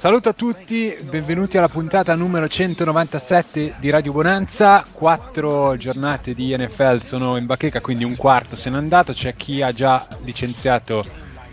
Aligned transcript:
Saluto 0.00 0.30
a 0.30 0.32
tutti, 0.32 0.96
benvenuti 1.02 1.58
alla 1.58 1.68
puntata 1.68 2.14
numero 2.14 2.48
197 2.48 3.74
di 3.80 3.90
Radio 3.90 4.12
Bonanza. 4.12 4.86
Quattro 4.90 5.76
giornate 5.76 6.32
di 6.32 6.56
NFL 6.56 7.02
sono 7.02 7.36
in 7.36 7.44
bacheca, 7.44 7.82
quindi 7.82 8.04
un 8.04 8.16
quarto 8.16 8.56
se 8.56 8.70
n'è 8.70 8.78
andato. 8.78 9.12
C'è 9.12 9.36
chi 9.36 9.60
ha 9.60 9.72
già 9.72 10.08
licenziato 10.24 11.04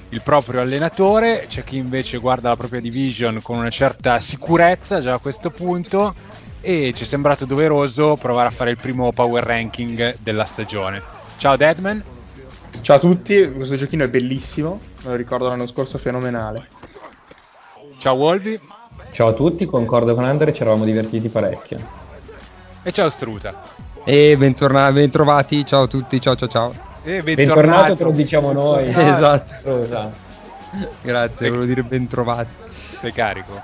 il 0.08 0.22
proprio 0.22 0.62
allenatore, 0.62 1.48
c'è 1.50 1.66
chi 1.66 1.76
invece 1.76 2.20
guarda 2.20 2.48
la 2.48 2.56
propria 2.56 2.80
division 2.80 3.42
con 3.42 3.58
una 3.58 3.70
certa 3.70 4.18
sicurezza 4.22 5.02
già 5.02 5.16
a 5.16 5.20
questo 5.20 5.50
punto 5.50 6.16
e 6.62 6.94
ci 6.96 7.04
è 7.04 7.06
sembrato 7.06 7.44
doveroso 7.44 8.16
provare 8.16 8.48
a 8.48 8.52
fare 8.52 8.70
il 8.70 8.78
primo 8.78 9.12
power 9.12 9.44
ranking 9.44 10.20
della 10.20 10.46
stagione. 10.46 11.02
Ciao 11.36 11.58
Deadman. 11.58 12.02
Ciao 12.80 12.96
a 12.96 13.00
tutti, 13.00 13.52
questo 13.52 13.76
giochino 13.76 14.06
è 14.06 14.08
bellissimo, 14.08 14.80
me 15.04 15.10
lo 15.10 15.16
ricordo 15.16 15.50
l'anno 15.50 15.66
scorso 15.66 15.98
fenomenale. 15.98 16.77
Ciao 17.98 18.16
Wolvi. 18.16 18.60
Ciao 19.12 19.30
a 19.30 19.34
tutti, 19.34 19.66
concordo 19.66 20.14
con 20.14 20.24
Andre, 20.26 20.54
ci 20.54 20.62
eravamo 20.62 20.86
divertiti 20.86 21.30
parecchio. 21.30 21.78
E 22.84 22.92
ciao 22.92 23.10
Struta. 23.10 23.60
E 24.04 24.38
bentorna- 24.38 24.92
bentrovati, 24.92 25.66
ciao 25.66 25.84
a 25.84 25.88
tutti, 25.88 26.22
ciao 26.22 26.36
ciao 26.36 26.48
ciao. 26.48 26.72
E 27.04 27.22
Bentornato, 27.22 27.34
bentornato. 27.56 27.96
te 27.96 28.04
lo 28.04 28.12
diciamo 28.12 28.52
noi. 28.52 28.88
Esatto. 28.94 29.88
Grazie, 31.02 31.36
Sì. 31.38 31.48
volevo 31.50 31.66
dire 31.66 31.84
bentrovati. 31.84 32.50
Sei 33.00 33.12
carico, 33.12 33.60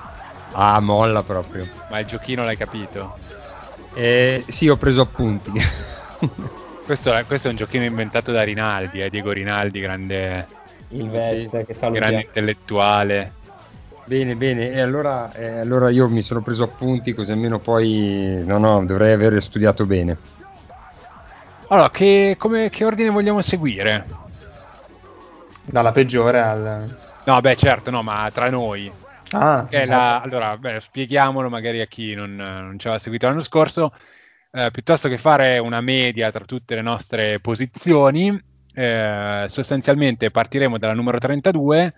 Ah, 0.53 0.79
molla 0.81 1.23
proprio. 1.23 1.67
ma 1.89 1.99
il 1.99 2.05
giochino 2.05 2.43
l'hai 2.45 2.57
capito. 2.57 3.17
Eh, 3.93 4.43
sì, 4.47 4.67
ho 4.69 4.75
preso 4.77 5.01
appunti. 5.01 5.51
Questo 6.85 7.13
è, 7.13 7.25
questo 7.25 7.47
è 7.47 7.51
un 7.51 7.55
giochino 7.55 7.85
inventato 7.85 8.33
da 8.33 8.43
Rinaldi, 8.43 9.01
eh, 9.01 9.09
Diego 9.09 9.31
Rinaldi, 9.31 9.79
grande, 9.79 10.45
Il 10.89 11.07
Vez 11.07 11.49
che 11.49 11.75
grande 11.91 12.21
intellettuale. 12.23 13.31
Bene, 14.05 14.35
bene, 14.35 14.71
e 14.71 14.81
allora, 14.81 15.31
eh, 15.33 15.59
allora 15.59 15.89
io 15.89 16.09
mi 16.09 16.21
sono 16.21 16.41
preso 16.41 16.63
appunti 16.63 17.13
così 17.13 17.31
almeno 17.31 17.59
poi... 17.59 18.43
No, 18.45 18.57
no, 18.57 18.85
dovrei 18.85 19.13
aver 19.13 19.41
studiato 19.41 19.85
bene. 19.85 20.17
Allora, 21.67 21.89
che, 21.89 22.35
come- 22.37 22.69
che 22.69 22.85
ordine 22.85 23.09
vogliamo 23.09 23.41
seguire? 23.41 24.05
Dalla 25.63 25.91
peggiore 25.91 26.41
al... 26.41 26.95
No, 27.25 27.41
beh, 27.41 27.55
certo, 27.55 27.89
no, 27.89 28.03
ma 28.03 28.29
tra 28.33 28.49
noi. 28.49 28.91
Ah, 29.31 29.67
la- 29.69 30.21
allora, 30.21 30.57
beh, 30.57 30.79
spieghiamolo 30.79 31.49
magari 31.49 31.81
a 31.81 31.87
chi 31.87 32.13
non, 32.13 32.35
non 32.35 32.77
ci 32.77 32.87
aveva 32.87 33.01
seguito 33.01 33.27
l'anno 33.27 33.41
scorso. 33.41 33.91
Eh, 34.51 34.69
piuttosto 34.71 35.09
che 35.09 35.17
fare 35.17 35.57
una 35.57 35.81
media 35.81 36.29
tra 36.29 36.45
tutte 36.45 36.75
le 36.75 36.81
nostre 36.83 37.39
posizioni, 37.39 38.39
eh, 38.75 39.45
sostanzialmente 39.47 40.29
partiremo 40.29 40.77
dalla 40.77 40.93
numero 40.93 41.17
32 41.17 41.93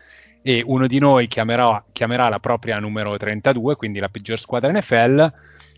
e 0.48 0.62
uno 0.64 0.86
di 0.86 1.00
noi 1.00 1.26
chiamerà, 1.26 1.84
chiamerà 1.92 2.30
la 2.30 2.38
propria 2.40 2.78
numero 2.78 3.18
32, 3.18 3.76
quindi 3.76 3.98
la 3.98 4.10
peggior 4.10 4.38
squadra 4.38 4.72
NFL, 4.72 5.34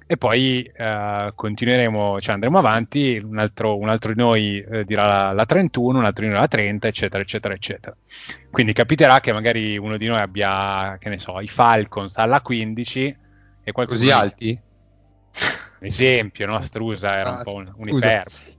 e 0.06 0.18
poi 0.18 0.62
eh, 0.62 1.32
continueremo, 1.34 2.20
cioè 2.20 2.34
andremo 2.34 2.58
avanti, 2.58 3.18
un 3.24 3.40
altro, 3.40 3.78
un 3.78 3.88
altro 3.88 4.12
di 4.12 4.20
noi 4.20 4.60
eh, 4.60 4.84
dirà 4.84 5.06
la, 5.06 5.32
la 5.32 5.46
31, 5.46 6.00
un 6.00 6.04
altro 6.04 6.26
di 6.26 6.32
noi 6.32 6.42
la 6.42 6.50
30, 6.50 6.86
eccetera, 6.86 7.24
eccetera, 7.24 7.54
eccetera. 7.54 7.96
Quindi 8.52 8.74
capiterà 8.74 9.22
che 9.22 9.32
magari 9.32 9.78
uno 9.78 9.96
di 9.96 10.08
noi 10.08 10.20
abbia, 10.20 10.98
che 11.00 11.08
ne 11.08 11.18
so, 11.18 11.40
i 11.40 11.48
Falcons 11.48 12.18
alla 12.18 12.42
15 12.42 13.18
e 13.64 13.72
qualcosa 13.72 14.00
Così 14.02 14.12
alti? 14.12 14.62
esempio, 15.80 16.46
no? 16.46 16.60
Strusa 16.62 17.16
era 17.16 17.30
un 17.30 17.38
Ah, 17.38 17.44
po' 17.44 17.54
un, 17.54 17.72
un 17.74 17.88
iperbole. 17.88 18.56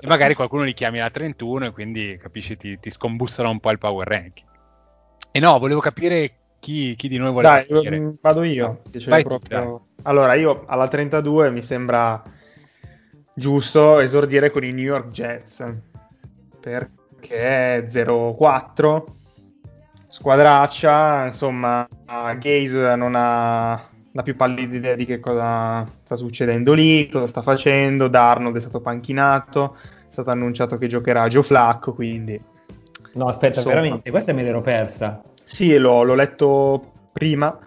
E 0.00 0.06
magari 0.08 0.34
qualcuno 0.34 0.64
li 0.64 0.74
chiami 0.74 0.98
la 0.98 1.08
31 1.10 1.66
e 1.66 1.70
quindi 1.70 2.18
capisci 2.20 2.56
ti, 2.56 2.80
ti 2.80 2.90
scombussola 2.90 3.48
un 3.48 3.60
po' 3.60 3.70
il 3.70 3.78
power 3.78 4.08
ranking. 4.08 4.54
E 5.36 5.38
no, 5.38 5.58
volevo 5.58 5.80
capire 5.80 6.32
chi, 6.58 6.94
chi 6.96 7.08
di 7.08 7.18
noi 7.18 7.30
vuole 7.30 7.46
Dai, 7.46 7.66
partire. 7.66 8.00
mm, 8.00 8.10
vado 8.22 8.42
io. 8.42 8.80
Vai 9.06 9.20
tu, 9.20 9.28
proprio- 9.28 9.82
Allora, 10.04 10.32
io 10.32 10.64
alla 10.66 10.88
32 10.88 11.50
mi 11.50 11.62
sembra 11.62 12.22
giusto 13.34 13.98
esordire 14.00 14.50
con 14.50 14.64
i 14.64 14.72
New 14.72 14.84
York 14.84 15.08
Jets. 15.10 15.62
Perché 16.58 17.84
0-4, 17.86 19.04
squadraccia, 20.08 21.26
insomma, 21.26 21.86
Gaze 22.38 22.96
non 22.96 23.12
ha 23.14 23.88
la 24.12 24.22
più 24.22 24.36
pallida 24.36 24.74
idea 24.74 24.94
di 24.94 25.04
che 25.04 25.20
cosa 25.20 25.86
sta 26.02 26.16
succedendo 26.16 26.72
lì, 26.72 27.10
cosa 27.10 27.26
sta 27.26 27.42
facendo. 27.42 28.08
Darnold 28.08 28.56
è 28.56 28.60
stato 28.60 28.80
panchinato, 28.80 29.76
è 29.82 30.12
stato 30.12 30.30
annunciato 30.30 30.78
che 30.78 30.86
giocherà 30.86 31.26
Joe 31.26 31.42
Flacco, 31.42 31.92
quindi... 31.92 32.54
No, 33.16 33.28
aspetta, 33.28 33.58
Insomma. 33.60 33.76
veramente, 33.76 34.10
questa 34.10 34.32
me 34.32 34.42
l'ero 34.42 34.60
persa. 34.60 35.22
Sì, 35.44 35.76
l'ho, 35.76 36.02
l'ho 36.02 36.14
letto 36.14 36.92
prima 37.12 37.58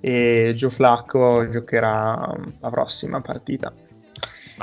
e 0.00 0.52
Joe 0.54 0.70
Flacco 0.70 1.48
giocherà 1.48 2.34
la 2.60 2.70
prossima 2.70 3.20
partita. 3.20 3.72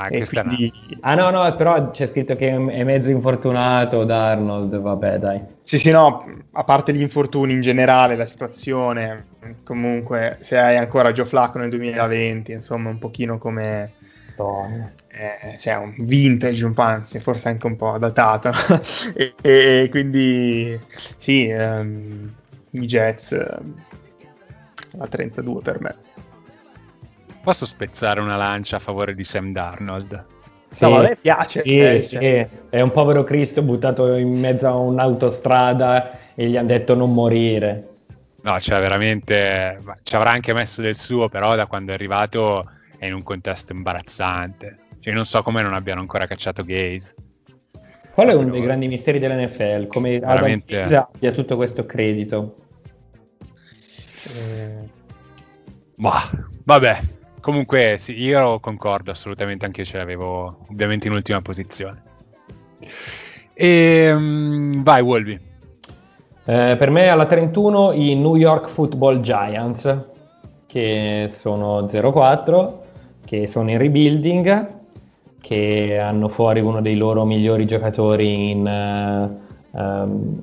E 0.10 0.28
quindi, 0.28 0.72
Ah 1.02 1.16
no, 1.16 1.32
no, 1.32 1.56
però 1.56 1.90
c'è 1.90 2.06
scritto 2.06 2.36
che 2.36 2.50
è 2.50 2.84
mezzo 2.84 3.10
infortunato 3.10 4.04
Darnold, 4.04 4.78
vabbè 4.78 5.18
dai. 5.18 5.42
sì, 5.62 5.80
sì, 5.80 5.90
no, 5.90 6.30
a 6.52 6.64
parte 6.64 6.94
gli 6.94 7.02
infortuni 7.02 7.54
in 7.54 7.62
generale, 7.62 8.16
la 8.16 8.28
situazione, 8.28 9.26
comunque, 9.64 10.38
se 10.42 10.60
hai 10.60 10.78
ancora 10.78 11.12
Joe 11.12 11.26
Flacco 11.26 11.58
nel 11.58 11.72
2020, 11.72 12.52
insomma, 12.52 12.90
un 12.90 13.00
pochino 13.00 13.40
come... 13.40 13.94
Madonna. 14.38 14.94
Eh, 15.10 15.58
cioè 15.58 15.76
un 15.76 15.94
vintage, 15.98 16.66
un 16.66 16.74
po', 16.74 16.82
anzi, 16.82 17.20
forse 17.20 17.50
anche 17.50 17.66
un 17.66 17.76
po' 17.76 17.98
datato. 17.98 18.52
e, 19.16 19.34
e 19.42 19.88
quindi, 19.90 20.80
sì, 21.18 21.48
ehm, 21.48 22.34
i 22.72 22.86
Jets, 22.86 23.32
ehm, 23.32 23.74
la 24.98 25.08
32 25.08 25.62
per 25.62 25.82
me. 25.82 25.96
Posso 27.42 27.66
spezzare 27.66 28.20
una 28.20 28.36
lancia 28.36 28.76
a 28.76 28.80
favore 28.80 29.14
di 29.14 29.24
Sam 29.24 29.52
Darnold? 29.52 30.26
Sì, 30.70 30.84
No, 30.84 30.98
a 30.98 31.02
me 31.02 31.16
piace. 31.16 31.62
sì, 31.64 31.80
eh, 31.80 32.02
sì, 32.02 32.16
cioè. 32.16 32.50
è 32.70 32.82
un 32.82 32.92
povero 32.92 33.24
Cristo 33.24 33.62
buttato 33.62 34.16
in 34.16 34.38
mezzo 34.38 34.68
a 34.68 34.76
un'autostrada 34.76 36.34
e 36.36 36.48
gli 36.48 36.58
hanno 36.58 36.68
detto 36.68 36.94
non 36.94 37.14
morire. 37.14 37.88
No, 38.42 38.60
cioè 38.60 38.80
veramente 38.80 39.82
ci 40.04 40.16
avrà 40.16 40.32
anche 40.32 40.54
messo 40.54 40.82
del 40.82 40.98
suo, 40.98 41.30
però 41.30 41.56
da 41.56 41.66
quando 41.66 41.92
è 41.92 41.96
arrivato 41.96 42.70
è 42.98 43.06
in 43.06 43.14
un 43.14 43.24
contesto 43.24 43.74
imbarazzante. 43.74 44.78
Cioè, 45.00 45.14
non 45.14 45.26
so 45.26 45.42
come 45.44 45.62
non 45.62 45.74
abbiano 45.74 46.02
ancora 46.02 46.26
cacciato 46.28 46.64
Gaze. 46.64 47.14
Quello 48.14 48.32
è 48.32 48.34
uno 48.34 48.46
Però- 48.46 48.56
dei 48.58 48.64
grandi 48.66 48.88
misteri 48.88 49.20
dell'NFL, 49.20 49.88
come 49.88 50.16
Adam 50.18 50.34
Veramente. 50.34 50.76
Gaze 50.76 50.96
abbia 50.96 51.32
tutto 51.32 51.56
questo 51.56 51.86
credito. 51.86 52.56
Eh, 54.36 54.90
Ma 55.98 56.14
vabbè, 56.64 57.00
comunque 57.42 57.96
sì, 57.98 58.20
io 58.22 58.60
concordo 58.60 59.12
assolutamente, 59.12 59.66
anche 59.66 59.82
io 59.82 59.88
ce 59.88 59.98
l'avevo 59.98 60.66
ovviamente 60.70 61.08
in 61.08 61.14
ultima 61.14 61.42
posizione. 61.42 62.02
E 63.54 64.12
mm, 64.14 64.82
vai 64.84 65.02
Wolvi. 65.02 65.40
Eh, 66.46 66.76
per 66.78 66.90
me 66.90 67.10
alla 67.10 67.26
31 67.26 67.92
i 67.94 68.16
New 68.16 68.36
York 68.36 68.68
Football 68.68 69.20
Giants, 69.22 70.06
che 70.66 71.28
sono 71.30 71.88
0-4, 71.88 72.80
che 73.26 73.48
sono 73.48 73.70
in 73.70 73.78
rebuilding, 73.78 74.76
che 75.48 75.98
hanno 75.98 76.28
fuori 76.28 76.60
uno 76.60 76.82
dei 76.82 76.98
loro 76.98 77.24
migliori 77.24 77.66
giocatori 77.66 78.52
in... 78.52 78.68
eh, 78.68 79.78
ehm, 79.78 80.42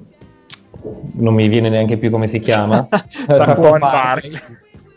non 1.13 1.35
mi 1.35 1.47
viene 1.49 1.69
neanche 1.69 1.99
più 1.99 2.11
come 2.11 2.27
si 2.27 2.39
chiama, 2.41 2.89
Saquon 2.91 3.79
Barkley, 3.79 4.33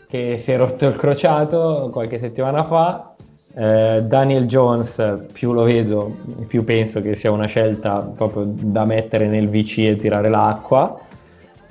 che 0.08 0.38
si 0.38 0.52
è 0.52 0.56
rotto 0.56 0.86
il 0.86 0.96
crociato 0.96 1.90
qualche 1.92 2.18
settimana 2.18 2.64
fa. 2.64 3.14
Eh, 3.54 4.02
Daniel 4.06 4.46
Jones, 4.46 5.24
più 5.32 5.52
lo 5.52 5.64
vedo, 5.64 6.14
più 6.46 6.64
penso 6.64 7.02
che 7.02 7.14
sia 7.14 7.30
una 7.30 7.46
scelta 7.46 7.98
proprio 8.14 8.44
da 8.46 8.84
mettere 8.86 9.26
nel 9.26 9.48
VC 9.50 9.78
e 9.78 9.96
tirare 9.96 10.30
l'acqua. 10.30 10.98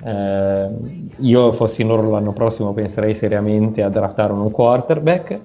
Eh, 0.04 0.66
io 1.18 1.52
fossi 1.52 1.82
loro 1.82 2.10
l'anno 2.10 2.32
prossimo 2.32 2.72
penserei 2.72 3.16
seriamente 3.16 3.82
a 3.82 3.88
draftare 3.88 4.32
un 4.32 4.50
quarterback. 4.50 5.38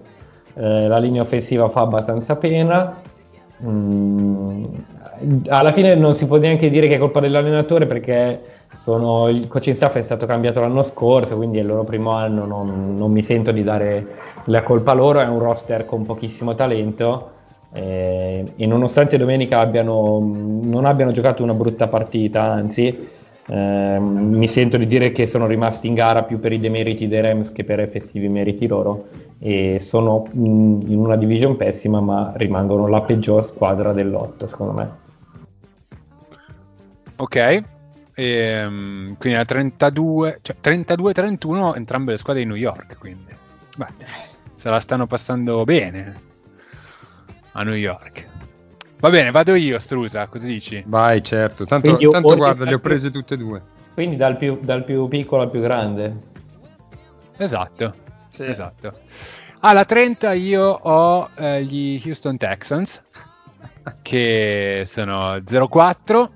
Eh, 0.55 0.87
la 0.87 0.97
linea 0.97 1.21
offensiva 1.21 1.69
fa 1.69 1.81
abbastanza 1.81 2.35
pena. 2.35 3.01
Mm, 3.63 4.65
alla 5.47 5.71
fine 5.71 5.95
non 5.95 6.15
si 6.15 6.27
può 6.27 6.37
neanche 6.37 6.69
dire 6.69 6.87
che 6.87 6.95
è 6.95 6.99
colpa 6.99 7.19
dell'allenatore 7.19 7.85
perché 7.85 8.41
sono, 8.77 9.29
il 9.29 9.47
coaching 9.47 9.75
staff 9.75 9.95
è 9.95 10.01
stato 10.01 10.25
cambiato 10.25 10.59
l'anno 10.59 10.81
scorso, 10.81 11.37
quindi 11.37 11.57
è 11.57 11.61
il 11.61 11.67
loro 11.67 11.83
primo 11.83 12.11
anno, 12.11 12.45
non, 12.45 12.95
non 12.97 13.11
mi 13.11 13.23
sento 13.23 13.51
di 13.51 13.63
dare 13.63 14.05
la 14.45 14.63
colpa 14.63 14.93
loro, 14.93 15.19
è 15.19 15.27
un 15.27 15.39
roster 15.39 15.85
con 15.85 16.03
pochissimo 16.03 16.53
talento 16.55 17.31
eh, 17.73 18.51
e 18.55 18.65
nonostante 18.65 19.17
domenica 19.17 19.59
abbiano, 19.59 20.19
non 20.19 20.85
abbiano 20.85 21.11
giocato 21.11 21.43
una 21.43 21.53
brutta 21.53 21.87
partita, 21.87 22.41
anzi 22.41 23.07
eh, 23.47 23.97
mi 23.99 24.47
sento 24.47 24.77
di 24.77 24.85
dire 24.85 25.11
che 25.11 25.27
sono 25.27 25.47
rimasti 25.47 25.87
in 25.87 25.93
gara 25.93 26.23
più 26.23 26.39
per 26.39 26.51
i 26.51 26.57
demeriti 26.57 27.07
dei 27.07 27.21
Rams 27.21 27.51
che 27.51 27.63
per 27.63 27.79
effettivi 27.79 28.27
meriti 28.27 28.67
loro 28.67 29.05
e 29.45 29.81
sono 29.81 30.25
mh, 30.31 30.39
in 30.87 30.97
una 30.99 31.17
division 31.17 31.57
pessima 31.57 31.99
ma 31.99 32.31
rimangono 32.37 32.87
la 32.87 33.01
peggior 33.01 33.45
squadra 33.45 33.91
dell'otto 33.91 34.47
secondo 34.47 34.71
me. 34.71 34.91
Ok, 37.17 37.61
e, 38.15 38.65
um, 38.65 39.17
quindi 39.17 39.37
a 39.37 39.43
32, 39.43 40.39
cioè 40.41 40.55
32-31 40.61 41.75
entrambe 41.75 42.11
le 42.11 42.17
squadre 42.17 42.43
di 42.43 42.47
New 42.47 42.57
York, 42.57 42.97
quindi 42.97 43.35
beh, 43.75 43.87
se 44.55 44.69
la 44.69 44.79
stanno 44.79 45.07
passando 45.07 45.65
bene 45.65 46.21
a 47.51 47.63
New 47.63 47.75
York. 47.75 48.27
Va 48.99 49.09
bene, 49.09 49.31
vado 49.31 49.55
io, 49.55 49.77
Strusa, 49.79 50.27
così 50.27 50.47
dici? 50.47 50.81
Vai, 50.87 51.21
certo. 51.21 51.65
Tanto, 51.65 51.97
tanto 51.97 52.35
guarda, 52.37 52.63
le 52.63 52.75
ho 52.75 52.79
prese 52.79 53.11
tutte 53.11 53.33
e 53.33 53.37
due. 53.37 53.61
Quindi 53.93 54.15
dal 54.15 54.37
più, 54.37 54.59
dal 54.61 54.85
più, 54.85 55.09
piccolo 55.09 55.41
al 55.41 55.51
più 55.51 55.59
grande. 55.59 56.15
Esatto, 57.35 57.93
sì. 58.29 58.45
esatto. 58.45 58.93
Alla 59.65 59.85
30 59.85 60.33
io 60.33 60.61
ho 60.61 61.29
eh, 61.37 61.63
gli 61.63 62.01
Houston 62.05 62.35
Texans, 62.35 63.01
che 64.03 64.83
sono 64.85 65.37
0-4 65.37 66.29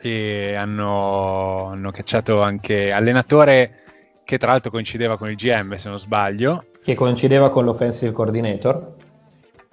e 0.00 0.54
hanno, 0.54 1.66
hanno 1.66 1.90
cacciato 1.90 2.40
anche 2.40 2.90
allenatore 2.90 3.74
che 4.24 4.38
tra 4.38 4.52
l'altro 4.52 4.70
coincideva 4.70 5.18
con 5.18 5.28
il 5.28 5.36
GM 5.36 5.74
se 5.74 5.90
non 5.90 5.98
sbaglio. 5.98 6.64
Che 6.82 6.94
coincideva 6.94 7.50
con 7.50 7.66
l'offensive 7.66 8.12
coordinator. 8.12 8.94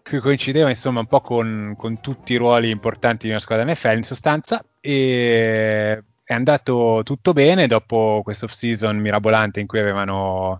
Che 0.01 0.19
coincideva 0.19 0.67
insomma 0.67 0.99
un 0.99 1.07
po' 1.07 1.21
con, 1.21 1.75
con 1.77 2.01
tutti 2.01 2.33
i 2.33 2.37
ruoli 2.37 2.69
importanti 2.69 3.27
di 3.27 3.31
una 3.31 3.39
squadra 3.39 3.71
NFL 3.71 3.95
in 3.95 4.03
sostanza 4.03 4.61
e 4.81 6.03
è 6.25 6.33
andato 6.33 7.03
tutto 7.05 7.31
bene 7.31 7.67
dopo 7.67 8.19
questo 8.21 8.45
off-season 8.45 8.97
mirabolante 8.97 9.61
in 9.61 9.65
cui 9.65 9.79
avevano, 9.79 10.59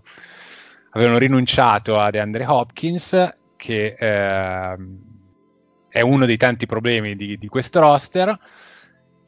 avevano 0.90 1.18
rinunciato 1.18 1.98
ad 1.98 2.14
Andre 2.14 2.46
Hopkins 2.46 3.36
che 3.56 3.94
eh, 3.98 4.76
è 5.88 6.00
uno 6.00 6.26
dei 6.26 6.36
tanti 6.36 6.66
problemi 6.66 7.16
di, 7.16 7.36
di 7.36 7.48
questo 7.48 7.80
roster 7.80 8.38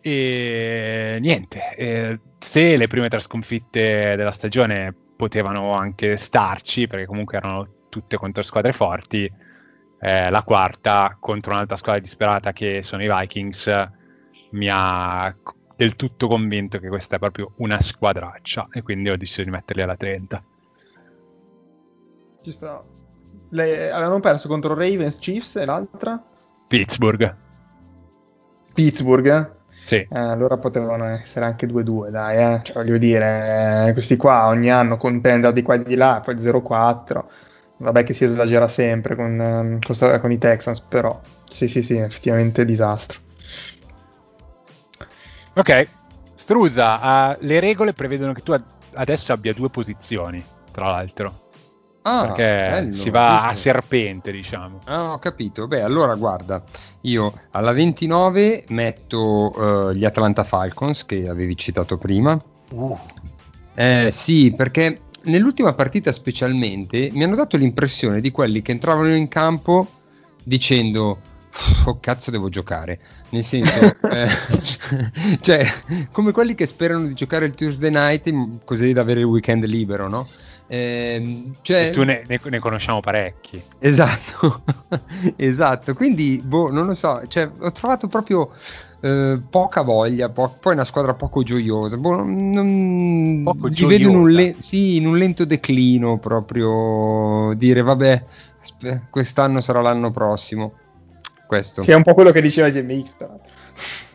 e 0.00 1.18
niente, 1.20 1.74
eh, 1.76 2.20
se 2.38 2.76
le 2.76 2.86
prime 2.88 3.08
tre 3.08 3.20
sconfitte 3.20 4.14
della 4.16 4.32
stagione 4.32 4.92
potevano 5.14 5.74
anche 5.74 6.16
starci, 6.16 6.88
perché 6.88 7.06
comunque 7.06 7.36
erano 7.36 7.68
tutte 7.88 8.16
contro 8.16 8.42
squadre 8.42 8.72
forti, 8.72 9.30
eh, 10.00 10.30
la 10.30 10.42
quarta 10.42 11.16
contro 11.20 11.52
un'altra 11.52 11.76
squadra 11.76 12.00
disperata 12.00 12.52
che 12.52 12.82
sono 12.82 13.04
i 13.04 13.08
Vikings 13.08 13.86
mi 14.50 14.68
ha 14.68 15.32
del 15.76 15.94
tutto 15.94 16.26
convinto 16.26 16.78
che 16.78 16.88
questa 16.88 17.16
è 17.16 17.18
proprio 17.20 17.52
una 17.58 17.80
squadraccia 17.80 18.68
e 18.72 18.82
quindi 18.82 19.10
ho 19.10 19.16
deciso 19.16 19.44
di 19.44 19.50
metterli 19.50 19.82
alla 19.82 19.96
30. 19.96 20.42
Ci 22.42 22.52
sta. 22.52 22.82
Le, 23.50 23.90
avevano 23.90 24.20
perso 24.20 24.48
contro 24.48 24.74
Ravens, 24.74 25.18
Chiefs 25.18 25.56
e 25.56 25.64
l'altra? 25.64 26.20
Pittsburgh. 26.66 27.36
Pittsburgh? 28.72 29.60
Sì. 29.74 29.96
Eh, 29.96 30.08
allora 30.18 30.56
potevano 30.56 31.04
essere 31.06 31.44
anche 31.44 31.66
2-2, 31.66 32.08
dai, 32.10 32.36
eh. 32.36 32.60
cioè, 32.62 32.76
voglio 32.76 32.98
dire, 32.98 33.90
questi 33.92 34.16
qua 34.16 34.46
ogni 34.46 34.70
anno 34.70 34.96
contender 34.96 35.52
di 35.52 35.62
qua 35.62 35.74
e 35.74 35.82
di 35.82 35.96
là, 35.96 36.20
poi 36.24 36.36
0-4. 36.36 37.24
Vabbè 37.78 38.04
che 38.04 38.14
si 38.14 38.24
esagera 38.24 38.68
sempre 38.68 39.16
con, 39.16 39.40
ehm, 39.40 39.78
con, 39.80 40.20
con, 40.20 40.32
i 40.32 40.38
Texans, 40.38 40.80
però 40.80 41.20
sì, 41.48 41.66
sì, 41.68 41.82
sì, 41.82 41.96
effettivamente 41.96 42.64
disastro. 42.64 43.18
Ok, 45.54 45.88
Strusa, 46.34 47.34
uh, 47.34 47.36
le 47.40 47.60
regole 47.60 47.92
prevedono 47.92 48.32
che 48.32 48.42
tu 48.42 48.52
adesso 48.94 49.32
abbia 49.32 49.52
due 49.52 49.68
posizioni, 49.68 50.44
tra 50.70 50.86
l'altro. 50.90 51.50
Ah, 52.02 52.26
perché 52.26 52.42
bello, 52.42 52.92
si 52.92 53.10
va 53.10 53.34
bello. 53.36 53.50
a 53.50 53.54
serpente, 53.54 54.32
diciamo. 54.32 54.80
Ah, 54.84 55.12
ho 55.12 55.18
capito. 55.18 55.66
Beh, 55.66 55.82
allora 55.82 56.14
guarda, 56.16 56.62
io 57.02 57.32
alla 57.50 57.72
29 57.72 58.64
metto 58.68 59.52
uh, 59.54 59.92
gli 59.92 60.04
Atlanta 60.04 60.44
Falcons 60.44 61.06
che 61.06 61.28
avevi 61.28 61.56
citato 61.56 61.98
prima. 61.98 62.40
Uh. 62.70 62.98
Eh, 63.74 64.10
sì, 64.10 64.52
perché 64.56 65.02
nell'ultima 65.24 65.74
partita 65.74 66.10
specialmente 66.10 67.10
mi 67.12 67.22
hanno 67.22 67.36
dato 67.36 67.56
l'impressione 67.56 68.20
di 68.20 68.30
quelli 68.30 68.62
che 68.62 68.72
entravano 68.72 69.14
in 69.14 69.28
campo 69.28 69.86
dicendo 70.42 71.18
oh 71.84 72.00
cazzo 72.00 72.30
devo 72.30 72.48
giocare 72.48 72.98
nel 73.30 73.44
senso 73.44 73.94
eh, 74.10 75.38
cioè 75.40 75.70
come 76.10 76.32
quelli 76.32 76.54
che 76.54 76.66
sperano 76.66 77.06
di 77.06 77.14
giocare 77.14 77.46
il 77.46 77.54
Tuesday 77.54 77.90
night 77.90 78.64
così 78.64 78.92
da 78.92 79.02
avere 79.02 79.20
il 79.20 79.26
weekend 79.26 79.64
libero 79.64 80.08
no? 80.08 80.26
Eh, 80.72 81.52
cioè... 81.60 81.90
tu 81.90 82.02
ne, 82.02 82.24
ne, 82.26 82.40
ne, 82.42 82.58
conosciamo 82.58 83.00
parecchi. 83.00 83.62
Esatto, 83.78 84.62
esatto. 85.36 85.92
Quindi, 85.92 86.40
boh, 86.42 86.70
non 86.70 86.86
lo 86.86 86.94
so, 86.94 87.20
cioè, 87.28 87.46
ho 87.58 87.70
trovato 87.72 88.06
proprio 88.06 88.52
eh, 89.02 89.38
poca 89.50 89.82
voglia, 89.82 90.30
po- 90.30 90.56
poi 90.58 90.72
una 90.72 90.84
squadra 90.84 91.12
poco 91.12 91.42
gioiosa. 91.42 91.98
Boh, 91.98 92.24
non, 92.24 93.42
poco 93.44 93.66
li 93.66 93.74
gioiosa. 93.74 93.96
vedo 93.98 94.08
in 94.08 94.16
un, 94.16 94.30
le- 94.30 94.56
sì, 94.60 94.96
in 94.96 95.06
un 95.06 95.18
lento 95.18 95.44
declino 95.44 96.18
proprio, 96.18 97.52
dire 97.54 97.82
vabbè, 97.82 98.24
sp- 98.62 99.10
quest'anno 99.10 99.60
sarà 99.60 99.82
l'anno 99.82 100.10
prossimo. 100.10 100.72
Questo. 101.46 101.82
Che 101.82 101.92
è 101.92 101.96
un 101.96 102.02
po' 102.02 102.14
quello 102.14 102.30
che 102.30 102.40
diceva 102.40 102.70
GMX. 102.70 103.26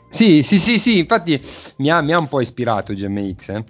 Sì, 0.10 0.42
sì, 0.42 0.58
sì, 0.58 0.80
sì, 0.80 0.98
infatti 0.98 1.40
mi 1.78 1.92
ha, 1.92 2.02
mi 2.02 2.14
ha 2.14 2.18
un 2.18 2.28
po' 2.28 2.42
ispirato 2.42 2.94
GMX, 2.94 3.50
eh. 3.50 3.64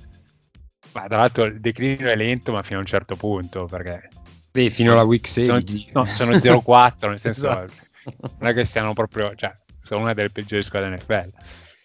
Ma 0.98 1.06
tra 1.08 1.18
l'altro 1.18 1.44
il 1.44 1.60
declino 1.60 2.10
è 2.10 2.16
lento, 2.16 2.52
ma 2.52 2.64
fino 2.64 2.80
a 2.80 2.82
un 2.82 2.88
certo 2.88 3.16
punto, 3.16 3.66
perché... 3.66 4.10
Beh, 4.50 4.72
fino 4.72 4.94
alla 4.94 5.04
week 5.04 5.28
16. 5.28 5.90
Sono, 5.92 6.06
no, 6.06 6.16
sono 6.16 6.32
0-4, 6.32 7.10
nel 7.10 7.20
senso... 7.20 7.50
esatto. 7.52 7.86
Non 8.40 8.50
è 8.50 8.54
che 8.56 8.66
siano 8.66 8.94
proprio... 8.94 9.36
Cioè, 9.36 9.56
sono 9.80 10.02
una 10.02 10.16
delle 10.16 10.32
peggiori 10.32 10.64
squadre 10.64 10.96
NFL. 10.96 11.32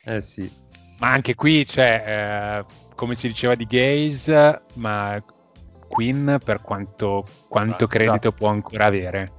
Eh 0.04 0.22
sì. 0.22 0.50
Ma 0.98 1.10
anche 1.10 1.34
qui 1.34 1.62
c'è, 1.66 2.04
eh, 2.06 2.64
come 2.94 3.14
si 3.14 3.26
diceva 3.26 3.54
di 3.54 3.66
Gaze, 3.66 4.62
ma 4.74 5.22
Quinn 5.88 6.36
per 6.42 6.62
quanto, 6.62 7.26
quanto 7.48 7.86
credito 7.86 8.28
esatto. 8.28 8.32
può 8.32 8.48
ancora 8.48 8.86
avere? 8.86 9.32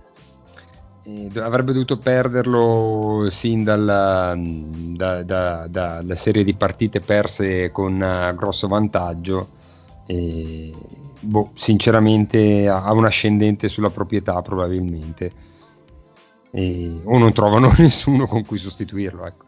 Eh, 1.04 1.32
avrebbe 1.40 1.74
dovuto 1.74 1.98
perderlo 1.98 3.28
sin 3.32 3.64
dalla, 3.64 4.36
da, 4.38 5.24
da, 5.24 5.66
da, 5.68 6.02
da 6.04 6.16
serie 6.16 6.44
di 6.44 6.54
partite 6.54 7.00
perse 7.00 7.72
con 7.72 7.94
uh, 7.96 8.36
grosso 8.36 8.68
vantaggio 8.68 9.62
e, 10.06 10.74
boh, 11.20 11.52
sinceramente 11.56 12.68
ha 12.68 12.92
un 12.92 13.06
ascendente 13.06 13.70
sulla 13.70 13.90
proprietà 13.90 14.42
probabilmente 14.42 15.32
e, 16.52 17.02
o 17.04 17.18
non 17.18 17.34
trovano 17.34 17.74
nessuno 17.80 18.28
con 18.28 18.46
cui 18.46 18.58
sostituirlo 18.58 19.26
ecco. 19.26 19.46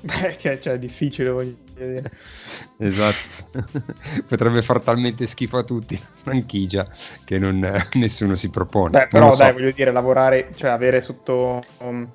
Beh, 0.00 0.60
cioè, 0.60 0.74
è 0.74 0.78
difficile 0.78 1.30
voglio 1.30 1.56
dire 1.74 2.10
esatto 2.76 3.64
potrebbe 4.28 4.62
far 4.62 4.82
talmente 4.82 5.26
schifo 5.26 5.56
a 5.56 5.64
tutti 5.64 5.98
la 5.98 6.20
franchigia 6.20 6.86
che 7.24 7.38
non, 7.38 7.86
nessuno 7.94 8.34
si 8.34 8.50
propone 8.50 8.90
Beh, 8.90 9.06
però 9.06 9.30
so. 9.30 9.38
dai 9.42 9.54
voglio 9.54 9.70
dire 9.70 9.92
lavorare 9.92 10.50
cioè 10.56 10.68
avere 10.68 11.00
sotto 11.00 11.62
um, 11.78 12.06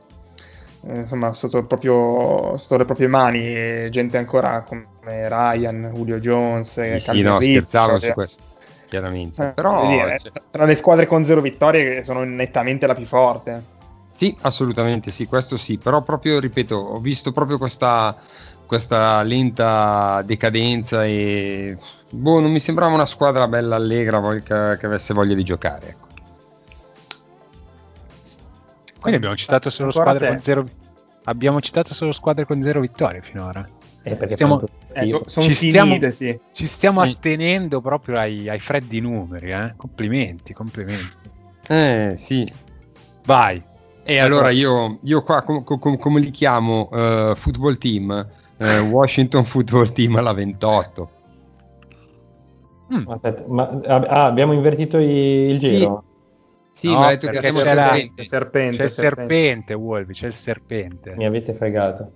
insomma 0.88 1.34
sotto, 1.34 1.62
proprio, 1.64 2.58
sotto 2.58 2.78
le 2.78 2.86
proprie 2.86 3.08
mani 3.08 3.90
gente 3.90 4.18
ancora 4.18 4.64
come 4.66 4.86
Ryan, 5.04 5.92
Julio 5.94 6.20
Jones 6.20 6.72
sì, 6.72 7.00
sì 7.00 7.22
no 7.22 7.40
scherzavo 7.40 8.00
cioè, 8.00 8.08
su 8.08 8.14
questo 8.14 8.42
chiaramente 8.88 9.48
eh, 9.48 9.52
però 9.52 9.88
dire, 9.88 10.20
cioè... 10.20 10.32
tra 10.50 10.66
le 10.66 10.76
squadre 10.76 11.06
con 11.06 11.24
zero 11.24 11.42
vittorie 11.42 12.04
sono 12.04 12.24
nettamente 12.24 12.88
la 12.88 12.96
più 12.96 13.06
forte 13.06 13.78
sì 14.16 14.36
assolutamente 14.42 15.12
sì 15.12 15.26
questo 15.26 15.58
sì 15.58 15.78
però 15.78 16.02
proprio 16.02 16.40
ripeto 16.40 16.76
ho 16.76 17.00
visto 17.00 17.32
proprio 17.32 17.58
questa 17.58 18.16
questa 18.66 19.24
lenta 19.24 20.22
decadenza 20.24 21.04
e 21.04 21.76
boh, 22.12 22.40
non 22.40 22.52
mi 22.52 22.60
sembrava 22.60 22.94
una 22.94 23.06
squadra 23.06 23.48
bella 23.48 23.76
allegra 23.76 24.22
che, 24.44 24.78
che 24.78 24.86
avesse 24.86 25.14
voglia 25.14 25.34
di 25.36 25.44
giocare. 25.44 25.88
Ecco. 25.90 26.09
Quindi 29.00 29.18
abbiamo 29.18 29.36
citato 29.36 29.70
solo 29.70 29.92
squadre 29.92 30.28
con 30.30 30.42
zero 30.42 30.66
abbiamo 31.26 31.62
citato 31.62 31.94
solo 31.94 32.12
squadre 32.12 32.46
con 32.46 32.62
zero 32.62 32.80
vittorie 32.80 33.22
finora. 33.22 33.66
Eh, 34.02 34.16
perché 34.16 34.34
Stiamo- 34.34 34.62
Eh, 34.94 35.08
so- 35.08 35.42
Ci 35.42 35.54
stiamo- 35.54 35.94
finite, 35.94 36.12
sì. 36.12 36.40
Ci 36.52 36.66
stiamo 36.66 37.04
Sì. 37.04 37.10
attenendo 37.12 37.80
proprio 37.82 38.18
ai, 38.18 38.50
ai 38.50 38.60
freddi 38.60 39.00
numeri, 39.00 39.52
eh? 39.52 39.74
Complimenti, 39.76 40.54
complimenti. 40.54 41.18
Eh 41.68 42.16
sì. 42.18 42.52
Vai. 43.26 43.62
E 44.04 44.18
allora 44.18 44.50
io, 44.50 44.98
io 45.04 45.22
qua 45.22 45.44
com- 45.44 45.64
com- 45.64 45.98
come 45.98 46.20
li 46.20 46.32
chiamo? 46.32 46.90
Eh, 46.92 47.34
football 47.36 47.78
team, 47.78 48.28
eh, 48.58 48.80
Washington 48.80 49.46
Football 49.46 49.92
Team 49.92 50.16
alla 50.16 50.34
28. 50.34 51.10
Mm. 52.92 53.08
Aspetta, 53.08 53.44
ma 53.48 53.70
ah, 53.86 54.26
abbiamo 54.26 54.54
invertito 54.54 54.98
i- 54.98 55.50
il 55.52 55.60
giro? 55.60 56.04
Sì, 56.04 56.09
No, 56.88 57.00
mi 57.00 57.06
ha 57.06 57.08
detto 57.10 57.28
che 57.28 57.40
perché 57.40 57.48
siamo 57.50 57.60
c'è 57.60 57.74
la- 57.74 57.84
serpenti. 57.94 58.26
Serpente, 58.26 58.78
C'è 58.78 58.84
il 58.84 58.90
serpente. 58.90 59.34
serpente, 59.34 59.74
Wolvi, 59.74 60.14
c'è 60.14 60.28
il 60.28 60.34
serpente. 60.34 61.16
Mi 61.16 61.26
avete 61.26 61.54
fregato. 61.54 62.12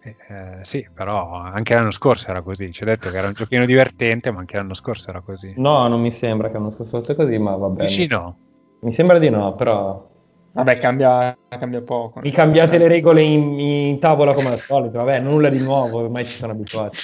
Eh, 0.00 0.16
eh, 0.28 0.58
sì, 0.64 0.88
però 0.94 1.32
anche 1.34 1.74
l'anno 1.74 1.90
scorso 1.90 2.30
era 2.30 2.40
così. 2.42 2.72
Ci 2.72 2.82
ha 2.82 2.86
detto 2.86 3.10
che 3.10 3.16
era 3.18 3.26
un 3.26 3.34
giochino 3.34 3.64
divertente, 3.66 4.30
ma 4.30 4.40
anche 4.40 4.56
l'anno 4.56 4.74
scorso 4.74 5.10
era 5.10 5.20
così. 5.20 5.52
No, 5.56 5.86
non 5.88 6.00
mi 6.00 6.10
sembra 6.10 6.50
che 6.50 6.56
hanno 6.56 6.70
fatto 6.70 7.14
così, 7.14 7.38
ma 7.38 7.56
va 7.56 7.68
bene. 7.68 7.88
Dici 7.88 8.06
no? 8.06 8.36
Mi 8.80 8.92
sembra 8.92 9.18
di 9.18 9.28
no, 9.28 9.54
però 9.54 10.06
Vabbè, 10.52 10.78
cambia, 10.78 11.36
cambia 11.48 11.82
poco. 11.82 12.20
mi 12.20 12.30
cambiate 12.30 12.78
le 12.78 12.88
regole 12.88 13.22
in, 13.22 13.58
in 13.58 13.98
tavola 13.98 14.32
come 14.32 14.48
al 14.48 14.58
solito. 14.58 14.98
Vabbè, 14.98 15.20
nulla 15.20 15.50
di 15.50 15.58
nuovo, 15.58 15.98
ormai 16.00 16.24
ci 16.24 16.32
sono 16.36 16.52
abituati. 16.52 16.98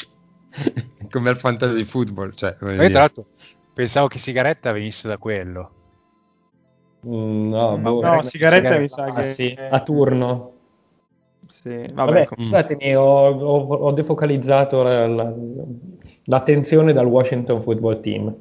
come 1.11 1.31
al 1.31 1.39
fantasy 1.39 1.85
football. 1.85 2.33
Cioè, 2.35 2.57
Io 2.61 2.89
tra 2.91 3.01
l'altro 3.01 3.27
pensavo 3.75 4.07
che 4.07 4.19
sigaretta 4.19 4.73
venisse 4.73 5.09
da 5.09 5.19
quello. 5.19 5.71
Mm, 7.07 7.49
no, 7.49 7.79
boh, 7.79 8.01
no, 8.03 8.21
eh, 8.21 8.23
sigaretta 8.25 8.79
mi 8.79 8.89
sa 8.89 9.05
ah, 9.05 9.13
che- 9.13 9.25
sì, 9.25 9.57
a 9.69 9.81
turno. 9.81 10.53
Sì, 11.49 11.71
vabbè, 11.71 11.93
Vabbè, 11.93 12.25
com- 12.25 12.45
scusatemi, 12.45 12.97
ho, 12.97 13.03
ho- 13.29 13.75
ho 13.77 13.93
defocalizzato 13.93 14.83
la- 14.83 15.07
la- 15.07 15.33
l'attenzione 16.25 16.93
dal 16.93 17.07
Washington 17.07 17.61
Football 17.61 18.01
Team. 18.01 18.35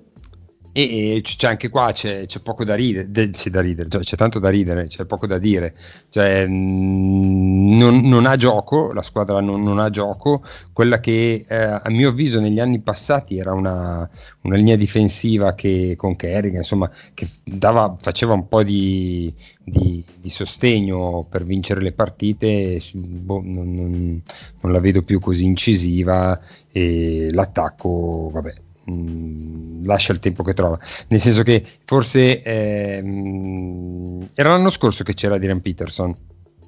E, 0.75 1.19
c'è 1.23 1.47
anche 1.47 1.69
qua 1.69 1.91
c'è, 1.91 2.25
c'è 2.25 2.39
poco 2.39 2.63
da 2.63 2.73
ridere, 2.73 3.11
de- 3.11 3.29
c'è, 3.29 3.51
da 3.51 3.61
ridere 3.61 3.89
cioè, 3.89 4.01
c'è 4.01 4.15
tanto 4.17 4.39
da 4.39 4.49
ridere, 4.49 4.87
c'è 4.87 5.05
poco 5.05 5.27
da 5.27 5.37
dire. 5.37 5.75
Cioè, 6.09 6.47
mh, 6.47 7.77
non, 7.77 7.99
non 8.07 8.25
ha 8.25 8.35
gioco, 8.37 8.91
la 8.91 9.03
squadra 9.03 9.39
non, 9.39 9.61
non 9.63 9.77
ha 9.79 9.89
gioco. 9.91 10.43
Quella 10.71 10.99
che 10.99 11.45
eh, 11.47 11.55
a 11.55 11.83
mio 11.89 12.09
avviso 12.09 12.39
negli 12.39 12.59
anni 12.59 12.79
passati 12.81 13.37
era 13.37 13.53
una, 13.53 14.09
una 14.41 14.55
linea 14.55 14.75
difensiva 14.75 15.53
che 15.53 15.93
con 15.95 16.15
Kerrigan, 16.15 16.57
insomma, 16.61 16.89
che 17.13 17.29
dava, 17.43 17.95
faceva 18.01 18.33
un 18.33 18.47
po' 18.47 18.63
di, 18.63 19.31
di- 19.63 20.03
di 20.19 20.29
sostegno 20.29 21.25
per 21.29 21.43
vincere 21.45 21.81
le 21.81 21.91
partite. 21.91 22.79
boh, 22.95 23.41
non, 23.43 23.75
non- 23.75 24.21
non 24.61 24.71
la 24.71 24.79
vedo 24.79 25.03
più 25.03 25.19
così 25.19 25.43
incisiva 25.45 26.39
e 26.71 27.29
l'attacco, 27.31 28.29
vabbè, 28.31 28.53
mh, 28.85 29.85
lascia 29.85 30.13
il 30.13 30.19
tempo 30.19 30.43
che 30.43 30.53
trova. 30.53 30.79
Nel 31.07 31.21
senso 31.21 31.43
che 31.43 31.63
forse 31.85 32.41
ehm, 32.41 34.29
era 34.33 34.49
l'anno 34.49 34.69
scorso 34.69 35.03
che 35.03 35.13
c'era 35.13 35.37
Dylan 35.37 35.61
Peterson. 35.61 36.15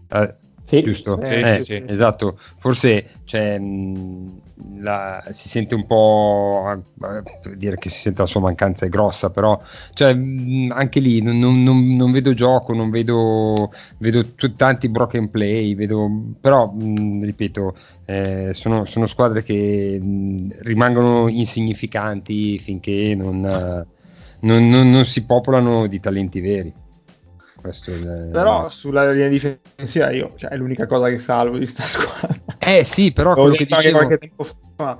Eh, 0.09 0.35
Sì, 0.67 0.81
giusto? 0.81 1.21
sì, 1.23 1.33
Eh, 1.33 1.59
sì, 1.59 1.63
sì. 1.63 1.83
Esatto, 1.85 2.39
forse 2.57 3.21
cioè, 3.25 3.59
mh, 3.59 4.41
la- 4.81 5.23
si 5.29 5.47
sente 5.47 5.75
un 5.75 5.85
po' 5.85 6.63
eh, 6.71 7.55
dire 7.55 7.77
che 7.77 7.89
si 7.89 7.99
sente 7.99 8.21
la 8.21 8.25
sua 8.27 8.39
mancanza 8.41 8.85
è 8.85 8.89
grossa, 8.89 9.29
però 9.29 9.61
cioè, 9.93 10.13
mh, 10.15 10.71
anche 10.73 10.99
lì 10.99 11.21
non, 11.21 11.37
non- 11.37 11.61
non- 11.61 11.95
non 11.95 12.11
vedo 12.11 12.33
gioco, 12.33 12.73
non 12.73 12.89
vedo, 12.89 13.71
vedo 13.97 14.33
t- 14.33 14.55
tanti 14.55 14.89
broken 14.89 15.29
play, 15.29 15.75
vedo, 15.75 16.09
però 16.41 16.71
mh, 16.71 17.23
ripeto, 17.25 17.77
eh, 18.05 18.49
sono, 18.53 18.85
sono 18.85 19.05
squadre 19.05 19.43
che 19.43 19.99
mh, 20.01 20.61
rimangono 20.61 21.27
insignificanti 21.29 22.57
finché 22.57 23.13
non, 23.15 23.45
eh, 23.45 23.87
non- 24.39 24.67
non- 24.69 24.89
non 24.89 25.05
si 25.05 25.25
popolano 25.25 25.85
di 25.87 25.99
talenti 25.99 26.39
veri. 26.39 26.75
Questo 27.65 27.91
è 27.91 28.27
Però 28.31 28.69
sulla 28.69 29.11
linea 29.11 29.27
difensiva 29.27 30.11
io, 30.11 30.33
cioè, 30.35 30.51
è 30.51 30.55
l'unica 30.55 30.85
cosa 30.85 31.09
che 31.09 31.17
salvo 31.17 31.57
di 31.57 31.65
sta 31.65 31.81
squadra. 31.83 32.35
Eh 32.59 32.83
sì, 32.83 33.11
però 33.11 33.29
L'ho 33.33 33.41
quello 33.41 33.55
che 33.55 33.65
dicevo... 33.65 33.97
qualche 33.97 34.17
tempo 34.19 34.45
fa. 34.75 34.97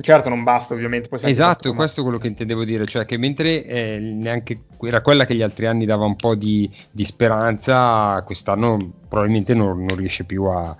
Certo 0.00 0.28
non 0.28 0.42
basta 0.42 0.74
ovviamente. 0.74 1.08
Esatto, 1.22 1.68
ma- 1.70 1.76
questo 1.76 2.00
è 2.00 2.02
quello 2.02 2.18
che 2.18 2.26
intendevo 2.26 2.64
dire, 2.64 2.84
cioè 2.84 3.04
che 3.04 3.16
mentre 3.16 3.64
eh, 3.64 3.98
neanche 4.00 4.64
era 4.80 5.00
quella 5.02 5.24
che 5.24 5.36
gli 5.36 5.42
altri 5.42 5.66
anni 5.66 5.84
dava 5.86 6.04
un 6.04 6.16
po' 6.16 6.34
di, 6.34 6.68
di 6.90 7.04
speranza, 7.04 8.20
quest'anno 8.26 8.76
probabilmente 9.08 9.54
non, 9.54 9.84
non 9.84 9.96
riesce 9.96 10.24
più 10.24 10.42
a... 10.46 10.76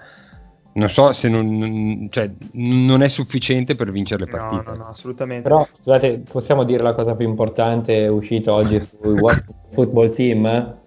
Non 0.77 0.91
so 0.91 1.13
se 1.13 1.29
non, 1.29 1.57
non- 1.57 2.09
cioè, 2.11 2.29
non 2.55 3.03
è 3.05 3.09
sufficiente 3.09 3.77
per 3.77 3.93
vincere 3.93 4.25
le 4.25 4.31
No, 4.33 4.37
partite. 4.37 4.71
no, 4.73 4.77
no, 4.83 4.89
assolutamente. 4.89 5.49
Però, 5.49 5.65
scusate, 5.73 6.25
possiamo 6.29 6.65
dire 6.65 6.83
la 6.83 6.93
cosa 6.93 7.15
più 7.15 7.29
importante 7.29 8.09
uscita 8.09 8.53
oggi 8.53 8.81
sul 8.81 9.13
Washington 9.21 9.55
Football 9.71 10.13
Team? 10.13 10.83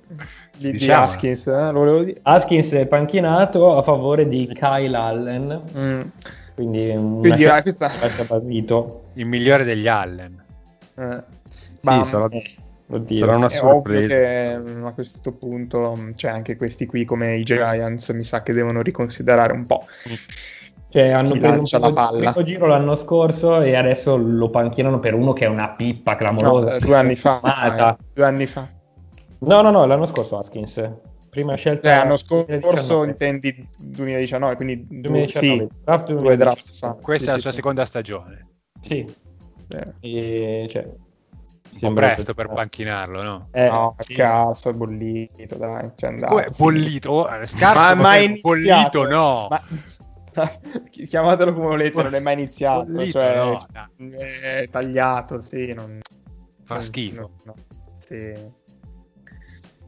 Di, 0.57 0.71
di 0.71 0.77
Diciamo. 0.77 1.03
Haskins, 1.05 1.47
eh, 1.47 1.71
lo 1.71 1.79
volevo 1.79 2.03
dire. 2.03 2.19
Haskins 2.23 2.73
è 2.73 2.85
panchinato 2.87 3.75
a 3.77 3.81
favore 3.81 4.27
di 4.27 4.49
Kyle 4.53 4.95
Allen, 4.95 5.61
Mm. 5.77 6.01
quindi 6.55 6.91
Quindi 6.93 7.45
ah, 7.45 7.61
questa... 7.61 7.89
Il 9.13 9.25
migliore 9.25 9.63
degli 9.63 9.87
Allen. 9.87 10.43
eh, 10.95 11.23
Sì, 11.79 11.79
ma- 11.81 12.03
sarà, 12.05 12.27
Eh, 12.31 12.43
oddio. 12.89 13.25
sarà 13.25 13.37
una 13.37 13.47
È 13.47 13.59
ovvio 13.61 13.71
sorpresa. 13.71 14.07
che 14.07 14.57
mm, 14.57 14.85
a 14.85 14.91
questo 14.93 15.31
punto, 15.33 15.95
mm, 15.97 16.11
cioè 16.15 16.31
anche 16.31 16.55
questi 16.57 16.85
qui 16.85 17.05
come 17.05 17.35
i 17.35 17.43
Giants, 17.43 18.09
mi 18.09 18.23
sa 18.23 18.41
che 18.43 18.53
devono 18.53 18.81
riconsiderare 18.81 19.53
un 19.53 19.65
po'. 19.65 19.85
Cioè, 20.89 21.09
hanno 21.09 21.31
Chi 21.33 21.39
preso 21.39 21.79
la 21.79 21.91
palla. 21.91 22.31
primo 22.31 22.45
giro 22.45 22.65
l'anno 22.65 22.95
scorso 22.95 23.61
e 23.61 23.75
adesso 23.75 24.15
lo 24.15 24.49
panchinano 24.49 24.99
per 24.99 25.13
uno 25.13 25.33
che 25.33 25.43
è 25.45 25.47
una 25.49 25.69
pippa 25.69 26.15
clamorosa. 26.15 26.71
No, 26.73 26.79
due 26.79 26.95
anni 26.95 27.15
fa. 27.15 27.41
Eh, 27.91 28.03
due 28.13 28.25
anni 28.25 28.45
fa. 28.45 28.67
No, 29.39 29.61
no, 29.61 29.71
no, 29.71 29.85
l'anno 29.85 30.05
scorso 30.05 30.37
Haskins. 30.37 30.91
Prima 31.29 31.55
scelta 31.55 31.91
Eh, 31.91 31.95
l'anno 31.97 32.15
scorso 32.15 32.45
2019. 32.45 33.09
intendi 33.09 33.69
2019, 33.77 34.55
quindi 34.55 34.87
du- 34.87 35.01
2019. 35.01 35.67
sì, 35.69 35.81
Draft 35.83 36.05
due 36.07 36.15
2019. 36.21 36.37
draft 36.37 36.77
fa. 36.77 36.93
Questa 37.01 37.23
Sì, 37.25 37.29
è 37.29 37.33
la 37.33 37.39
sua 37.39 37.49
sì. 37.51 37.55
seconda 37.57 37.85
stagione. 37.85 38.47
Sì, 38.81 39.15
Eh, 39.69 40.63
e, 40.63 40.67
cioè, 40.69 40.83
Un 40.85 41.79
po' 41.79 41.93
presto 41.93 42.33
per 42.33 42.47
panchinarlo, 42.47 43.21
no? 43.21 43.47
Eh, 43.51 43.67
no, 43.69 43.95
sì. 43.99 44.13
è 44.13 44.73
bollito, 44.73 45.55
dai, 45.57 45.91
c'è 45.95 46.07
andato. 46.07 46.33
Come 46.33 46.47
bollito? 46.55 47.11
Oh, 47.11 47.45
scarso, 47.45 47.79
Ma 47.79 47.93
ma 47.95 48.01
mai 48.01 48.39
bollito 48.39 49.01
iniziato. 49.03 49.07
no. 49.07 49.47
Ma... 49.49 49.61
Chiamatelo 50.89 51.53
come 51.53 51.65
volete, 51.67 52.01
non 52.01 52.13
è 52.15 52.19
mai 52.19 52.33
iniziato, 52.33 52.85
Bollito, 52.85 53.19
cioè 53.19 53.35
no, 53.35 53.65
dai. 53.97 54.11
è 54.13 54.67
tagliato, 54.71 55.41
sì, 55.41 55.73
non... 55.73 55.99
Fa 56.63 56.75
non- 56.75 56.83
schifo. 56.83 57.19
no, 57.21 57.29
no, 57.43 57.53
sì. 57.99 58.56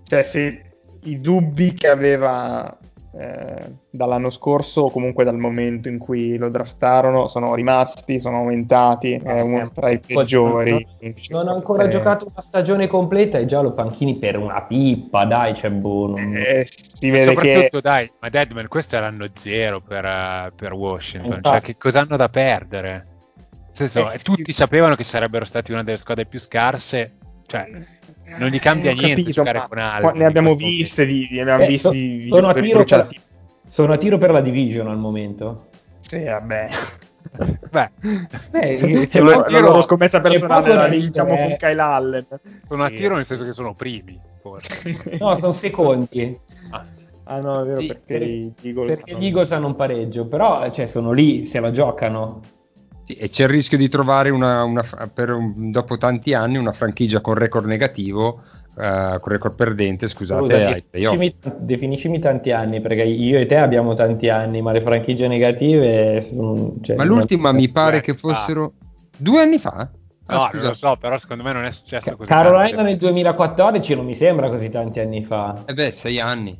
Cioè, 0.09 0.23
se 0.23 0.61
i 1.03 1.21
dubbi 1.21 1.75
che 1.75 1.87
aveva 1.87 2.75
eh, 3.11 3.71
dall'anno 3.91 4.31
scorso 4.31 4.81
o 4.81 4.89
comunque 4.91 5.23
dal 5.23 5.37
momento 5.37 5.87
in 5.87 5.99
cui 5.99 6.35
lo 6.37 6.49
draftarono 6.49 7.27
sono 7.27 7.53
rimasti, 7.53 8.19
sono 8.19 8.37
aumentati, 8.37 9.13
è 9.13 9.39
uno 9.41 9.69
tra 9.71 9.91
i 9.91 9.99
peggiori. 9.99 10.85
Non 11.29 11.47
ha 11.47 11.51
ancora 11.51 11.83
Eh, 11.83 11.89
giocato 11.89 12.25
una 12.25 12.41
stagione 12.41 12.87
completa 12.87 13.37
e 13.37 13.45
già 13.45 13.61
lo 13.61 13.71
panchini 13.71 14.17
per 14.17 14.37
una 14.37 14.63
pippa, 14.63 15.25
dai, 15.25 15.53
c'è 15.53 15.69
non- 15.69 16.15
eh, 16.17 16.65
si 16.67 17.09
vede 17.11 17.35
che 17.35 17.53
soprattutto, 17.53 17.81
dai, 17.81 18.11
ma 18.19 18.29
Deadman, 18.29 18.67
questo 18.67 18.95
è 18.95 18.99
l'anno 18.99 19.27
zero 19.33 19.79
per, 19.79 20.05
eh, 20.05 20.51
per 20.55 20.73
Washington. 20.73 21.35
Infatti. 21.37 21.49
Cioè, 21.49 21.61
che 21.61 21.77
cosa 21.77 22.01
hanno 22.01 22.17
da 22.17 22.29
perdere? 22.29 23.05
Senso, 23.71 24.11
Eh, 24.11 24.17
tutti 24.19 24.45
sì. 24.45 24.53
sapevano 24.53 24.95
che 24.95 25.03
sarebbero 25.03 25.45
stati 25.45 25.71
una 25.71 25.83
delle 25.83 25.97
squadre 25.97 26.25
più 26.25 26.39
scarse. 26.39 27.13
Cioè, 27.49 27.67
non 28.37 28.49
gli 28.49 28.59
cambia 28.59 28.91
Ho 28.91 28.93
niente 28.93 29.09
capito, 29.23 29.31
giocare 29.31 29.65
con 29.67 29.77
Allen 29.79 30.17
Ne 30.17 30.25
abbiamo 30.25 30.53
viste 30.53 31.05
di, 31.07 31.27
ne 31.31 31.41
abbiamo 31.41 31.63
Eh, 31.63 31.67
visti 31.67 31.79
so- 31.81 31.89
di 31.91 32.27
sono, 32.29 32.47
a 32.49 32.53
tiro 32.53 32.83
per, 32.83 33.07
sono 33.67 33.93
a 33.93 33.97
tiro 33.97 34.17
per 34.19 34.29
la 34.31 34.41
division 34.41 34.87
al 34.87 34.97
momento. 34.99 35.69
Sì, 36.01 36.23
vabbè. 36.23 36.67
Beh, 37.69 37.89
Beh, 38.51 39.07
Che 39.09 39.19
lo- 39.19 39.31
la, 39.39 39.43
tiro- 39.43 39.59
loro 39.61 39.81
scommessa 39.81 40.21
c'è 40.21 40.29
personale 40.29 40.73
la 40.73 40.87
diciamo 40.87 41.33
eh. 41.33 41.37
con 41.47 41.55
Kyle 41.57 41.81
Allen. 41.81 42.25
sono 42.67 42.83
a 42.83 42.87
Sì. 42.89 42.93
tiro 42.95 43.15
nel 43.15 43.25
senso 43.25 43.43
che 43.43 43.51
sono 43.51 43.73
primi. 43.73 44.19
forse. 44.41 45.17
No, 45.19 45.33
sono 45.35 45.51
secondi. 45.51 46.37
Ah, 46.69 46.85
Ah 47.31 47.39
no, 47.41 47.61
è 47.61 47.65
vero, 47.65 47.77
Sì, 47.79 47.85
perché 47.87 48.03
per- 48.17 48.21
i 48.23 48.53
Eagles 48.63 48.95
Perché 48.95 49.11
hanno- 49.11 49.19
gli 49.21 49.25
Eagles 49.25 49.51
hanno 49.51 49.67
un 49.67 49.75
pareggio, 49.75 50.25
però 50.27 50.67
cioè, 50.71 50.87
sono 50.87 51.11
lì, 51.11 51.45
se 51.45 51.59
la 51.59 51.69
giocano. 51.71 52.41
Sì, 53.09 53.15
e 53.15 53.29
c'è 53.29 53.43
il 53.45 53.49
rischio 53.49 53.75
di 53.75 53.89
trovare 53.89 54.29
una, 54.29 54.63
una- 54.63 54.83
per 55.11 55.31
un- 55.31 55.71
dopo 55.71 55.97
tanti 55.97 56.35
anni 56.35 56.57
una 56.57 56.73
franchigia 56.73 57.21
con 57.21 57.33
record 57.33 57.65
negativo 57.65 58.43
uh, 58.75 59.19
con 59.19 59.31
record 59.31 59.55
perdente, 59.55 60.07
scusate, 60.07 60.45
definicimi, 60.91 61.33
definicimi 61.57 62.19
tanti 62.19 62.51
anni, 62.51 62.79
perché 62.81 63.01
io 63.01 63.39
e 63.39 63.47
te 63.47 63.55
abbiamo 63.57 63.95
tanti 63.95 64.29
anni, 64.29 64.61
ma 64.61 64.71
le 64.73 64.81
franchigie 64.81 65.27
negative... 65.27 66.21
sono- 66.21 66.75
cioè, 66.83 66.95
Ma 66.97 67.03
l'ultima 67.03 67.51
mi 67.51 67.67
pare 67.69 68.01
che 68.01 68.13
fa. 68.13 68.19
fossero 68.35 68.73
due 69.17 69.41
anni 69.41 69.57
fa? 69.57 69.89
Ah, 70.27 70.35
No, 70.35 70.39
scusa. 70.43 70.57
non 70.57 70.65
lo 70.67 70.73
so, 70.75 70.95
però 70.99 71.17
secondo 71.17 71.41
me 71.41 71.51
non 71.53 71.63
è 71.63 71.71
successo 71.71 72.15
così. 72.15 72.29
Carolina 72.29 72.67
tanto. 72.67 72.83
nel 72.83 72.97
2014 72.97 73.95
non 73.95 74.05
mi 74.05 74.13
sembra 74.13 74.49
così 74.49 74.69
tanti 74.69 74.99
anni 74.99 75.23
fa. 75.23 75.63
Eh 75.65 75.73
beh, 75.73 75.91
sei 75.91 76.19
anni. 76.19 76.55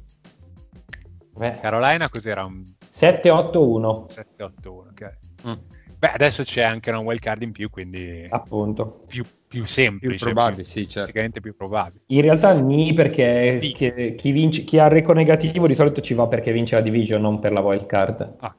Beh, 1.37 1.59
Carolina 1.61 2.09
cos'era? 2.09 2.43
Un 2.43 2.63
7-8-1, 2.91 4.07
7-8-1, 4.09 4.67
ok. 4.67 5.17
Mm. 5.47 5.53
Beh, 5.99 6.11
adesso 6.11 6.43
c'è 6.43 6.61
anche 6.61 6.89
una 6.91 6.99
wild 6.99 7.19
card 7.19 7.41
in 7.41 7.51
più, 7.51 7.69
quindi 7.69 8.25
appunto. 8.29 9.03
più, 9.05 9.25
più 9.47 9.65
semplice. 9.65 10.15
Più 10.15 10.25
probabile, 10.31 10.63
sì, 10.63 10.87
certo. 10.87 11.39
Più 11.41 11.53
probabile. 11.57 12.03
In 12.07 12.21
realtà 12.21 12.53
ni 12.57 12.93
perché 12.93 13.59
Sì. 13.61 13.73
che- 13.73 14.15
chi, 14.15 14.31
vince, 14.31 14.63
chi 14.63 14.79
ha 14.79 14.85
il 14.85 14.91
record 14.91 15.17
negativo 15.17 15.67
di 15.67 15.75
solito 15.75 15.99
ci 15.99 16.13
va 16.13 16.25
perché 16.27 16.53
vince 16.53 16.75
la 16.75 16.81
division, 16.81 17.19
non 17.19 17.39
per 17.39 17.51
la 17.51 17.59
wild 17.59 17.85
card. 17.85 18.35
Ah. 18.39 18.55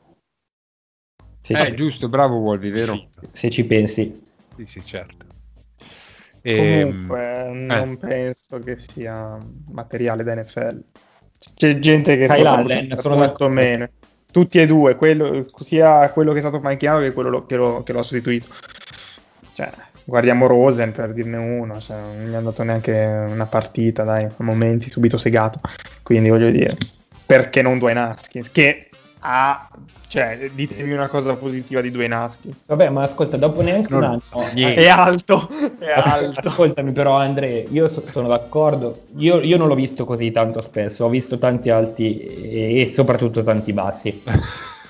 Se, 1.41 1.55
Eh, 1.55 1.75
giusto, 1.75 2.11
bravo 2.11 2.37
Wolvi, 2.37 2.69
vero? 2.69 2.93
Sì, 2.93 3.09
se 3.33 3.49
ci 3.51 3.65
pensi. 3.65 4.23
Sì, 4.57 4.67
sì, 4.67 4.85
certo. 4.85 5.25
Ehm, 6.43 6.59
Comunque, 7.07 7.47
eh. 7.47 7.53
non 7.53 7.97
penso 7.97 8.59
che 8.59 8.79
sia 8.79 9.39
materiale 9.71 10.23
da 10.25 10.35
NFL. 10.35 10.83
C'è 11.55 11.79
gente 11.79 12.19
che 12.19 12.27
Kyle 12.27 12.41
sta 12.41 12.53
Allen, 12.53 12.97
sono 12.99 13.17
molto 13.17 13.49
meno. 13.49 13.89
Tutti 14.31 14.59
e 14.61 14.67
due, 14.67 14.95
quello- 14.97 15.47
sia 15.61 16.09
quello 16.11 16.33
che 16.33 16.39
è 16.39 16.41
stato 16.43 16.61
panchinato 16.61 17.01
che 17.01 17.13
quello 17.13 17.29
lo- 17.31 17.47
che, 17.47 17.57
lo, 17.57 17.83
che 17.83 17.93
lo 17.93 18.03
sostituito. 18.03 18.49
Cioè, 19.53 19.71
guardiamo 20.05 20.47
Rosen 20.47 20.93
per 20.93 21.13
dirne 21.13 21.37
uno, 21.37 21.81
cioè, 21.81 21.97
non 21.97 22.25
gli 22.29 22.33
è 22.33 22.37
andato 22.37 22.63
neanche 22.63 22.93
una 23.29 23.47
partita, 23.47 24.05
dai, 24.05 24.25
a 24.25 24.31
momenti 24.39 24.89
subito 24.91 25.19
segato. 25.19 25.61
Quindi 26.03 26.29
voglio 26.31 26.51
dire, 26.51 26.77
perché 27.27 27.63
non 27.63 27.79
Dwayne 27.79 28.01
Haskins? 28.01 28.51
Che 28.51 28.89
ha, 29.21 29.69
cioè, 30.11 30.51
ditemi 30.53 30.93
una 30.93 31.07
cosa 31.07 31.35
positiva 31.37 31.81
di 31.81 31.91
Dwayne 31.93 32.15
Haskins. 32.17 32.65
Vabbè, 32.67 32.89
ma 32.89 33.05
ascolta, 33.05 33.37
dopo 33.37 33.61
neanche 33.63 33.93
un 33.95 34.01
Non 34.01 34.11
anno... 34.11 34.21
so 34.21 34.51
niente. 34.55 34.83
È 34.83 34.89
alto, 34.89 35.49
è 35.79 35.91
alto. 35.91 36.49
Ascoltami 36.49 36.91
però 36.91 37.17
Andre, 37.17 37.67
io 37.71 37.87
so- 37.87 38.05
sono 38.05 38.27
d'accordo, 38.27 39.03
io, 39.17 39.41
io 39.41 39.57
non 39.57 39.69
l'ho 39.69 39.75
visto 39.77 40.05
così 40.05 40.33
tanto 40.33 40.61
spesso, 40.63 41.05
ho 41.05 41.09
visto 41.09 41.39
tanti 41.39 41.71
alti 41.71 42.19
e, 42.19 42.81
e 42.81 42.87
soprattutto 42.93 43.43
tanti 43.45 43.73
bassi, 43.73 44.21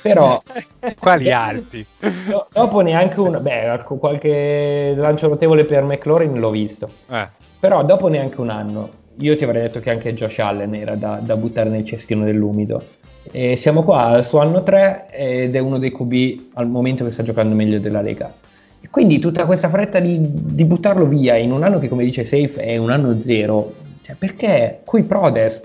però 0.01 0.39
Quali 0.99 1.31
alti? 1.31 1.87
do- 1.99 2.49
dopo 2.51 2.81
neanche 2.81 3.21
un... 3.21 3.39
beh, 3.43 3.73
ecco, 3.75 3.97
qualche 3.97 4.95
lancio 4.97 5.29
notevole 5.29 5.65
per 5.67 5.83
McLaurin 5.85 6.39
l'ho 6.39 6.51
visto, 6.51 6.91
Eh, 7.09 7.29
però 7.59 7.85
dopo 7.85 8.09
neanche 8.09 8.41
un 8.41 8.49
anno, 8.49 8.91
io 9.19 9.37
ti 9.37 9.45
avrei 9.45 9.63
detto 9.63 9.81
che 9.81 9.91
anche 9.91 10.15
Josh 10.15 10.39
Allen 10.39 10.75
era 10.75 10.97
da, 10.97 11.21
da 11.23 11.37
buttare 11.37 11.69
nel 11.69 11.85
cestino 11.85 12.25
dell'umido. 12.25 12.83
E 13.33 13.57
siamo 13.57 13.83
qua 13.83 14.07
al 14.07 14.25
suo 14.25 14.41
anno 14.41 14.63
3 14.63 15.07
ed 15.11 15.55
è 15.55 15.59
uno 15.59 15.79
dei 15.79 15.93
QB 15.93 16.53
al 16.55 16.69
momento 16.69 17.05
che 17.05 17.11
sta 17.11 17.23
giocando 17.23 17.55
meglio 17.55 17.79
della 17.79 18.01
Lega. 18.01 18.33
E 18.81 18.89
quindi 18.89 19.19
tutta 19.19 19.45
questa 19.45 19.69
fretta 19.69 20.01
di, 20.01 20.19
di 20.23 20.65
buttarlo 20.65 21.07
via 21.07 21.37
in 21.37 21.53
un 21.53 21.63
anno 21.63 21.79
che, 21.79 21.89
come 21.89 22.05
dice 22.05 22.25
Safe, 22.25 22.55
è 22.63 22.77
un 22.77 22.91
anno 22.91 23.21
zero. 23.21 23.75
Cioè, 24.03 24.17
perché? 24.17 24.81
Qui 24.85 25.03
Prodest. 25.03 25.65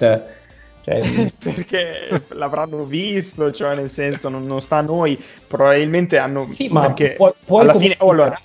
Cioè, 0.84 1.00
perché 1.42 2.22
l'avranno 2.30 2.84
visto, 2.84 3.52
cioè 3.52 3.74
nel 3.74 3.90
senso 3.90 4.30
non, 4.30 4.44
non 4.44 4.62
sta 4.62 4.78
a 4.78 4.82
noi, 4.82 5.18
probabilmente 5.48 6.20
hanno... 6.20 6.48
sì, 6.52 6.68
ma 6.70 6.82
perché 6.82 7.14
puoi, 7.14 7.32
puoi 7.44 7.62
alla 7.62 7.74
fine... 7.74 7.96
oh, 8.00 8.12
allora, 8.12 8.40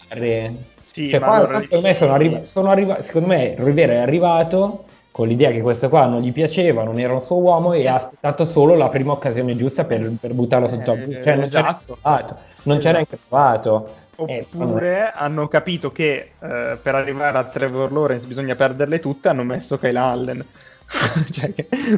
sì, 0.85 1.11
Cioè, 1.11 1.21
ma 1.21 1.35
allora- 1.35 1.61
secondo 1.61 1.87
me 1.87 1.95
sono, 1.95 2.12
arriva- 2.14 2.45
sono 2.47 2.71
arriva- 2.71 3.02
secondo 3.02 3.29
me 3.29 3.55
Rivera 3.59 3.93
è 3.93 3.97
arrivato 3.97 4.85
con 5.21 5.29
l'idea 5.29 5.50
che 5.50 5.61
questo 5.61 5.91
qua 5.91 6.07
non 6.07 6.23
gli 6.23 6.33
piaceva, 6.33 6.83
non 6.83 6.99
era 6.99 7.12
un 7.12 7.21
suo 7.21 7.37
uomo 7.37 7.75
e 7.75 7.87
ha 7.87 7.97
aspettato 7.97 8.47
solo 8.47 8.75
la 8.75 8.89
prima 8.89 9.12
occasione 9.12 9.55
giusta 9.55 9.85
per, 9.85 10.11
per 10.19 10.33
buttarlo 10.33 10.67
sotto. 10.67 10.95
Eh, 10.95 11.21
cioè, 11.23 11.37
non 11.37 11.49
c'era 11.50 11.61
neanche 11.61 11.85
esatto. 11.85 11.99
provato. 12.00 12.37
Non 12.62 12.79
c'era 12.79 12.93
neanche 12.93 13.19
provato. 13.29 13.95
Eh, 14.17 14.47
Oppure 14.50 15.12
hanno 15.12 15.47
capito 15.47 15.93
che 15.93 16.30
eh, 16.41 16.78
per 16.80 16.95
arrivare 16.95 17.37
a 17.37 17.45
Trevor 17.45 17.93
Lawrence 17.93 18.26
bisogna 18.26 18.54
perderle 18.54 18.99
tutte, 18.99 19.28
hanno 19.28 19.45
messo 19.45 19.76
Kyle 19.76 19.99
Allen. 19.99 20.45
Cioè 21.30 21.52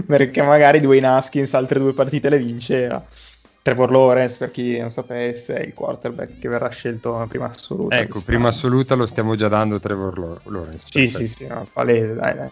perché 0.05 0.43
magari 0.43 0.81
Dwayne 0.81 1.07
Haskins 1.07 1.55
altre 1.55 1.79
due 1.79 1.93
partite 1.93 2.29
le 2.29 2.39
vinceva. 2.39 3.05
Trevor 3.63 3.93
Lawrence, 3.93 4.37
per 4.37 4.51
chi 4.51 4.79
non 4.79 4.91
sapesse, 4.91 5.61
è 5.61 5.65
il 5.65 5.75
quarterback 5.75 6.41
che 6.41 6.49
verrà 6.49 6.69
scelto 6.71 7.21
in 7.23 7.29
prima 7.29 7.49
assoluta. 7.49 7.95
Ecco, 7.95 8.15
quest'anno. 8.15 8.37
prima 8.37 8.49
assoluta 8.49 8.97
lo 8.97 9.07
stiamo 9.07 9.37
già 9.37 9.47
dando 9.47 9.79
Trevor 9.79 10.41
Lawrence. 10.47 10.87
Sì, 10.87 11.03
Perfetto. 11.03 11.19
sì, 11.19 11.27
sì, 11.29 11.47
no, 11.47 11.69
palese, 11.73 12.15
dai, 12.15 12.35
dai. 12.35 12.49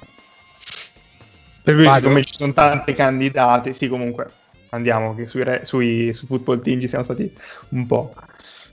Per 1.71 1.75
cui, 1.75 1.91
siccome 1.91 2.25
ci 2.25 2.35
sono 2.35 2.53
tanti 2.53 2.93
candidati, 2.95 3.73
sì, 3.73 3.89
comunque 3.89 4.27
andiamo, 4.71 5.15
che 5.15 5.27
sui, 5.27 5.45
re- 5.45 5.65
sui, 5.65 6.13
su 6.13 6.27
Football 6.27 6.63
Team 6.63 6.81
ci 6.81 6.89
siamo 6.89 7.05
stati 7.05 7.33
un 7.71 7.87
po'. 7.87 8.15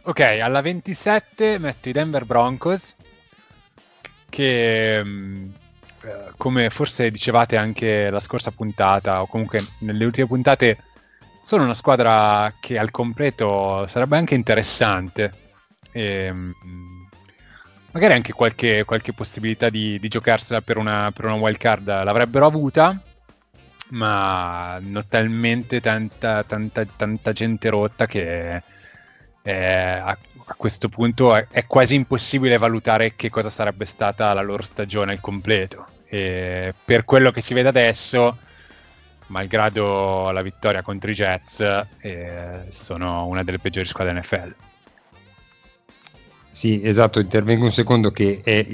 Ok, 0.04 0.20
alla 0.20 0.62
27 0.62 1.58
metto 1.60 1.90
i 1.90 1.92
Denver 1.92 2.26
Broncos 2.26 2.96
che 4.30 5.04
mh, 5.04 5.54
eh, 6.04 6.32
come 6.38 6.70
forse 6.70 7.12
dicevate 7.12 7.58
anche 7.58 8.10
la 8.10 8.20
scorsa 8.20 8.52
puntata 8.52 9.22
o 9.22 9.28
comunque 9.28 9.66
nelle 9.80 10.06
ultime 10.06 10.28
puntate 10.28 10.78
sono 11.42 11.64
una 11.64 11.74
squadra 11.74 12.54
che 12.60 12.78
al 12.78 12.92
completo 12.92 13.86
sarebbe 13.88 14.18
anche 14.18 14.36
interessante 14.36 15.32
e, 15.92 16.32
mh, 16.32 16.97
magari 17.98 18.14
anche 18.14 18.32
qualche, 18.32 18.84
qualche 18.86 19.12
possibilità 19.12 19.70
di, 19.70 19.98
di 19.98 20.08
giocarsela 20.08 20.62
per 20.62 20.78
una, 20.78 21.12
per 21.12 21.26
una 21.26 21.34
wild 21.34 21.58
card 21.58 21.88
l'avrebbero 21.88 22.46
avuta 22.46 23.02
ma 23.90 24.74
hanno 24.74 25.04
talmente 25.08 25.82
tanta, 25.82 26.44
tanta, 26.44 26.86
tanta 26.86 27.34
gente 27.34 27.70
rotta 27.70 28.06
che 28.06 28.62
eh, 29.42 29.54
a, 29.54 30.10
a 30.10 30.54
questo 30.56 30.90
punto 30.90 31.36
è, 31.36 31.48
è 31.50 31.66
quasi 31.66 31.96
impossibile 31.96 32.58
valutare 32.58 33.16
che 33.16 33.32
cosa 33.32 33.50
sarebbe 33.50 33.86
stata 33.86 34.32
la 34.34 34.42
loro 34.42 34.62
stagione 34.62 35.14
al 35.14 35.20
completo. 35.20 35.88
E 36.06 36.74
per 36.84 37.06
quello 37.06 37.32
che 37.32 37.40
si 37.40 37.54
vede 37.54 37.70
adesso, 37.70 38.38
malgrado 39.28 40.32
la 40.32 40.42
vittoria 40.42 40.82
contro 40.82 41.10
i 41.10 41.14
Jets, 41.14 41.62
eh, 42.02 42.66
sono 42.68 43.26
una 43.26 43.44
delle 43.44 43.60
peggiori 43.60 43.88
squadre 43.88 44.20
NFL. 44.20 44.54
Sì, 46.58 46.82
esatto, 46.84 47.20
intervengo 47.20 47.66
un 47.66 47.72
secondo 47.72 48.10
che 48.10 48.42
è, 48.44 48.66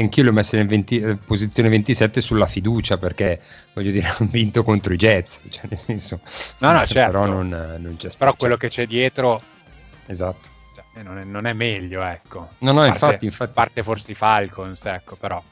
anch'io 0.00 0.22
l'ho 0.22 0.32
messo 0.32 0.56
in 0.56 0.68
20 0.68 1.00
eh, 1.00 1.16
posizione 1.16 1.68
27 1.68 2.20
sulla 2.20 2.46
fiducia 2.46 2.98
perché 2.98 3.40
voglio 3.74 3.90
dire 3.90 4.06
hanno 4.16 4.30
vinto 4.30 4.62
contro 4.62 4.92
i 4.92 4.96
Jets, 4.96 5.40
cioè 5.50 5.64
nel 5.68 5.76
senso 5.76 6.20
No, 6.58 6.70
no, 6.70 6.86
certo. 6.86 7.10
però 7.10 7.26
non, 7.26 7.48
non 7.48 7.96
c'è 7.96 8.10
Però 8.16 8.32
quello 8.36 8.56
che 8.56 8.68
c'è 8.68 8.86
dietro 8.86 9.42
esatto. 10.06 10.46
cioè, 10.72 11.02
non, 11.02 11.18
è, 11.18 11.24
non 11.24 11.46
è 11.46 11.52
meglio, 11.52 12.00
ecco. 12.00 12.50
No, 12.58 12.70
no, 12.70 12.82
parte- 12.82 12.92
infatti, 12.92 13.24
infatti. 13.24 13.52
Parte 13.52 13.82
forse 13.82 14.12
i 14.12 14.14
Falcons, 14.14 14.84
ecco, 14.84 15.16
però. 15.16 15.42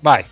Vai. 0.00 0.24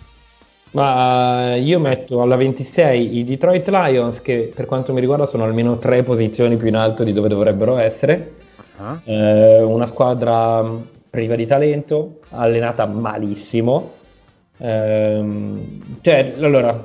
Ma 0.71 1.53
eh, 1.53 1.61
io 1.61 1.79
metto 1.79 2.21
alla 2.21 2.35
26 2.35 3.17
i 3.17 3.23
Detroit 3.23 3.67
Lions, 3.69 4.21
che 4.21 4.51
per 4.53 4.65
quanto 4.65 4.93
mi 4.93 4.99
riguarda 4.99 5.25
sono 5.25 5.43
almeno 5.43 5.77
tre 5.77 6.03
posizioni 6.03 6.57
più 6.57 6.67
in 6.67 6.75
alto 6.75 7.03
di 7.03 7.13
dove 7.13 7.27
dovrebbero 7.27 7.77
essere. 7.77 8.35
Ah. 8.77 8.99
Eh, 9.03 9.61
una 9.63 9.87
squadra 9.87 10.61
mh, 10.61 10.87
priva 11.09 11.35
di 11.35 11.45
talento, 11.45 12.19
allenata 12.29 12.85
malissimo. 12.85 13.93
Ehm, 14.57 15.99
cioè, 16.01 16.33
allora, 16.39 16.79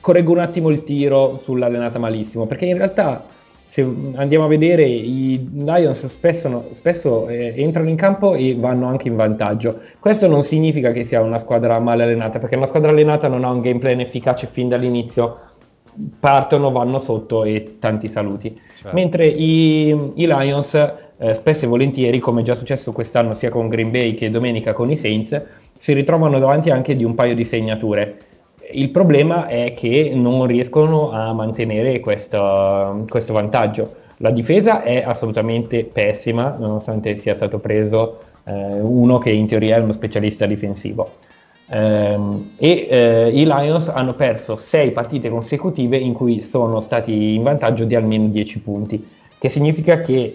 correggo 0.00 0.32
un 0.32 0.38
attimo 0.38 0.70
il 0.70 0.84
tiro 0.84 1.40
sull'allenata 1.42 1.98
malissimo, 1.98 2.46
perché 2.46 2.66
in 2.66 2.76
realtà 2.76 3.24
se 3.72 3.80
andiamo 4.16 4.44
a 4.44 4.48
vedere 4.48 4.84
i 4.84 5.48
Lions 5.50 6.04
spesso, 6.04 6.68
spesso 6.72 7.26
eh, 7.28 7.54
entrano 7.56 7.88
in 7.88 7.96
campo 7.96 8.34
e 8.34 8.54
vanno 8.54 8.86
anche 8.86 9.08
in 9.08 9.16
vantaggio. 9.16 9.80
Questo 9.98 10.26
non 10.26 10.42
significa 10.42 10.92
che 10.92 11.04
sia 11.04 11.22
una 11.22 11.38
squadra 11.38 11.80
male 11.80 12.02
allenata, 12.02 12.38
perché 12.38 12.56
una 12.56 12.66
squadra 12.66 12.90
allenata 12.90 13.28
non 13.28 13.44
ha 13.44 13.50
un 13.50 13.62
game 13.62 13.78
plan 13.78 13.98
efficace 14.00 14.46
fin 14.46 14.68
dall'inizio. 14.68 15.38
Partono, 16.20 16.70
vanno 16.70 16.98
sotto 16.98 17.44
e 17.44 17.76
tanti 17.80 18.08
saluti. 18.08 18.60
Certo. 18.76 18.94
Mentre 18.94 19.26
i, 19.26 19.88
i 19.88 20.26
Lions, 20.26 20.74
eh, 21.16 21.32
spesso 21.32 21.64
e 21.64 21.68
volentieri, 21.68 22.18
come 22.18 22.42
è 22.42 22.44
già 22.44 22.54
successo 22.54 22.92
quest'anno 22.92 23.32
sia 23.32 23.48
con 23.48 23.68
Green 23.68 23.90
Bay 23.90 24.12
che 24.12 24.28
domenica 24.28 24.74
con 24.74 24.90
i 24.90 24.96
Saints, 24.98 25.40
si 25.78 25.94
ritrovano 25.94 26.38
davanti 26.38 26.68
anche 26.68 26.94
di 26.94 27.04
un 27.04 27.14
paio 27.14 27.34
di 27.34 27.44
segnature. 27.46 28.18
Il 28.72 28.90
problema 28.90 29.46
è 29.46 29.74
che 29.76 30.12
non 30.14 30.46
riescono 30.46 31.10
a 31.10 31.32
mantenere 31.32 32.00
questo, 32.00 33.04
questo 33.08 33.32
vantaggio. 33.32 33.94
La 34.18 34.30
difesa 34.30 34.82
è 34.82 35.02
assolutamente 35.04 35.84
pessima, 35.84 36.56
nonostante 36.58 37.16
sia 37.16 37.34
stato 37.34 37.58
preso 37.58 38.20
eh, 38.44 38.80
uno 38.80 39.18
che 39.18 39.30
in 39.30 39.46
teoria 39.46 39.76
è 39.76 39.80
uno 39.80 39.92
specialista 39.92 40.46
difensivo. 40.46 41.10
Ehm, 41.68 42.52
e 42.56 42.86
eh, 42.88 43.30
i 43.32 43.44
Lions 43.44 43.88
hanno 43.88 44.14
perso 44.14 44.56
sei 44.56 44.90
partite 44.90 45.28
consecutive 45.28 45.96
in 45.96 46.12
cui 46.12 46.40
sono 46.42 46.80
stati 46.80 47.34
in 47.34 47.42
vantaggio 47.42 47.84
di 47.84 47.94
almeno 47.94 48.28
10 48.28 48.60
punti, 48.60 49.08
che 49.38 49.48
significa 49.48 50.00
che 50.00 50.32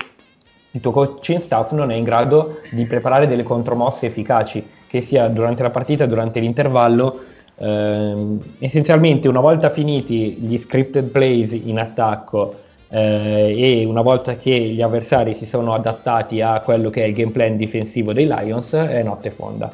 il 0.71 0.81
tuo 0.81 0.91
coaching 0.91 1.39
staff 1.39 1.71
non 1.71 1.91
è 1.91 1.95
in 1.95 2.03
grado 2.03 2.59
di 2.71 2.85
preparare 2.85 3.25
delle 3.25 3.43
contromosse 3.43 4.07
efficaci 4.07 4.65
che 4.87 5.01
sia 5.01 5.27
durante 5.27 5.63
la 5.63 5.69
partita, 5.69 6.05
durante 6.05 6.39
l'intervallo. 6.39 7.19
Ehm, 7.59 8.39
essenzialmente 8.59 9.27
una 9.27 9.39
volta 9.39 9.69
finiti 9.69 10.33
gli 10.33 10.59
scripted 10.59 11.05
plays 11.05 11.53
in 11.53 11.79
attacco 11.79 12.55
eh, 12.89 13.55
e 13.57 13.85
una 13.85 14.01
volta 14.01 14.37
che 14.37 14.51
gli 14.51 14.81
avversari 14.81 15.33
si 15.33 15.45
sono 15.45 15.73
adattati 15.73 16.41
a 16.41 16.59
quello 16.61 16.89
che 16.89 17.03
è 17.03 17.07
il 17.07 17.13
game 17.13 17.31
plan 17.31 17.57
difensivo 17.57 18.13
dei 18.13 18.27
Lions 18.27 18.73
è 18.73 19.01
notte 19.03 19.31
fonda. 19.31 19.71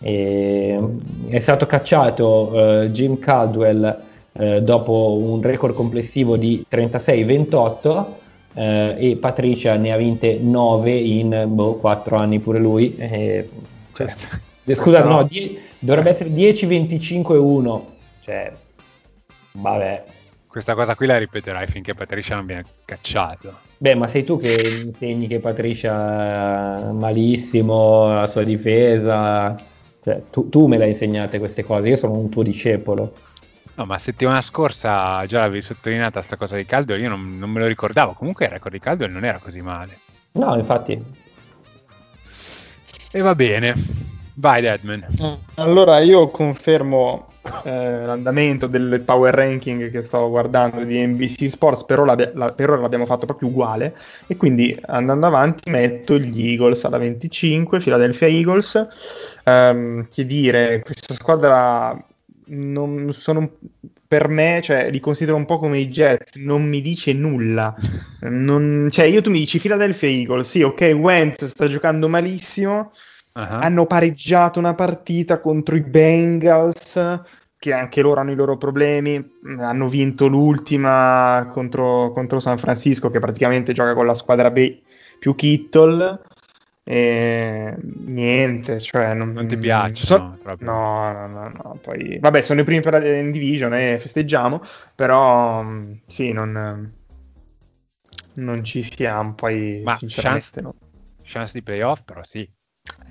E, 0.00 0.80
è 1.28 1.38
stato 1.38 1.66
cacciato 1.66 2.82
eh, 2.82 2.90
Jim 2.90 3.18
Caldwell 3.18 4.00
eh, 4.32 4.62
dopo 4.62 5.18
un 5.20 5.42
record 5.42 5.74
complessivo 5.74 6.36
di 6.36 6.64
36-28 6.68 8.04
eh, 8.54 8.96
e 8.98 9.16
Patricia 9.16 9.76
ne 9.76 9.92
ha 9.92 9.96
vinte 9.96 10.38
9 10.40 10.90
in 10.92 11.44
boh, 11.48 11.74
4 11.74 12.16
anni 12.16 12.38
pure 12.40 12.58
lui. 12.58 12.96
Eh, 12.96 13.48
cioè, 13.92 14.06
scusa, 14.74 15.02
no, 15.02 15.24
die- 15.24 15.60
dovrebbe 15.78 16.10
essere 16.10 16.30
10-25-1. 16.30 17.86
Cioè, 18.22 18.52
vabbè. 19.52 20.04
Questa 20.46 20.74
cosa 20.74 20.94
qui 20.94 21.06
la 21.06 21.18
ripeterai 21.18 21.66
finché 21.66 21.94
Patricia 21.94 22.34
non 22.34 22.46
viene 22.46 22.64
cacciato. 22.84 23.70
Beh, 23.78 23.94
ma 23.94 24.06
sei 24.06 24.22
tu 24.22 24.38
che 24.38 24.54
insegni 24.84 25.26
che 25.26 25.40
Patricia 25.40 26.92
malissimo 26.92 28.12
la 28.12 28.26
sua 28.26 28.44
difesa. 28.44 29.56
Cioè, 30.04 30.22
tu, 30.30 30.48
tu 30.48 30.66
me 30.66 30.76
l'hai 30.76 30.90
insegnate 30.90 31.38
queste 31.38 31.64
cose, 31.64 31.88
io 31.88 31.96
sono 31.96 32.18
un 32.18 32.28
tuo 32.28 32.42
discepolo. 32.42 33.12
No, 33.74 33.86
ma 33.86 33.98
settimana 33.98 34.40
scorsa 34.42 35.24
già 35.26 35.40
l'avevi 35.40 35.62
sottolineata 35.62 36.20
sta 36.20 36.36
cosa 36.36 36.56
di 36.56 36.66
Caldwell, 36.66 37.00
io 37.00 37.08
non, 37.08 37.38
non, 37.38 37.50
me 37.50 37.60
lo 37.60 37.66
ricordavo. 37.66 38.12
Comunque 38.12 38.44
il 38.44 38.52
record 38.52 38.74
di 38.74 38.80
Caldwell 38.80 39.10
non 39.10 39.24
era 39.24 39.38
così 39.38 39.62
male. 39.62 39.98
No, 40.32 40.54
infatti. 40.56 41.02
E 43.10 43.20
va 43.20 43.34
bene. 43.34 43.74
Vai, 44.34 44.62
Deadman. 44.62 45.06
Allora 45.56 46.00
io 46.00 46.28
confermo 46.28 47.28
eh, 47.64 48.04
l'andamento 48.04 48.66
del 48.66 49.02
power 49.04 49.34
ranking 49.34 49.90
che 49.90 50.02
stavo 50.02 50.30
guardando 50.30 50.84
di 50.84 51.04
NBC 51.04 51.48
Sports, 51.48 51.84
per 51.84 51.98
ora, 51.98 52.16
la, 52.34 52.52
per 52.52 52.70
ora 52.70 52.80
l'abbiamo 52.80 53.04
fatto 53.04 53.26
proprio 53.26 53.48
uguale 53.48 53.96
e 54.26 54.36
quindi 54.36 54.78
andando 54.86 55.26
avanti 55.26 55.68
metto 55.70 56.18
gli 56.18 56.50
Eagles 56.50 56.84
alla 56.84 56.98
25, 56.98 57.78
Philadelphia 57.78 58.28
Eagles. 58.28 58.86
Um, 59.44 60.06
che 60.08 60.24
dire, 60.24 60.80
questa 60.80 61.14
squadra 61.14 62.00
non 62.46 63.12
sono 63.12 63.50
per 64.06 64.28
me, 64.28 64.60
cioè, 64.62 64.90
li 64.90 65.00
considero 65.00 65.36
un 65.36 65.46
po' 65.46 65.58
come 65.58 65.78
i 65.78 65.88
Jets, 65.88 66.36
non 66.36 66.64
mi 66.64 66.80
dice 66.80 67.12
nulla. 67.12 67.74
Non, 68.20 68.88
cioè, 68.90 69.06
io 69.06 69.22
tu 69.22 69.30
mi 69.30 69.38
dici 69.38 69.58
Philadelphia 69.58 70.08
Eagles, 70.08 70.48
sì, 70.48 70.62
ok, 70.62 70.94
Wentz 70.94 71.46
sta 71.46 71.66
giocando 71.66 72.08
malissimo, 72.08 72.92
uh-huh. 73.32 73.42
hanno 73.60 73.86
pareggiato 73.86 74.58
una 74.58 74.74
partita 74.74 75.40
contro 75.40 75.76
i 75.76 75.82
Bengals, 75.82 77.20
che 77.56 77.72
anche 77.72 78.02
loro 78.02 78.20
hanno 78.20 78.32
i 78.32 78.36
loro 78.36 78.56
problemi, 78.56 79.24
hanno 79.58 79.86
vinto 79.86 80.26
l'ultima 80.26 81.48
contro, 81.50 82.10
contro 82.12 82.40
San 82.40 82.58
Francisco, 82.58 83.10
che 83.10 83.20
praticamente 83.20 83.72
gioca 83.72 83.94
con 83.94 84.06
la 84.06 84.14
squadra 84.14 84.50
B 84.50 84.80
più 85.18 85.34
Kittle. 85.34 86.20
E 86.84 87.76
niente, 87.78 88.80
cioè 88.80 89.14
non, 89.14 89.30
non 89.30 89.46
ti 89.46 89.56
piacciono 89.56 90.36
so, 90.42 90.56
no, 90.58 91.12
no, 91.12 91.26
no, 91.28 91.48
no, 91.48 91.78
poi 91.80 92.18
vabbè, 92.18 92.42
sono 92.42 92.62
i 92.62 92.64
primi 92.64 92.80
per 92.80 92.94
la 92.94 93.08
in 93.08 93.30
division 93.30 93.72
e 93.72 94.00
festeggiamo, 94.00 94.60
però 94.96 95.64
sì, 96.08 96.32
non, 96.32 96.92
non 98.34 98.64
ci 98.64 98.82
siamo, 98.82 99.34
poi 99.34 99.80
Ma 99.84 99.94
sinceramente 99.94 100.60
chance, 100.60 100.60
no. 100.60 100.74
chance 101.22 101.52
di 101.52 101.62
playoff, 101.62 102.02
però 102.02 102.20
sì. 102.24 102.50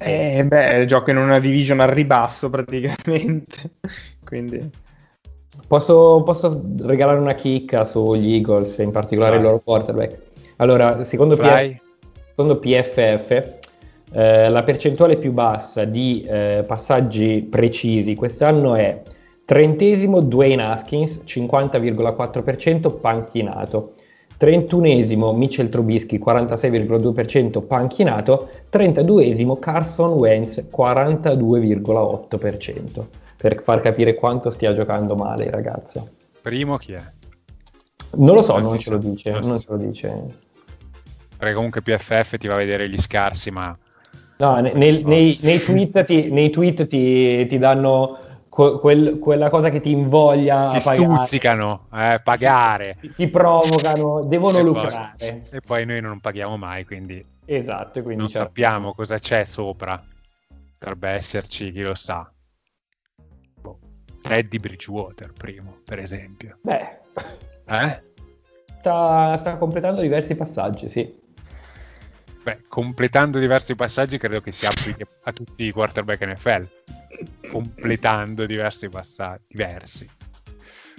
Eh, 0.03 0.43
beh, 0.43 0.85
gioco 0.85 1.11
in 1.11 1.17
una 1.17 1.39
division 1.39 1.79
al 1.79 1.89
ribasso 1.89 2.49
praticamente, 2.49 3.75
quindi... 4.25 4.69
Posso, 5.67 6.23
posso, 6.23 6.61
regalare 6.79 7.19
una 7.19 7.35
chicca 7.35 7.83
sugli 7.83 8.33
Eagles, 8.33 8.77
in 8.79 8.91
particolare 8.91 9.35
Vai. 9.35 9.39
il 9.39 9.45
loro 9.45 9.61
quarterback. 9.63 10.17
Allora, 10.57 11.03
secondo, 11.03 11.35
P- 11.35 11.77
secondo 12.29 12.57
PFF, 12.57 13.59
eh, 14.13 14.49
la 14.49 14.63
percentuale 14.63 15.17
più 15.17 15.31
bassa 15.31 15.85
di 15.85 16.23
eh, 16.27 16.63
passaggi 16.65 17.47
precisi 17.49 18.15
quest'anno 18.15 18.75
è 18.75 19.01
trentesimo 19.45 20.21
Dwayne 20.21 20.63
Haskins, 20.63 21.21
50,4% 21.25 22.99
panchinato. 22.99 23.93
31esimo 24.41 25.35
Mitchell 25.35 25.69
Trubisky 25.69 26.17
46,2% 26.17 27.63
panchinato, 27.63 28.49
32esimo 28.71 29.59
Carson 29.59 30.13
Wentz 30.13 30.65
42,8%, 30.75 33.05
per 33.37 33.61
far 33.61 33.81
capire 33.81 34.15
quanto 34.15 34.49
stia 34.49 34.73
giocando 34.73 35.15
male 35.15 35.45
il 35.45 35.51
ragazzo. 35.51 36.09
Primo 36.41 36.77
chi 36.77 36.93
è? 36.93 37.03
Non 38.15 38.33
lo 38.33 38.41
so, 38.41 38.53
non, 38.53 38.63
non 38.63 38.79
ce 38.79 38.89
lo 38.89 38.97
dice, 38.97 39.29
non, 39.29 39.43
non 39.43 39.59
ce 39.59 39.67
lo 39.69 39.77
dice. 39.77 40.23
Perché 41.37 41.53
comunque 41.53 41.83
PFF 41.83 42.37
ti 42.37 42.47
va 42.47 42.55
a 42.55 42.57
vedere 42.57 42.89
gli 42.89 42.97
scarsi, 42.97 43.51
ma 43.51 43.77
No, 44.41 44.59
nei, 44.59 45.03
nei, 45.03 45.37
nei, 45.39 45.59
tweet, 45.59 46.03
ti, 46.03 46.31
nei 46.31 46.49
tweet 46.49 46.87
ti, 46.87 47.45
ti 47.45 47.57
danno 47.59 48.17
quel, 48.51 49.17
quella 49.17 49.49
cosa 49.49 49.69
che 49.69 49.79
ti 49.79 49.91
invoglia 49.91 50.67
ti 50.67 50.77
a 50.77 50.81
pagare. 50.81 51.15
stuzzicano 51.15 51.87
eh, 51.93 52.19
pagare 52.21 52.97
ti, 52.99 53.13
ti, 53.13 53.29
provocano 53.29 54.23
devono 54.23 54.57
e 54.57 54.63
lucrare 54.63 55.15
poi, 55.17 55.43
e 55.51 55.59
poi 55.65 55.85
noi 55.85 56.01
non 56.01 56.19
paghiamo 56.19 56.57
mai 56.57 56.83
quindi, 56.83 57.25
esatto, 57.45 58.01
quindi 58.01 58.19
non 58.19 58.27
certo. 58.27 58.47
sappiamo 58.47 58.93
cosa 58.93 59.19
c'è 59.19 59.45
sopra 59.45 60.03
potrebbe 60.77 61.09
esserci 61.09 61.71
chi 61.71 61.81
lo 61.81 61.95
sa. 61.95 62.29
Eddie 64.23 64.59
Bridgewater 64.59 65.31
primo 65.31 65.77
per 65.85 65.99
esempio 65.99 66.59
beh 66.61 66.99
eh? 67.67 68.03
sta, 68.79 69.37
sta 69.37 69.55
completando 69.57 70.01
diversi 70.01 70.35
passaggi 70.35 70.89
sì 70.89 71.19
Beh, 72.43 72.63
completando 72.67 73.37
diversi 73.37 73.75
passaggi 73.75 74.17
credo 74.17 74.41
che 74.41 74.51
si 74.51 74.65
applichi 74.65 75.05
a 75.23 75.31
tutti 75.31 75.63
i 75.63 75.71
quarterback 75.71 76.25
NFL. 76.25 76.67
completando 77.51 78.45
diversi 78.45 78.89
passaggi. 78.89 79.43
Diversi. 79.47 80.09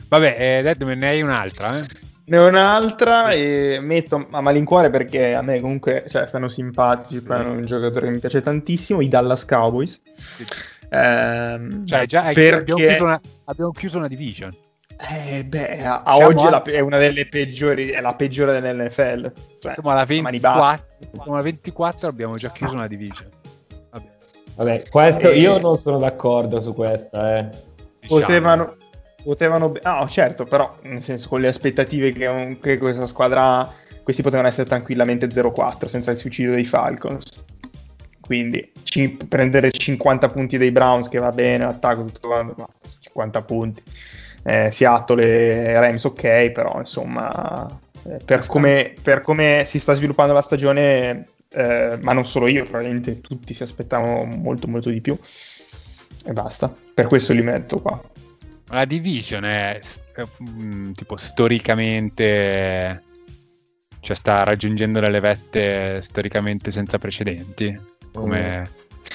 Vabbè, 0.08 0.36
eh, 0.38 0.62
Deadman, 0.62 0.98
ne 0.98 1.08
hai 1.08 1.22
un'altra, 1.22 1.78
eh? 1.78 1.84
Ne 2.24 2.38
ho 2.38 2.46
un'altra 2.46 3.32
e 3.32 3.78
metto 3.80 4.28
a 4.30 4.40
malincuore 4.40 4.90
perché 4.90 5.34
a 5.34 5.42
me 5.42 5.60
comunque 5.60 6.04
cioè, 6.06 6.26
stanno 6.26 6.48
simpatici, 6.48 7.20
poi 7.22 7.38
hanno 7.38 7.52
un 7.52 7.64
giocatore 7.64 8.06
che 8.06 8.12
mi 8.12 8.18
piace 8.20 8.40
tantissimo, 8.40 9.00
i 9.00 9.08
Dallas 9.08 9.44
Cowboys. 9.44 10.00
Sì. 10.12 10.44
Eh, 10.88 11.68
cioè, 11.84 12.06
già 12.06 12.22
perché... 12.22 12.54
abbiamo, 12.54 12.80
chiuso 12.80 13.04
una, 13.04 13.20
abbiamo 13.44 13.70
chiuso 13.72 13.98
una 13.98 14.08
division. 14.08 14.50
Eh, 15.10 15.44
beh, 15.44 15.84
a, 15.84 16.02
a 16.04 16.16
oggi 16.18 16.46
a... 16.46 16.62
è 16.62 16.78
una 16.78 16.98
delle 16.98 17.26
peggiori, 17.26 17.88
è 17.88 18.00
la 18.00 18.14
peggiore 18.14 18.60
dell'NFL. 18.60 19.32
Cioè, 19.58 19.72
siamo 19.72 19.90
alla 19.90 20.04
24, 20.04 20.86
siamo 21.12 21.32
alla 21.32 21.42
24 21.42 22.08
abbiamo 22.08 22.34
già 22.34 22.50
chiuso 22.52 22.74
una 22.74 22.86
division. 22.86 23.28
Vabbè, 23.90 24.10
Vabbè 24.54 24.82
questo, 24.88 25.30
e... 25.30 25.38
io 25.38 25.58
non 25.58 25.76
sono 25.76 25.98
d'accordo 25.98 26.62
su 26.62 26.72
questa. 26.72 27.36
Eh. 27.36 27.48
Diciamo. 28.00 28.20
Potevano, 28.20 28.76
potevano... 29.24 29.72
Ah, 29.82 30.06
certo, 30.06 30.44
però, 30.44 30.76
nel 30.82 31.02
senso, 31.02 31.28
con 31.28 31.40
le 31.40 31.48
aspettative 31.48 32.12
che, 32.12 32.58
che 32.60 32.78
questa 32.78 33.06
squadra... 33.06 33.80
Questi 34.02 34.22
potevano 34.22 34.48
essere 34.48 34.68
tranquillamente 34.68 35.28
0-4 35.28 35.86
senza 35.86 36.10
il 36.10 36.16
suicidio 36.16 36.54
dei 36.54 36.64
Falcons. 36.64 37.44
Quindi 38.20 38.72
ci, 38.82 39.16
prendere 39.28 39.70
50 39.70 40.28
punti 40.28 40.58
dei 40.58 40.72
Browns, 40.72 41.08
che 41.08 41.18
va 41.18 41.30
bene, 41.30 41.64
attacco 41.64 42.04
tutto, 42.04 42.28
ma 42.28 42.68
50 43.00 43.42
punti 43.42 43.82
eh, 44.42 44.70
Seattle 44.70 45.22
e 45.24 45.72
Rams 45.78 46.04
ok, 46.04 46.50
però 46.50 46.78
insomma 46.78 47.80
eh, 48.04 48.18
per, 48.24 48.46
come, 48.46 48.94
per, 49.00 49.20
come, 49.20 49.64
si 49.66 49.78
sta 49.78 49.92
sviluppando 49.92 50.32
la 50.32 50.42
stagione, 50.42 51.28
eh, 51.48 51.98
ma 52.00 52.12
non 52.12 52.24
solo 52.24 52.46
io, 52.48 52.64
probabilmente 52.64 53.20
tutti 53.20 53.54
si 53.54 53.62
aspettavano 53.62 54.24
molto 54.24 54.66
molto 54.68 54.90
di 54.90 55.00
più 55.00 55.18
e 56.24 56.32
basta, 56.32 56.74
per 56.94 57.06
questo 57.06 57.32
li 57.32 57.42
metto 57.42 57.80
qua. 57.80 58.00
La 58.68 58.84
division 58.84 59.44
è 59.44 59.78
mm, 60.50 60.92
tipo 60.92 61.16
storicamente 61.16 63.02
cioè 64.00 64.16
sta 64.16 64.42
raggiungendo 64.42 64.98
delle 64.98 65.20
vette 65.20 66.02
storicamente 66.02 66.72
senza 66.72 66.98
precedenti 66.98 67.78
come... 68.12 68.60
Mm. 68.60 68.64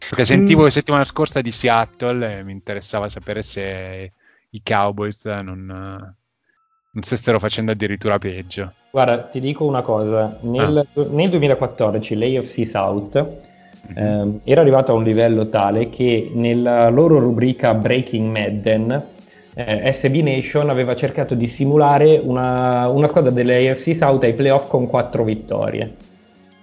perché 0.09 0.23
sentivo 0.23 0.63
la 0.63 0.69
settimana 0.69 1.03
scorsa 1.03 1.41
di 1.41 1.51
Seattle 1.51 2.37
e 2.39 2.43
mi 2.43 2.53
interessava 2.53 3.09
sapere 3.09 3.41
se 3.41 4.13
i 4.51 4.61
Cowboys 4.63 5.25
non, 5.25 5.65
non 5.65 7.03
stessero 7.03 7.39
facendo 7.39 7.71
addirittura 7.71 8.17
peggio. 8.19 8.71
Guarda, 8.91 9.19
ti 9.19 9.39
dico 9.39 9.65
una 9.65 9.81
cosa, 9.81 10.37
nel, 10.41 10.77
ah. 10.77 11.05
nel 11.11 11.29
2014 11.29 12.15
l'AFC 12.15 12.65
South 12.65 13.17
mm-hmm. 13.93 13.97
eh, 13.97 14.39
era 14.43 14.61
arrivato 14.61 14.91
a 14.91 14.95
un 14.95 15.03
livello 15.03 15.49
tale 15.49 15.89
che 15.89 16.31
nella 16.33 16.89
loro 16.89 17.19
rubrica 17.19 17.73
Breaking 17.73 18.35
Madden 18.35 19.05
eh, 19.53 19.91
SB 19.91 20.15
Nation 20.17 20.69
aveva 20.69 20.95
cercato 20.95 21.35
di 21.35 21.47
simulare 21.47 22.19
una, 22.21 22.87
una 22.89 23.07
squadra 23.07 23.31
dell'AFC 23.31 23.95
South 23.95 24.23
ai 24.23 24.33
playoff 24.33 24.67
con 24.67 24.87
quattro 24.87 25.23
vittorie. 25.23 25.95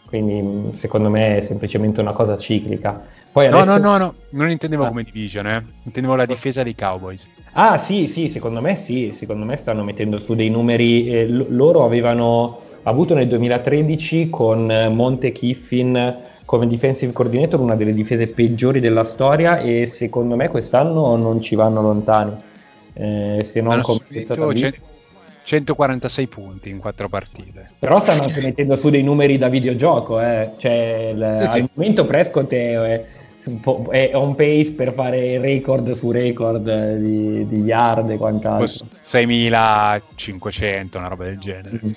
Quindi 0.06 0.76
secondo 0.76 1.10
me 1.10 1.38
è 1.38 1.42
semplicemente 1.42 2.00
una 2.00 2.12
cosa 2.12 2.36
ciclica. 2.38 3.02
Poi 3.32 3.48
no, 3.48 3.58
adesso... 3.58 3.78
no, 3.78 3.90
no, 3.90 3.98
no, 3.98 4.14
non 4.30 4.50
intendevo 4.50 4.84
Ah. 4.84 4.88
come 4.88 5.02
division, 5.02 5.46
eh. 5.46 5.64
intendevo 5.82 6.14
la 6.14 6.26
difesa 6.26 6.62
dei 6.62 6.74
Cowboys. 6.76 7.26
Ah 7.52 7.78
sì, 7.78 8.06
sì, 8.06 8.28
secondo 8.28 8.60
me 8.60 8.76
sì, 8.76 9.10
secondo 9.12 9.44
me 9.44 9.56
stanno 9.56 9.82
mettendo 9.82 10.20
su 10.20 10.34
dei 10.34 10.50
numeri, 10.50 11.08
eh, 11.08 11.26
l- 11.26 11.46
loro 11.50 11.84
avevano 11.84 12.58
avuto 12.84 13.14
nel 13.14 13.26
2013 13.28 14.30
con 14.30 14.66
Monte 14.92 15.32
Kiffin 15.32 16.16
come 16.44 16.66
defensive 16.66 17.12
coordinator 17.12 17.58
una 17.58 17.74
delle 17.74 17.94
difese 17.94 18.28
peggiori 18.28 18.78
della 18.78 19.04
storia 19.04 19.58
e 19.58 19.86
secondo 19.86 20.36
me 20.36 20.48
quest'anno 20.48 21.16
non 21.16 21.40
ci 21.40 21.54
vanno 21.54 21.80
lontani, 21.80 22.32
eh, 22.92 23.42
se 23.44 23.60
non 23.62 23.80
come 23.80 23.98
subito 23.98 24.34
146 25.44 26.26
punti 26.26 26.68
in 26.70 26.78
quattro 26.78 27.08
partite. 27.08 27.68
Però 27.78 28.00
stanno 28.00 28.22
anche 28.22 28.40
mettendo 28.40 28.76
su 28.76 28.88
dei 28.90 29.02
numeri 29.02 29.36
da 29.38 29.48
videogioco, 29.48 30.20
eh. 30.20 30.50
cioè 30.56 31.10
il- 31.14 31.38
Sì, 31.42 31.46
sì. 31.52 31.58
al 31.58 31.68
momento 31.74 32.04
Prescott 32.04 32.52
è, 32.52 32.74
è 32.76 33.04
è 33.90 34.10
on 34.14 34.34
pace 34.36 34.72
per 34.72 34.94
fare 34.94 35.36
record 35.38 35.90
su 35.90 36.10
record 36.10 36.66
eh, 36.66 36.98
di, 36.98 37.46
di 37.46 37.56
yard 37.60 38.08
e 38.08 38.16
quant'altro. 38.16 38.86
6500, 39.02 40.96
una 40.98 41.08
roba 41.08 41.24
del 41.24 41.38
genere. 41.38 41.78
Mm. 41.84 41.90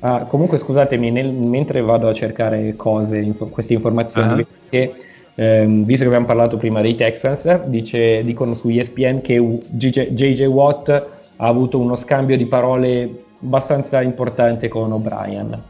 Ah, 0.00 0.20
comunque 0.28 0.58
scusatemi, 0.58 1.10
nel- 1.12 1.30
mentre 1.32 1.80
vado 1.82 2.08
a 2.08 2.12
cercare 2.12 2.74
cose, 2.74 3.18
info- 3.18 3.46
queste 3.46 3.74
informazioni, 3.74 4.40
Ah. 4.42 4.46
perché 4.68 4.94
ehm, 5.36 5.84
visto 5.84 6.02
che 6.02 6.08
abbiamo 6.08 6.26
parlato 6.26 6.56
prima 6.56 6.80
dei 6.80 6.96
Texans, 6.96 7.64
dice- 7.66 8.22
dicono 8.24 8.54
su 8.54 8.68
ESPN 8.70 9.20
che 9.20 9.36
JJ 9.68 10.44
Watt 10.46 11.08
ha 11.42 11.46
avuto 11.46 11.78
uno 11.78 11.96
scambio 11.96 12.36
di 12.36 12.44
parole 12.44 13.24
abbastanza 13.42 14.02
importante 14.02 14.68
con 14.68 14.92
O'Brien. 14.92 15.62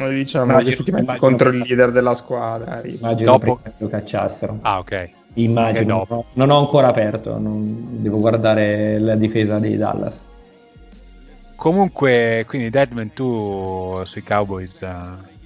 Eh, 0.00 0.08
Diciamo, 0.10 0.50
Immagino- 0.52 0.84
immagino- 0.86 1.16
contro 1.18 1.48
il 1.50 1.58
leader 1.58 1.92
della 1.92 2.14
squadra. 2.14 2.72
arriva. 2.72 3.06
Immagino 3.08 3.30
Dopo- 3.30 3.60
che 3.62 3.72
lo 3.78 3.88
cacciassero. 3.88 4.58
Ah, 4.62 4.78
ok. 4.78 5.08
Immagino, 5.34 5.94
Ok, 6.00 6.08
dopo. 6.08 6.14
no- 6.14 6.24
non 6.46 6.50
ho 6.50 6.58
ancora 6.58 6.88
aperto, 6.88 7.38
non- 7.38 8.02
devo 8.02 8.18
guardare 8.18 8.98
la 8.98 9.14
difesa 9.14 9.58
dei 9.60 9.76
Dallas. 9.76 10.26
Comunque, 11.54 12.44
quindi 12.46 12.70
Deadman, 12.70 13.12
tu 13.12 14.00
sui 14.04 14.22
Cowboys... 14.22 14.82
eh, 14.82 15.36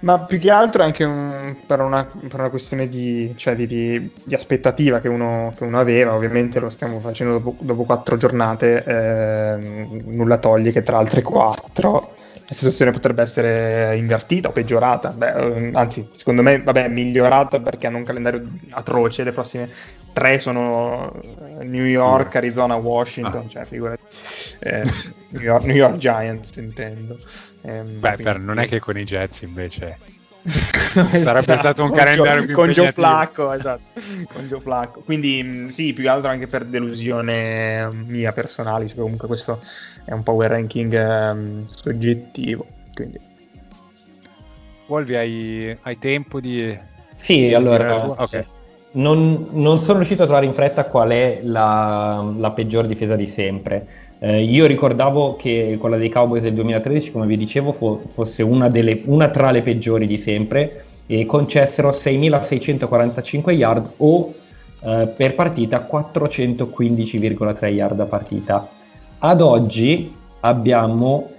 Ma 0.00 0.20
più 0.20 0.38
che 0.38 0.50
altro 0.50 0.84
anche 0.84 1.02
un- 1.02 1.56
per, 1.66 1.80
una, 1.80 2.04
per 2.04 2.38
una 2.38 2.50
questione 2.50 2.88
di, 2.88 3.34
cioè 3.36 3.56
di, 3.56 3.66
di- 3.66 4.12
di 4.22 4.34
aspettativa 4.34 5.00
che 5.00 5.08
uno, 5.08 5.52
che 5.56 5.64
uno 5.64 5.80
aveva, 5.80 6.14
ovviamente 6.14 6.60
lo 6.60 6.68
stiamo 6.70 7.00
facendo 7.00 7.38
dopo, 7.38 7.56
dopo 7.60 7.82
quattro 7.84 8.16
giornate, 8.16 8.84
ehm, 8.84 10.02
nulla 10.06 10.38
toglie 10.38 10.70
che 10.70 10.82
tra 10.84 10.98
altre 10.98 11.22
quattro 11.22 12.14
la 12.46 12.54
situazione 12.54 12.92
potrebbe 12.92 13.22
essere 13.22 13.96
invertita 13.96 14.48
o 14.48 14.52
peggiorata, 14.52 15.10
Beh, 15.10 15.32
ehm, 15.32 15.76
anzi 15.76 16.08
secondo 16.12 16.42
me 16.42 16.60
vabbè, 16.62 16.88
migliorata 16.88 17.58
perché 17.60 17.88
hanno 17.88 17.98
un 17.98 18.04
calendario 18.04 18.46
atroce, 18.70 19.24
le 19.24 19.32
prossime 19.32 19.68
tre 20.18 20.38
sono 20.38 21.12
eh, 21.60 21.64
New 21.64 21.84
York, 21.84 22.34
Arizona, 22.36 22.74
Washington, 22.76 23.44
Ah. 23.46 23.48
cioè 23.48 23.64
figurati, 23.64 24.02
Eh, 24.60 24.82
New, 25.30 25.42
York, 25.42 25.64
New 25.64 25.76
York 25.76 25.96
Giants 25.96 26.56
intendo. 26.56 27.16
Ehm, 27.62 28.00
Beh, 28.00 28.14
quindi- 28.14 28.22
per- 28.22 28.40
non 28.40 28.58
è 28.58 28.66
che 28.66 28.80
con 28.80 28.98
i 28.98 29.04
Jets 29.04 29.42
invece... 29.42 29.98
Sarebbe 30.48 31.18
Sarebbe 31.18 31.56
stato 31.58 31.82
un 31.84 31.92
calendario 31.92 32.40
Gio- 32.40 32.46
più 32.46 32.54
con 32.54 32.70
Joe 32.70 32.86
impegnativo. 32.86 33.06
Flacco, 33.06 33.52
esatto, 33.52 33.82
con 34.32 34.46
Joe 34.48 34.60
Flacco. 34.60 35.00
Quindi 35.00 35.42
mh, 35.42 35.66
sì, 35.68 35.92
più 35.92 36.04
che 36.04 36.08
altro 36.08 36.30
anche 36.30 36.46
per 36.46 36.64
delusione 36.64 37.88
mia 38.06 38.32
personale, 38.32 38.84
visto 38.84 38.96
che 38.96 39.02
comunque 39.02 39.28
questo 39.28 39.60
è 40.04 40.12
un 40.12 40.22
power 40.22 40.50
ranking 40.50 40.92
ehm, 40.94 41.68
soggettivo. 41.74 42.66
Quindi 42.94 43.20
Volvi, 44.86 45.16
hai, 45.16 45.76
hai 45.82 45.98
tempo 45.98 46.40
di... 46.40 46.76
Sì, 47.14 47.52
allora, 47.52 47.88
la 47.96 48.00
tua? 48.00 48.22
Ok. 48.22 48.44
Non, 48.98 49.48
non 49.52 49.78
sono 49.78 49.98
riuscito 49.98 50.22
a 50.22 50.26
trovare 50.26 50.46
in 50.46 50.52
fretta 50.52 50.84
qual 50.84 51.10
è 51.10 51.40
la, 51.42 52.32
la 52.36 52.50
peggior 52.50 52.86
difesa 52.86 53.16
di 53.16 53.26
sempre. 53.26 53.86
Eh, 54.18 54.42
io 54.42 54.66
ricordavo 54.66 55.36
che 55.36 55.76
quella 55.78 55.96
dei 55.96 56.08
Cowboys 56.08 56.42
del 56.42 56.54
2013, 56.54 57.12
come 57.12 57.26
vi 57.26 57.36
dicevo, 57.36 57.72
fo- 57.72 58.00
fosse 58.08 58.42
una, 58.42 58.68
delle- 58.68 59.02
una 59.04 59.28
tra 59.28 59.50
le 59.50 59.62
peggiori 59.62 60.06
di 60.06 60.18
sempre 60.18 60.84
e 61.06 61.24
concessero 61.24 61.90
6.645 61.90 63.50
yard 63.52 63.90
o 63.98 64.34
eh, 64.80 65.12
per 65.16 65.34
partita 65.34 65.86
415,3 65.90 67.66
yard 67.66 68.00
a 68.00 68.06
partita. 68.06 68.68
Ad 69.18 69.40
oggi 69.40 70.12
abbiamo, 70.40 71.30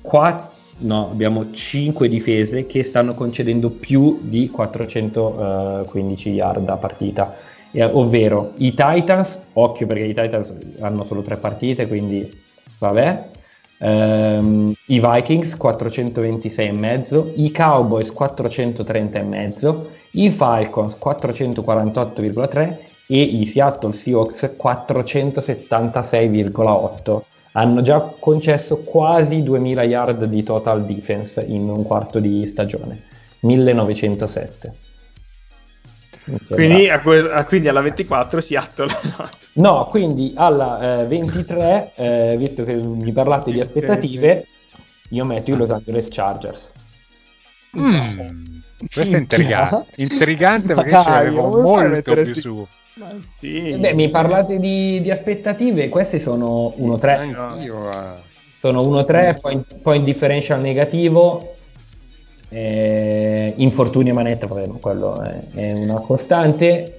qua- 0.00 0.51
no, 0.82 1.08
abbiamo 1.10 1.50
5 1.50 2.08
difese 2.08 2.66
che 2.66 2.82
stanno 2.82 3.14
concedendo 3.14 3.70
più 3.70 4.20
di 4.22 4.48
415 4.48 6.30
yard 6.30 6.68
a 6.68 6.76
partita, 6.76 7.34
Eh, 7.74 7.84
ovvero 7.84 8.52
i 8.58 8.74
Titans, 8.74 9.40
occhio 9.54 9.86
perché 9.86 10.04
i 10.04 10.12
Titans 10.12 10.54
hanno 10.80 11.04
solo 11.04 11.22
3 11.22 11.36
partite, 11.36 11.86
quindi 11.88 12.30
vabbè. 12.78 13.30
Ehm, 13.78 14.74
I 14.88 15.00
Vikings 15.00 15.56
426,5, 15.56 17.32
i 17.36 17.50
Cowboys 17.50 18.12
430,5, 18.12 19.86
i 20.12 20.28
Falcons 20.30 20.96
448,3 21.02 22.76
e 23.08 23.20
i 23.20 23.44
Seattle 23.46 23.92
Seahawks 23.92 24.54
476,8 24.56 27.22
hanno 27.52 27.82
già 27.82 28.00
concesso 28.18 28.78
quasi 28.78 29.42
2000 29.42 29.82
yard 29.84 30.24
di 30.24 30.42
total 30.42 30.84
defense 30.86 31.40
in 31.46 31.68
un 31.68 31.82
quarto 31.84 32.18
di 32.18 32.46
stagione 32.46 33.02
1907 33.40 34.74
Mi 36.24 36.38
sembra- 36.40 36.66
Quindi, 36.66 36.88
a 36.88 37.00
que- 37.00 37.30
a- 37.32 37.44
quindi 37.44 37.68
alla 37.68 37.80
24 37.80 38.40
Seattle. 38.40 38.88
no 39.54 39.86
quindi 39.90 40.32
alla 40.36 41.00
eh, 41.00 41.06
23 41.06 41.92
eh, 41.94 42.34
visto 42.38 42.62
che 42.62 42.74
mi 42.74 43.12
parlate 43.12 43.50
di 43.52 43.60
aspettative 43.60 44.46
io 45.10 45.24
metto 45.26 45.50
i 45.50 45.56
Los 45.56 45.70
Angeles 45.70 46.06
Chargers. 46.10 46.70
Mm, 47.78 48.20
questo 48.92 49.14
è 49.16 49.18
intrigante, 49.18 49.86
intrigante 49.96 50.74
perché 50.74 50.90
Dai, 50.90 51.02
ce 51.04 51.10
l'avevo 51.10 51.48
come 51.50 51.62
fai 51.74 51.84
a 51.84 51.88
molto 51.88 52.14
più 52.14 52.34
su. 52.34 52.66
Ma 52.94 53.10
sì. 53.36 53.70
Eh 53.70 53.78
Beh, 53.78 53.94
mi 53.94 54.10
parlate 54.10 54.58
di, 54.58 55.00
di 55.00 55.10
aspettative 55.10 55.88
queste 55.88 56.18
sono 56.18 56.74
1-3 56.78 57.34
Anch'io, 57.34 57.90
eh. 57.90 58.20
sono 58.60 58.82
1-3 58.82 59.40
poi, 59.40 59.64
poi 59.80 59.96
in 59.96 60.04
differential 60.04 60.60
negativo 60.60 61.54
eh, 62.50 63.54
infortuni 63.56 64.10
a 64.10 64.14
manetta 64.14 64.46
vabbè, 64.46 64.66
ma 64.66 64.78
quello 64.78 65.22
è, 65.22 65.40
è 65.54 65.72
una 65.72 66.00
costante 66.00 66.98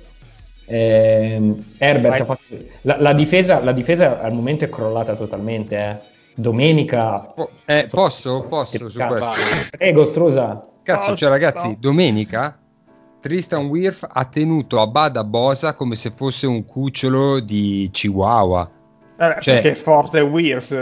Ehm, 0.66 1.62
Herbert 1.78 2.24
fatto 2.24 2.42
la, 2.82 2.96
la 2.98 3.14
difesa, 3.14 3.62
la 3.62 3.74
difesa 3.74 4.22
al 4.22 4.34
momento 4.34 4.64
è 4.64 4.70
crollata 4.70 5.14
totalmente 5.14 5.78
eh. 5.78 5.98
domenica 6.36 7.20
Po- 7.36 7.50
eh, 7.66 7.88
posso? 7.90 8.40
Posso 8.48 8.90
su 8.90 8.98
Cazzo. 8.98 9.14
questo? 9.14 9.78
prego 9.78 10.06
Strusa 10.06 10.66
Cazzo, 10.82 11.16
cioè 11.18 11.30
ragazzi, 11.30 11.76
domenica 11.80 12.58
Tristan 13.24 13.68
Wirf 13.68 14.06
ha 14.06 14.26
tenuto 14.26 14.82
a 14.82 14.88
bada 14.88 15.24
Bosa 15.24 15.76
come 15.76 15.96
se 15.96 16.12
fosse 16.14 16.46
un 16.46 16.66
cucciolo 16.66 17.40
di 17.40 17.88
Chihuahua. 17.90 18.70
Vabbè, 19.16 19.40
cioè- 19.40 19.54
perché 19.54 19.72
è 19.72 19.76
forte 19.76 20.20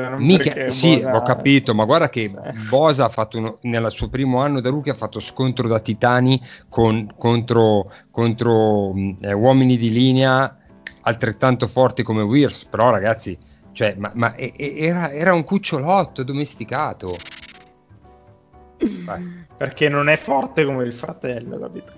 non 0.10 0.23
Mica, 0.23 0.69
sì, 0.71 0.95
Bosa- 0.95 1.15
ho 1.17 1.21
capito, 1.21 1.75
ma 1.75 1.86
guarda 1.86 2.10
che 2.10 2.30
Cioè. 2.32 2.51
Bosa 2.67 3.06
ha 3.06 3.10
fatto 3.10 3.38
uno- 3.38 3.58
nel 3.62 3.91
suo 3.91 4.10
primo 4.10 4.39
anno 4.41 4.60
da 4.60 4.71
rookie 4.71 4.91
ha 4.91 4.95
fatto 4.95 5.19
scontro 5.19 5.67
da 5.67 5.80
titani 5.80 6.41
con- 6.67 7.13
contro, 7.15 7.91
contro 8.10 8.91
mh, 8.91 9.17
eh, 9.21 9.34
uomini 9.34 9.77
di 9.77 9.91
linea 9.91 10.58
altrettanto 11.01 11.67
forti 11.67 12.01
come 12.01 12.23
Wirfs, 12.23 12.65
però 12.65 12.89
ragazzi, 12.89 13.38
cioè, 13.71 13.93
ma, 13.99 14.10
ma 14.15 14.34
e- 14.34 14.54
era, 14.58 15.12
era 15.12 15.32
un 15.36 15.43
cucciolotto 15.43 16.23
domesticato. 16.23 17.15
Vai. 19.06 19.45
Perché 19.56 19.89
non 19.89 20.10
è 20.10 20.15
forte 20.15 20.65
come 20.65 20.84
il 20.86 20.93
fratello, 20.93 21.60
capito? 21.60 21.91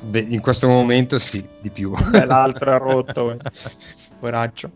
Beh, 0.00 0.26
in 0.28 0.40
questo 0.40 0.68
momento 0.68 1.18
sì, 1.18 1.46
di 1.60 1.68
più. 1.68 1.94
Beh, 2.10 2.24
l'altro 2.24 2.74
è 2.74 2.78
rotto. 2.78 3.32
eh. 3.32 3.36
Poveraccio. 4.18 4.70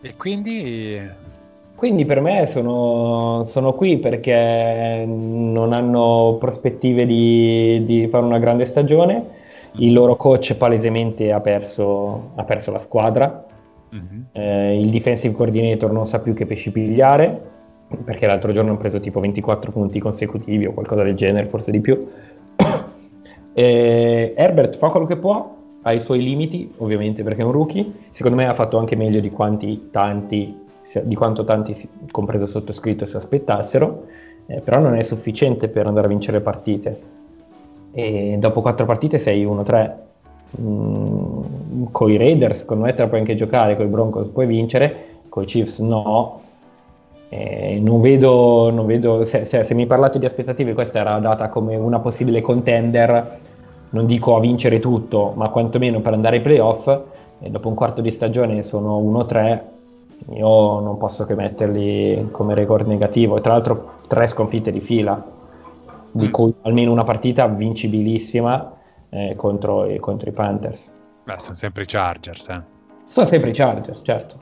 E 0.00 0.14
quindi 0.16 1.00
Quindi 1.74 2.04
per 2.04 2.20
me 2.20 2.46
sono, 2.46 3.46
sono 3.48 3.72
qui 3.72 3.98
perché 3.98 5.04
non 5.06 5.72
hanno 5.72 6.36
prospettive 6.38 7.04
di, 7.06 7.82
di 7.84 8.06
fare 8.08 8.24
una 8.24 8.38
grande 8.38 8.66
stagione. 8.66 9.42
Il 9.76 9.92
loro 9.92 10.14
coach 10.16 10.54
palesemente 10.54 11.32
ha 11.32 11.40
perso, 11.40 12.30
ha 12.36 12.44
perso 12.44 12.70
la 12.70 12.78
squadra. 12.78 13.44
Mhm. 13.90 14.26
Eh, 14.32 14.80
il 14.80 14.90
defensive 14.90 15.34
coordinator 15.34 15.90
non 15.90 16.06
sa 16.06 16.20
più 16.20 16.32
che 16.34 16.46
pesci 16.46 16.70
pigliare 16.70 17.52
perché 18.02 18.26
l'altro 18.26 18.52
giorno 18.52 18.70
hanno 18.70 18.78
preso 18.78 19.00
tipo 19.00 19.20
24 19.20 19.70
punti 19.70 19.98
consecutivi 19.98 20.66
o 20.66 20.72
qualcosa 20.72 21.02
del 21.02 21.14
genere, 21.14 21.48
forse 21.48 21.70
di 21.70 21.80
più. 21.80 22.06
Eh, 23.56 24.34
Herbert 24.36 24.74
fa 24.74 24.88
quello 24.88 25.06
che 25.06 25.16
può, 25.16 25.56
ha 25.82 25.92
i 25.92 26.00
suoi 26.00 26.20
limiti, 26.20 26.68
ovviamente 26.78 27.22
perché 27.22 27.42
è 27.42 27.44
un 27.44 27.52
rookie. 27.52 27.88
Secondo 28.10 28.36
me 28.36 28.48
ha 28.48 28.52
fatto 28.52 28.78
anche 28.78 28.96
meglio 28.96 29.20
di 29.20 29.30
quanti 29.30 29.90
tanti 29.92 30.62
di 31.02 31.14
quanto 31.14 31.44
tanti, 31.44 31.76
compreso 32.10 32.46
sottoscritto, 32.46 33.06
si 33.06 33.16
aspettassero, 33.16 34.04
eh, 34.46 34.60
però 34.60 34.80
non 34.80 34.96
è 34.96 35.02
sufficiente 35.02 35.68
per 35.68 35.86
andare 35.86 36.06
a 36.06 36.10
vincere 36.10 36.40
partite. 36.40 37.12
E 37.92 38.36
dopo 38.38 38.60
quattro 38.60 38.84
partite 38.84 39.18
sei 39.18 39.44
1-3. 39.44 39.92
Mm, 40.60 41.84
con 41.90 42.10
i 42.10 42.16
Raiders, 42.16 42.58
secondo 42.58 42.84
me, 42.84 42.94
te 42.94 43.02
la 43.02 43.08
puoi 43.08 43.20
anche 43.20 43.34
giocare, 43.34 43.76
con 43.76 43.86
i 43.86 43.88
Broncos 43.88 44.28
puoi 44.28 44.46
vincere, 44.46 45.06
con 45.28 45.44
i 45.44 45.46
Chiefs 45.46 45.78
no. 45.78 46.40
Eh, 47.36 47.80
non 47.80 48.00
vedo, 48.00 48.70
non 48.70 48.86
vedo 48.86 49.24
se, 49.24 49.44
se, 49.44 49.64
se, 49.64 49.74
mi 49.74 49.86
parlate 49.86 50.20
di 50.20 50.24
aspettative, 50.24 50.72
questa 50.72 51.00
era 51.00 51.18
data 51.18 51.48
come 51.48 51.74
una 51.74 51.98
possibile 51.98 52.40
contender, 52.40 53.38
non 53.90 54.06
dico 54.06 54.36
a 54.36 54.40
vincere 54.40 54.78
tutto, 54.78 55.32
ma 55.34 55.48
quantomeno 55.48 55.98
per 56.00 56.12
andare 56.12 56.36
ai 56.36 56.42
playoff. 56.42 56.86
E 57.40 57.50
dopo 57.50 57.66
un 57.66 57.74
quarto 57.74 58.00
di 58.00 58.12
stagione 58.12 58.62
sono 58.62 59.00
1-3, 59.00 59.60
io 60.34 60.78
non 60.78 60.96
posso 60.96 61.26
che 61.26 61.34
metterli 61.34 62.28
come 62.30 62.54
record 62.54 62.86
negativo. 62.86 63.36
E 63.36 63.40
tra 63.40 63.54
l'altro, 63.54 63.94
tre 64.06 64.28
sconfitte 64.28 64.70
di 64.70 64.80
fila, 64.80 65.20
di 66.12 66.28
mm. 66.28 66.30
cui 66.30 66.54
almeno 66.62 66.92
una 66.92 67.02
partita 67.02 67.48
vincibilissima 67.48 68.76
eh, 69.10 69.34
contro, 69.36 69.88
contro, 69.98 70.28
i 70.28 70.32
Panthers. 70.32 70.88
Beh, 71.24 71.38
sono 71.38 71.56
sempre 71.56 71.82
i 71.82 71.86
Chargers. 71.86 72.48
Eh. 72.48 72.62
Sono 73.02 73.26
sempre 73.26 73.50
i 73.50 73.52
Chargers, 73.52 74.02
certo. 74.04 74.36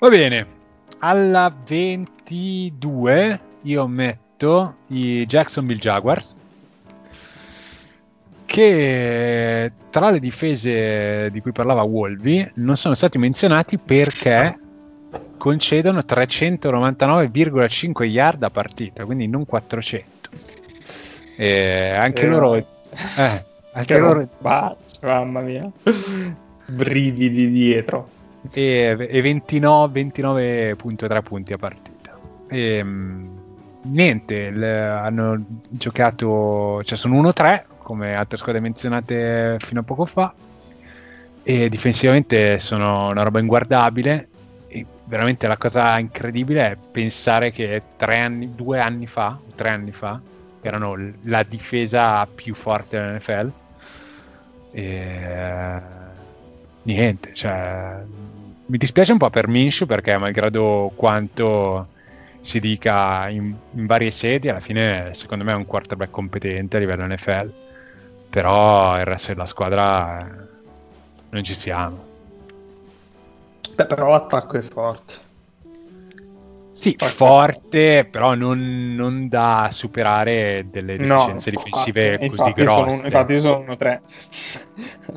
Va 0.00 0.08
bene, 0.08 0.57
alla 0.98 1.54
22 1.66 3.40
io 3.62 3.86
metto 3.86 4.74
i 4.88 5.24
Jacksonville 5.26 5.80
Jaguars 5.80 6.36
che 8.44 9.72
tra 9.90 10.10
le 10.10 10.18
difese 10.18 11.30
di 11.30 11.40
cui 11.40 11.52
parlava 11.52 11.82
Wolvi 11.82 12.50
non 12.54 12.76
sono 12.76 12.94
stati 12.94 13.18
menzionati 13.18 13.78
perché 13.78 14.58
concedono 15.36 16.00
399,5 16.00 18.04
yard 18.04 18.42
a 18.42 18.50
partita, 18.50 19.04
quindi 19.04 19.26
non 19.26 19.44
400. 19.44 20.30
E 21.36 21.90
anche 21.90 22.22
eh, 22.22 22.28
loro... 22.28 22.54
Eh, 22.54 22.64
anche 23.72 23.98
loro... 23.98 24.26
Bacio, 24.38 24.76
mamma 25.02 25.40
mia. 25.40 25.70
Brividi 26.66 27.50
dietro. 27.50 28.16
E, 28.52 28.96
e 29.08 29.20
29, 29.20 30.02
29.3 30.02 31.22
punti 31.22 31.52
a 31.52 31.58
partita. 31.58 32.18
E, 32.48 32.74
ehm, 32.76 33.28
niente, 33.82 34.50
le, 34.50 34.80
hanno 34.80 35.44
giocato, 35.68 36.82
cioè 36.84 36.98
sono 36.98 37.20
1-3 37.20 37.64
come 37.78 38.14
altre 38.14 38.36
squadre 38.36 38.60
menzionate 38.60 39.56
fino 39.60 39.80
a 39.80 39.82
poco 39.82 40.04
fa. 40.06 40.32
E 41.42 41.68
difensivamente 41.68 42.58
sono 42.58 43.08
una 43.08 43.22
roba 43.22 43.40
inguardabile. 43.40 44.28
E 44.68 44.84
veramente 45.04 45.46
la 45.46 45.56
cosa 45.56 45.98
incredibile 45.98 46.72
è 46.72 46.76
pensare 46.92 47.50
che 47.50 47.82
anni, 47.98 48.54
due 48.54 48.80
anni 48.80 49.06
fa, 49.06 49.38
tre 49.54 49.70
anni 49.70 49.92
fa, 49.92 50.20
erano 50.60 50.96
la 51.22 51.42
difesa 51.42 52.26
più 52.26 52.54
forte 52.54 52.98
dell'NFL 52.98 53.50
e 54.72 55.80
niente, 56.82 57.34
cioè 57.34 58.02
mi 58.68 58.76
dispiace 58.76 59.12
un 59.12 59.18
po' 59.18 59.30
per 59.30 59.48
Minshew 59.48 59.86
perché 59.86 60.16
malgrado 60.18 60.92
quanto 60.94 61.88
si 62.40 62.60
dica 62.60 63.28
in, 63.28 63.54
in, 63.72 63.86
varie 63.86 64.10
sedi, 64.10 64.48
alla 64.48 64.60
fine 64.60 65.14
secondo 65.14 65.44
me 65.44 65.52
è 65.52 65.56
un 65.56 65.66
quarterback 65.66 66.10
competente 66.10 66.76
a 66.76 66.80
livello 66.80 67.06
NFL, 67.06 67.52
però 68.30 68.98
il 68.98 69.04
resto 69.04 69.32
della 69.32 69.46
squadra 69.46 70.20
eh, 70.20 70.30
non 71.30 71.42
ci 71.44 71.54
siamo. 71.54 72.04
Beh, 73.74 73.86
però 73.86 74.10
l'attacco 74.10 74.58
è 74.58 74.60
forte. 74.60 75.26
Sì, 76.78 76.94
forte, 76.96 77.12
forte 77.12 78.08
però 78.08 78.36
non, 78.36 78.94
non, 78.94 79.28
da 79.28 79.68
superare 79.72 80.64
delle 80.70 80.96
deficienze 80.96 81.50
no, 81.50 81.62
difensive 81.64 82.04
infatti, 82.04 82.28
così 82.28 82.48
infatti 82.48 82.62
grosse. 82.62 82.88
Sono, 82.88 83.04
infatti 83.04 83.40
sono 83.40 83.64
1-3. 83.64 84.00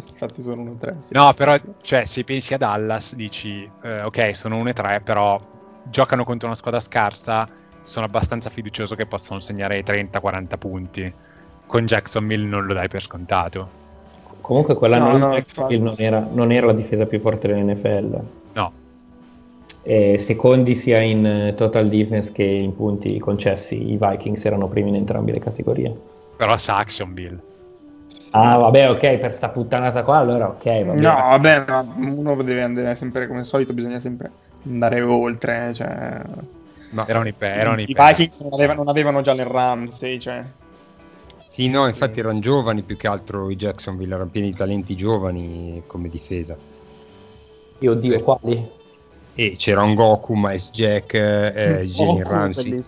infatti 0.10 0.42
sono 0.42 0.64
1-3. 0.64 1.02
Sì, 1.02 1.14
no, 1.14 1.32
però, 1.34 1.56
cioè, 1.84 2.06
se 2.06 2.24
pensi 2.24 2.56
a 2.56 2.58
Dallas, 2.58 3.14
dici, 3.14 3.70
eh, 3.84 4.02
ok, 4.02 4.36
sono 4.36 4.58
1-3, 4.64 5.04
però 5.04 5.40
giocano 5.84 6.24
contro 6.24 6.48
una 6.48 6.56
squadra 6.56 6.80
scarsa, 6.80 7.48
sono 7.84 8.08
abbastanza 8.08 8.50
fiducioso 8.50 8.96
che 8.96 9.06
possano 9.06 9.40
segnare 9.40 9.84
30-40 9.84 10.58
punti. 10.58 11.14
Con 11.68 11.86
Jacksonville 11.86 12.48
non 12.48 12.66
lo 12.66 12.74
dai 12.74 12.88
per 12.88 13.04
scontato. 13.04 13.70
Comunque 14.42 14.74
quell'anno 14.74 15.16
no, 15.16 15.28
no, 15.28 15.34
Jacksonville 15.36 15.84
non 15.84 15.94
era, 16.00 16.28
non 16.28 16.52
era 16.52 16.66
la 16.66 16.74
difesa 16.74 17.06
più 17.06 17.20
forte 17.20 17.50
dell'NFL. 17.50 18.22
No. 18.54 18.80
E 19.84 20.18
secondi 20.20 20.76
sia 20.76 21.02
in 21.02 21.26
eh, 21.26 21.54
total 21.56 21.90
defense 21.90 22.32
che 22.32 22.44
in 22.44 22.76
punti 22.76 23.18
concessi, 23.20 23.92
i 23.92 23.98
Vikings 24.00 24.46
erano 24.46 24.68
primi 24.68 24.90
in 24.90 24.96
entrambe 24.96 25.32
le 25.32 25.40
categorie. 25.40 25.96
Però 26.38 26.56
Saxonville. 26.56 27.50
Ah, 28.32 28.58
vabbè, 28.58 28.92
ok, 28.92 29.18
per 29.18 29.32
sta 29.34 29.50
puttanata 29.50 30.04
qua, 30.04 30.18
allora 30.18 30.48
ok. 30.48 30.64
Vabbè. 30.64 31.00
No, 31.00 31.14
vabbè, 31.14 31.66
no, 31.68 31.94
uno 31.98 32.44
deve 32.44 32.62
andare 32.62 32.96
sempre 32.96 33.28
come 33.28 33.40
al 33.40 33.46
solito, 33.46 33.74
bisogna 33.74 34.00
sempre 34.00 34.32
andare 34.66 35.02
oltre. 35.02 35.74
Cioè... 35.74 36.22
No, 36.92 37.08
erano 37.08 37.28
i, 37.28 37.34
erano 37.40 37.80
i, 37.80 37.86
i 37.88 37.96
Vikings 37.98 38.42
non 38.42 38.54
avevano, 38.54 38.80
non 38.80 38.90
avevano, 38.90 39.22
già 39.22 39.34
nel 39.34 39.46
Ramsey, 39.46 40.20
cioè. 40.20 40.44
Sì, 41.38 41.68
no, 41.68 41.88
infatti 41.88 42.20
erano 42.20 42.40
giovani 42.40 42.84
più 42.84 42.96
che 42.96 43.08
altro 43.08 43.50
i 43.50 43.56
Jacksonville, 43.56 44.14
erano 44.14 44.30
pieni 44.30 44.52
di 44.52 44.56
talenti 44.56 44.96
giovani 44.96 45.84
come 45.88 46.08
difesa. 46.08 46.56
Io 47.80 47.92
oddio, 47.92 48.16
eh. 48.16 48.22
quali? 48.22 48.70
E 49.34 49.56
c'era 49.58 49.82
un 49.82 49.94
Goku, 49.96 50.34
Miles 50.36 50.70
Jack, 50.72 51.14
eh, 51.14 51.84
Jenny 51.86 52.22
Ramsey. 52.22 52.84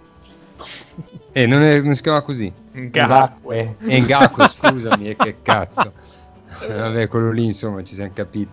E 1.32 1.41
eh, 1.41 1.45
non, 1.45 1.62
è, 1.62 1.82
non 1.82 1.95
si 1.95 2.01
chiama 2.01 2.21
così? 2.21 2.51
Ngakwe. 2.73 3.75
E 3.88 4.01
Ngakwe, 4.01 4.49
scusami, 4.49 5.10
e 5.10 5.15
che 5.15 5.38
cazzo. 5.41 5.91
Vabbè, 6.67 7.08
quello 7.08 7.32
lì 7.32 7.45
insomma 7.45 7.84
ci 7.84 7.95
siamo 7.95 8.12
capiti. 8.13 8.51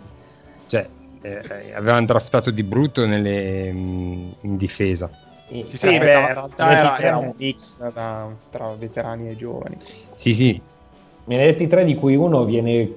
Cioè, 0.68 0.88
eh, 1.22 1.72
avevano 1.74 2.06
draftato 2.06 2.50
di 2.50 2.62
brutto 2.62 3.04
nelle, 3.06 3.72
mm, 3.72 4.30
in 4.42 4.56
difesa. 4.56 5.10
Sì, 5.46 5.64
sì, 5.68 5.76
sì 5.76 5.88
beh, 5.88 5.96
in 5.96 6.26
realtà 6.26 6.78
era, 6.78 6.98
era, 6.98 7.16
un 7.18 7.32
mix 7.36 7.76
tra, 7.92 8.28
tra 8.50 8.68
veterani 8.76 9.28
e 9.28 9.36
giovani. 9.36 9.76
Sì, 10.16 10.32
sì, 10.32 10.60
Me 11.24 11.36
ne 11.36 11.42
hai 11.42 11.50
detti 11.52 11.66
tre 11.68 11.84
di 11.84 11.94
cui 11.94 12.16
uno 12.16 12.44
viene 12.44 12.88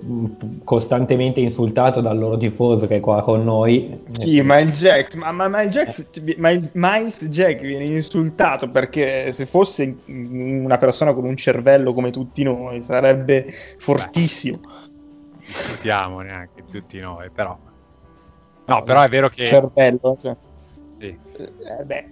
costantemente 0.64 1.40
insultato 1.40 2.02
dal 2.02 2.18
loro 2.18 2.38
tifoso 2.38 2.88
che 2.88 2.96
è 2.96 3.00
qua 3.00 3.22
con 3.22 3.44
noi. 3.44 4.02
Sì, 4.12 4.42
ma 4.42 4.60
il 4.60 4.72
Jack, 4.72 5.16
ma, 5.16 5.32
ma, 5.32 5.48
ma 5.50 5.62
il 5.62 5.70
Jack, 5.70 6.36
ma 6.38 6.50
il 6.50 6.68
Miles 6.74 7.26
Jack 7.26 7.62
viene 7.62 7.84
insultato 7.84 8.70
perché 8.70 9.32
se 9.32 9.46
fosse 9.46 9.98
una 10.08 10.78
persona 10.78 11.14
con 11.14 11.26
un 11.26 11.36
cervello 11.36 11.94
come 11.94 12.10
tutti 12.10 12.42
noi 12.44 12.82
sarebbe 12.82 13.46
fortissimo. 13.78 14.60
Discutiamo 15.38 16.22
neanche 16.22 16.64
tutti 16.72 17.00
noi, 17.00 17.30
però. 17.30 17.56
No, 18.66 18.84
però 18.84 19.02
è 19.02 19.10
vero 19.10 19.30
che... 19.30 19.46
Cervello, 19.46 20.18
cioè. 20.22 20.36
Sì. 21.00 21.18
Eh, 21.38 21.84
beh, 21.84 22.06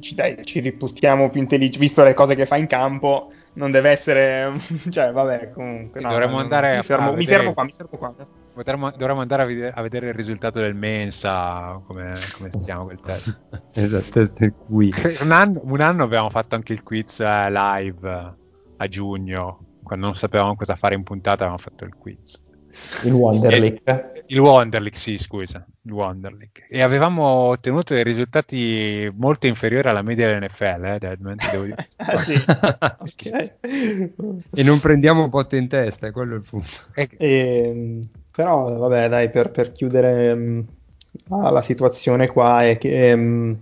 ci, 0.00 0.14
dai, 0.14 0.44
ci 0.44 0.60
riputiamo 0.60 1.28
più 1.28 1.40
intelligenti, 1.40 1.78
visto 1.78 2.04
le 2.04 2.14
cose 2.14 2.36
che 2.36 2.46
fa 2.46 2.56
in 2.56 2.68
campo 2.68 3.32
non 3.54 3.70
deve 3.70 3.90
essere 3.90 4.52
cioè 4.90 5.12
vabbè 5.12 5.50
comunque 5.52 6.00
no, 6.00 6.08
dovremmo 6.08 6.38
andare 6.38 6.76
mi 6.76 6.82
fermo, 6.82 7.10
a 7.10 7.12
mi 7.12 7.26
fermo 7.26 7.52
qua 7.52 7.64
mi 7.64 7.72
fermo 7.72 7.98
qua. 7.98 8.14
Potremmo, 8.54 8.90
dovremmo 8.90 9.20
andare 9.20 9.42
a 9.42 9.46
vedere, 9.46 9.72
a 9.74 9.82
vedere, 9.82 10.08
il 10.08 10.14
risultato 10.14 10.60
del 10.60 10.74
Mensa 10.74 11.80
come, 11.86 12.12
come 12.36 12.50
si 12.50 12.60
chiama 12.60 12.84
quel 12.84 13.00
test 13.00 13.38
esatto 13.72 14.28
un 14.68 15.30
anno, 15.30 15.60
un 15.64 15.80
anno 15.80 16.04
abbiamo 16.04 16.30
fatto 16.30 16.54
anche 16.54 16.72
il 16.72 16.82
quiz 16.82 17.20
eh, 17.20 17.50
live 17.50 18.40
a 18.82 18.88
giugno. 18.88 19.66
Quando 19.82 20.06
non 20.06 20.14
sapevamo 20.14 20.56
cosa 20.56 20.76
fare 20.76 20.94
in 20.94 21.02
puntata 21.02 21.44
avevamo 21.44 21.58
fatto 21.58 21.84
il 21.84 21.94
quiz. 21.96 22.42
Il 23.04 23.12
Wonderlick. 23.12 24.11
Il 24.26 24.38
Wonderlick, 24.38 24.96
sì, 24.96 25.18
scusa, 25.18 25.64
il 25.82 25.92
Wonderlick. 25.92 26.66
E 26.68 26.80
avevamo 26.82 27.24
ottenuto 27.24 27.94
dei 27.94 28.02
risultati 28.02 29.10
molto 29.14 29.46
inferiori 29.46 29.88
alla 29.88 30.02
media 30.02 30.26
dell'NFL, 30.26 30.84
eh, 30.84 30.98
Deadman, 30.98 31.36
devo 31.50 31.64
dire. 31.64 31.88
ah, 31.98 32.16
sì. 32.16 32.34
okay. 32.44 33.54
E 34.54 34.62
non 34.62 34.80
prendiamo 34.80 35.28
botte 35.28 35.56
in 35.56 35.68
testa, 35.68 36.06
è 36.06 36.10
quello 36.12 36.36
il 36.36 36.42
punto. 36.42 36.68
E, 36.94 37.08
ehm, 37.18 38.08
però, 38.30 38.78
vabbè, 38.78 39.08
dai, 39.08 39.30
per, 39.30 39.50
per 39.50 39.72
chiudere 39.72 40.32
um, 40.32 40.64
la 41.28 41.62
situazione 41.62 42.28
qua 42.28 42.64
è 42.64 42.78
che... 42.78 43.12
Um, 43.12 43.60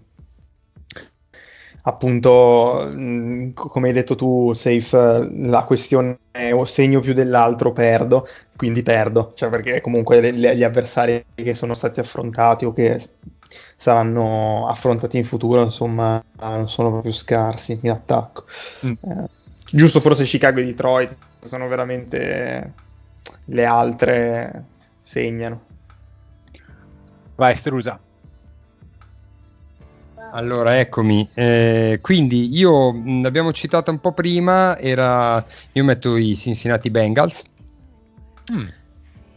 appunto, 1.83 2.89
mh, 2.95 3.53
come 3.55 3.89
hai 3.89 3.95
detto 3.95 4.15
tu, 4.15 4.53
Safe, 4.53 5.29
la 5.33 5.65
questione 5.65 6.19
è 6.31 6.53
o 6.53 6.65
segno 6.65 7.01
più 7.01 7.13
dell'altro, 7.13 7.73
perdo, 7.73 8.27
quindi 8.57 8.83
perdo, 8.83 9.33
cioè 9.35 9.49
perché 9.49 9.81
comunque 9.81 10.21
le, 10.21 10.31
le, 10.33 10.57
gli 10.57 10.63
avversari 10.63 11.25
che 11.35 11.55
sono 11.55 11.75
stati 11.75 12.01
affrontati 12.01 12.65
o 12.65 12.73
che 12.73 13.01
saranno 13.77 14.69
affrontati 14.69 15.17
in 15.17 15.25
futuro, 15.25 15.63
insomma, 15.63 16.23
non 16.41 16.69
sono 16.69 16.91
proprio 16.91 17.13
scarsi 17.13 17.79
in 17.81 17.91
attacco. 17.91 18.45
Mm. 18.87 18.93
Eh, 19.01 19.29
giusto 19.71 20.01
forse 20.01 20.25
Chicago 20.25 20.61
e 20.61 20.65
Detroit, 20.65 21.17
sono 21.41 21.67
veramente 21.69 22.73
le 23.47 23.65
altre 23.65 24.65
segnano. 25.03 25.69
Vai, 27.37 27.57
Strusa. 27.57 27.99
Allora, 30.33 30.79
eccomi. 30.79 31.29
Eh, 31.35 31.99
quindi 32.01 32.57
io 32.57 32.93
l'abbiamo 33.21 33.53
citato 33.53 33.91
un 33.91 34.01
po' 34.01 34.13
prima, 34.13 34.79
era 34.79 35.45
io 35.73 35.85
metto 35.85 36.17
i 36.17 36.37
Cincinnati 36.37 36.91
Bengals. 36.91 37.43
Mm. 38.53 38.67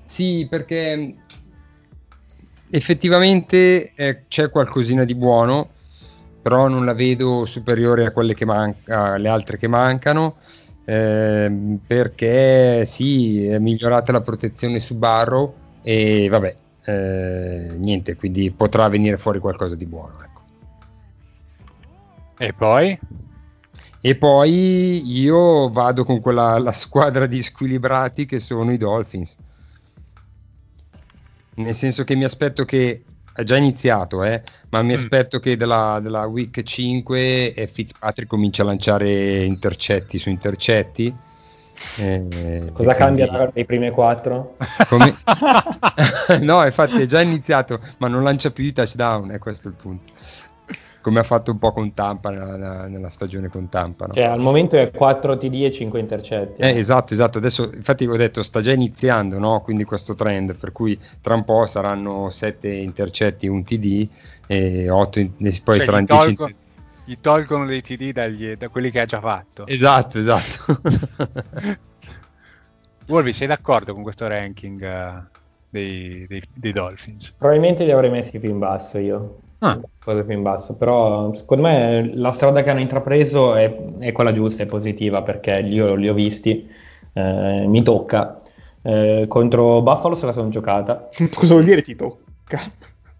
Sì, 0.05 0.47
perché 0.49 1.15
effettivamente 2.69 3.93
eh, 3.95 4.23
c'è 4.27 4.49
qualcosina 4.49 5.03
di 5.03 5.15
buono, 5.15 5.69
però 6.41 6.67
non 6.67 6.85
la 6.85 6.93
vedo 6.93 7.45
superiore 7.45 8.05
a 8.05 8.11
quelle 8.11 8.35
che 8.35 8.45
manca, 8.45 9.13
alle 9.13 9.29
altre 9.29 9.57
che 9.57 9.67
mancano. 9.67 10.35
ehm, 10.85 11.79
perché 11.87 12.85
sì, 12.85 13.47
è 13.47 13.57
migliorata 13.57 14.11
la 14.11 14.21
protezione 14.21 14.79
su 14.79 14.95
Barrow 14.95 15.53
e 15.81 16.27
vabbè, 16.27 16.55
eh, 16.85 17.73
niente, 17.77 18.15
quindi 18.15 18.51
potrà 18.51 18.87
venire 18.89 19.17
fuori 19.17 19.39
qualcosa 19.39 19.75
di 19.75 19.85
buono. 19.85 20.21
E 22.37 22.53
poi? 22.53 22.97
E 24.01 24.15
poi 24.15 25.01
io 25.19 25.69
vado 25.69 26.03
con 26.03 26.19
quella 26.19 26.57
la 26.59 26.73
squadra 26.73 27.25
di 27.25 27.41
squilibrati 27.41 28.25
che 28.25 28.39
sono 28.39 28.71
i 28.71 28.77
Dolphins. 28.77 29.35
Nel 31.55 31.75
senso 31.75 32.03
che 32.03 32.15
mi 32.15 32.23
aspetto 32.23 32.65
che 32.65 33.03
è 33.33 33.43
già 33.43 33.55
iniziato, 33.55 34.23
eh, 34.23 34.41
ma 34.69 34.81
mi 34.81 34.91
Mm. 34.93 34.95
aspetto 34.95 35.39
che 35.39 35.55
dalla, 35.55 35.99
dalla 36.01 36.25
week 36.25 36.63
5 36.63 37.53
eh, 37.53 37.67
Fitzpatrick 37.67 38.29
cominci 38.29 38.61
a 38.61 38.65
lanciare 38.65 39.43
intercetti 39.45 40.17
su 40.17 40.29
intercetti. 40.29 41.13
eh, 41.99 42.69
Cosa 42.73 42.93
cambia 42.95 43.27
quindi- 43.27 43.51
dai 43.53 43.65
prime 43.65 43.91
quattro? 43.91 44.57
come- 44.89 45.15
no, 46.41 46.65
infatti 46.65 47.01
è 47.01 47.05
già 47.05 47.21
iniziato, 47.21 47.79
ma 47.97 48.07
non 48.07 48.23
lancia 48.23 48.51
più 48.51 48.65
i 48.65 48.73
touchdown, 48.73 49.31
è 49.31 49.37
questo 49.39 49.67
il 49.69 49.73
punto. 49.75 50.12
Come 51.03 51.19
ha 51.19 51.23
fatto 51.23 51.51
un 51.51 51.59
po' 51.59 51.73
con 51.73 51.93
Tampa 51.93 52.29
nella, 52.29 52.87
nella 52.87 53.09
stagione 53.09 53.49
con 53.49 53.67
Tampa. 53.67 54.05
no? 54.05 54.13
Cioè, 54.13 54.23
al 54.23 54.39
momento 54.39 54.77
è 54.77 54.89
4 54.89 55.37
TD 55.37 55.63
e 55.65 55.69
5 55.71 55.99
intercetti. 55.99 56.61
Eh, 56.61 56.77
esatto, 56.77 57.13
esatto. 57.13 57.39
Adesso, 57.39 57.73
infatti, 57.73 58.05
ho 58.05 58.15
detto, 58.15 58.41
sta 58.41 58.61
già 58.61 58.71
iniziando, 58.71 59.37
no? 59.37 59.59
Quindi 59.59 59.83
questo 59.83 60.15
trend, 60.15 60.55
per 60.55 60.71
cui 60.71 60.97
tra 61.19 61.33
un 61.33 61.43
po' 61.43 61.67
saranno 61.67 62.31
7 62.31 62.69
intercetti, 62.69 63.47
un 63.47 63.65
TD 63.65 64.07
e 64.47 64.89
8 64.89 65.19
in- 65.19 65.31
e 65.39 65.61
poi 65.61 65.75
Cioè, 65.75 65.83
saranno 65.83 66.03
gli, 66.03 66.05
10 66.05 66.35
tolgo- 66.35 66.49
gli 67.03 67.17
tolgono 67.19 67.65
dei 67.65 67.81
TD 67.81 68.11
dagli- 68.13 68.53
da 68.55 68.69
quelli 68.69 68.89
che 68.89 69.01
ha 69.01 69.05
già 69.05 69.19
fatto. 69.19 69.67
Esatto, 69.67 70.19
esatto. 70.19 70.79
Wolvi, 73.07 73.33
sei 73.33 73.47
d'accordo 73.47 73.93
con 73.93 74.03
questo 74.03 74.25
ranking 74.25 74.81
eh, 74.81 75.23
dei, 75.69 76.25
dei- 76.27 76.41
dei 76.53 76.71
Dolphins? 76.71 77.33
Probabilmente 77.37 77.83
li 77.83 77.91
avrei 77.91 78.09
messi 78.09 78.39
più 78.39 78.49
in 78.49 78.59
basso 78.59 78.97
io. 78.97 79.39
Ah. 79.65 79.79
Cosa 80.03 80.23
più 80.23 80.33
in 80.35 80.41
basso, 80.41 80.75
però 80.75 81.33
secondo 81.33 81.63
me 81.63 82.11
la 82.15 82.31
strada 82.33 82.63
che 82.63 82.69
hanno 82.69 82.81
intrapreso 82.81 83.55
è, 83.55 83.73
è 83.99 84.11
quella 84.11 84.33
giusta 84.33 84.63
e 84.63 84.65
positiva 84.65 85.21
perché 85.21 85.59
io 85.59 85.95
li 85.95 86.09
ho 86.09 86.13
visti, 86.13 86.69
eh, 87.13 87.63
mi 87.65 87.81
tocca. 87.81 88.41
Eh, 88.81 89.25
contro 89.29 89.81
Buffalo 89.81 90.13
se 90.13 90.25
la 90.25 90.33
sono 90.33 90.49
giocata 90.49 91.07
Cosa 91.33 91.53
vuol 91.53 91.63
dire 91.63 91.81
ti 91.81 91.95
tocca? 91.95 92.59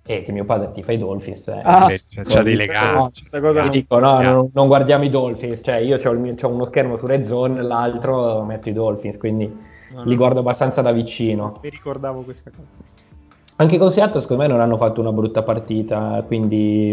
e 0.06 0.22
che 0.24 0.34
mio 0.34 0.44
padre 0.44 0.72
ti 0.74 0.84
fa 0.84 0.92
i 0.92 0.98
Dolphins. 0.98 1.48
eh. 1.48 1.62
Ah, 1.64 1.86
Beh, 1.86 2.02
c'ha- 2.10 2.24
c'ha 2.24 2.44
dei 2.44 2.58
legami. 2.58 2.94
No, 2.98 3.12
non- 3.40 3.70
dico 3.70 4.00
no, 4.00 4.22
non, 4.22 4.50
non 4.54 4.68
guardiamo 4.68 5.06
i 5.06 5.10
Dolphins, 5.10 5.62
cioè 5.64 5.76
io 5.76 5.98
ho 5.98 6.48
uno 6.50 6.66
schermo 6.66 6.98
su 6.98 7.06
Red 7.06 7.24
Zone, 7.24 7.62
l'altro 7.62 8.44
metto 8.44 8.68
i 8.68 8.74
Dolphins, 8.74 9.18
quindi 9.18 9.46
no, 9.94 10.04
li 10.04 10.10
no, 10.12 10.18
guardo 10.18 10.42
abbastanza 10.42 10.82
da 10.82 10.92
vicino. 10.92 11.60
Mi 11.64 11.70
ricordavo 11.70 12.22
questa 12.24 12.52
cosa. 12.52 13.12
Anche 13.56 13.78
con 13.78 13.92
Seattle 13.92 14.20
secondo 14.22 14.44
me 14.44 14.50
non 14.50 14.60
hanno 14.62 14.78
fatto 14.78 15.00
una 15.00 15.12
brutta 15.12 15.44
partita, 15.44 16.24
quindi 16.26 16.90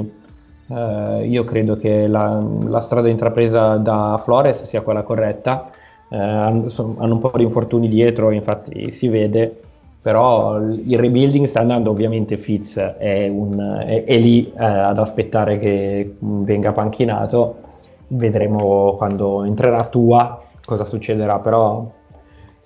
eh, 0.69 1.27
io 1.27 1.45
credo 1.45 1.77
che 1.77 2.07
la, 2.07 2.39
la 2.67 2.81
strada 2.81 3.09
intrapresa 3.09 3.77
da 3.77 4.21
Flores 4.23 4.63
sia 4.65 4.83
quella 4.83 5.03
corretta. 5.03 5.71
Eh, 6.09 6.17
hanno, 6.19 6.69
son- 6.69 6.97
hanno 6.99 7.15
un 7.15 7.21
po' 7.21 7.33
di 7.37 7.45
infortuni 7.45 7.89
dietro, 7.89 8.31
infatti 8.31 8.91
si 8.93 9.09
vede, 9.09 9.61
però 10.01 10.59
il 10.59 10.83
il 10.91 10.99
rebuilding 10.99 11.47
sta 11.47 11.61
andando, 11.61 11.91
ovviamente 11.91 12.37
Fitz 12.37 12.77
è, 12.79 13.27
un- 13.29 13.83
è- 13.87 14.05
è 14.05 14.19
lì 14.19 14.53
eh, 14.53 14.65
ad 14.65 14.99
aspettare 14.99 15.59
che 15.59 16.17
venga 16.19 16.73
panchinato, 16.73 17.61
vedremo 18.09 18.95
quando 18.97 19.45
entrerà 19.45 19.85
Tua 19.89 20.39
cosa 20.65 20.85
succederà, 20.85 21.39
però 21.41 21.91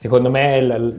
secondo 0.05 0.29
me 0.29 0.61
l- 0.61 0.95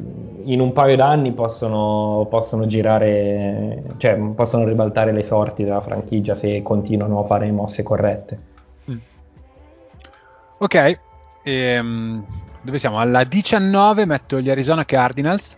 in 0.46 0.60
un 0.60 0.74
paio 0.74 0.96
d'anni 0.96 1.32
possono, 1.32 2.26
possono 2.28 2.66
girare, 2.66 3.84
cioè 3.98 4.16
possono 4.34 4.66
ribaltare 4.66 5.12
le 5.12 5.22
sorti 5.22 5.64
della 5.64 5.80
franchigia 5.80 6.34
se 6.34 6.64
continuano 6.64 7.20
a 7.20 7.24
fare 7.24 7.52
mosse 7.52 7.84
corrette. 7.84 8.40
Ok, 10.58 11.00
ehm, 11.44 12.26
dove 12.62 12.80
siamo? 12.80 12.98
Alla 12.98 13.24
19 13.24 14.06
metto 14.06 14.42
gli 14.42 14.50
Arizona 14.50 14.86
Cardinals 14.86 15.56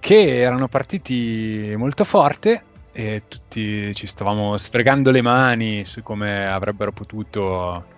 che 0.00 0.38
erano 0.38 0.66
partiti 0.66 1.72
molto 1.76 2.02
forte 2.02 2.64
e 2.90 3.22
tutti 3.28 3.94
ci 3.94 4.08
stavamo 4.08 4.56
sfregando 4.56 5.12
le 5.12 5.22
mani 5.22 5.84
su 5.84 6.02
come 6.02 6.48
avrebbero 6.48 6.90
potuto 6.90 7.92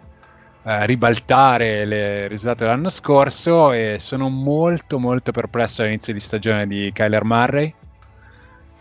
eh, 0.67 0.87
ribaltare 0.87 1.85
le 1.85 2.27
risultati 2.27 2.65
dell'anno 2.65 2.89
scorso 2.89 3.73
e 3.73 3.97
sono 4.01 4.29
molto 4.29 4.99
molto 4.99 5.31
perplesso 5.31 5.83
all'inizio 5.83 6.13
di 6.13 6.21
stagione 6.21 6.67
di 6.67 6.91
Kyler 6.93 7.25
Murray 7.25 7.75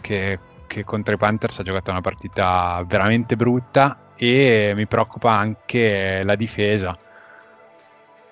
che, 0.01 0.39
che 0.65 0.83
contro 0.83 1.13
i 1.13 1.17
Panthers 1.17 1.59
ha 1.59 1.63
giocato 1.63 1.91
una 1.91 2.01
partita 2.01 2.83
veramente 2.87 3.35
brutta 3.35 4.11
e 4.15 4.73
mi 4.75 4.87
preoccupa 4.87 5.31
anche 5.31 6.23
la 6.23 6.35
difesa 6.35 6.97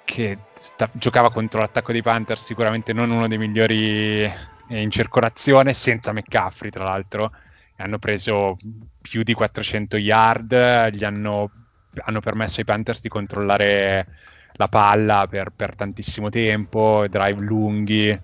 che 0.04 0.38
sta- 0.54 0.90
giocava 0.92 1.32
contro 1.32 1.60
l'attacco 1.60 1.92
dei 1.92 2.02
Panthers 2.02 2.44
sicuramente 2.44 2.92
non 2.94 3.12
uno 3.12 3.28
dei 3.28 3.38
migliori 3.38 4.30
in 4.68 4.92
circolazione 4.92 5.74
senza 5.74 6.12
McCaffrey 6.12 6.72
tra 6.72 6.84
l'altro. 6.84 7.32
Hanno 7.78 8.00
preso 8.00 8.58
più 9.02 9.24
di 9.24 9.34
400 9.34 9.98
yard 9.98 10.90
gli 10.92 11.04
hanno, 11.04 11.50
hanno 12.04 12.20
permesso 12.20 12.60
ai 12.60 12.66
Panthers 12.66 13.02
di 13.02 13.10
controllare 13.10 14.08
la 14.54 14.68
palla 14.68 15.28
per, 15.28 15.52
per 15.56 15.76
tantissimo 15.76 16.30
tempo 16.30 17.06
drive 17.10 17.42
lunghi 17.42 18.20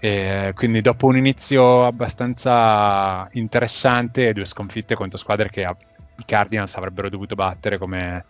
e 0.00 0.52
quindi 0.54 0.80
dopo 0.80 1.06
un 1.06 1.16
inizio 1.16 1.86
abbastanza 1.86 3.28
interessante 3.32 4.32
due 4.32 4.44
sconfitte 4.44 4.94
contro 4.94 5.16
squadre 5.16 5.50
che 5.50 5.62
i 5.62 6.24
Cardinals 6.26 6.76
avrebbero 6.76 7.08
dovuto 7.08 7.34
battere 7.34 7.78
come 7.78 8.24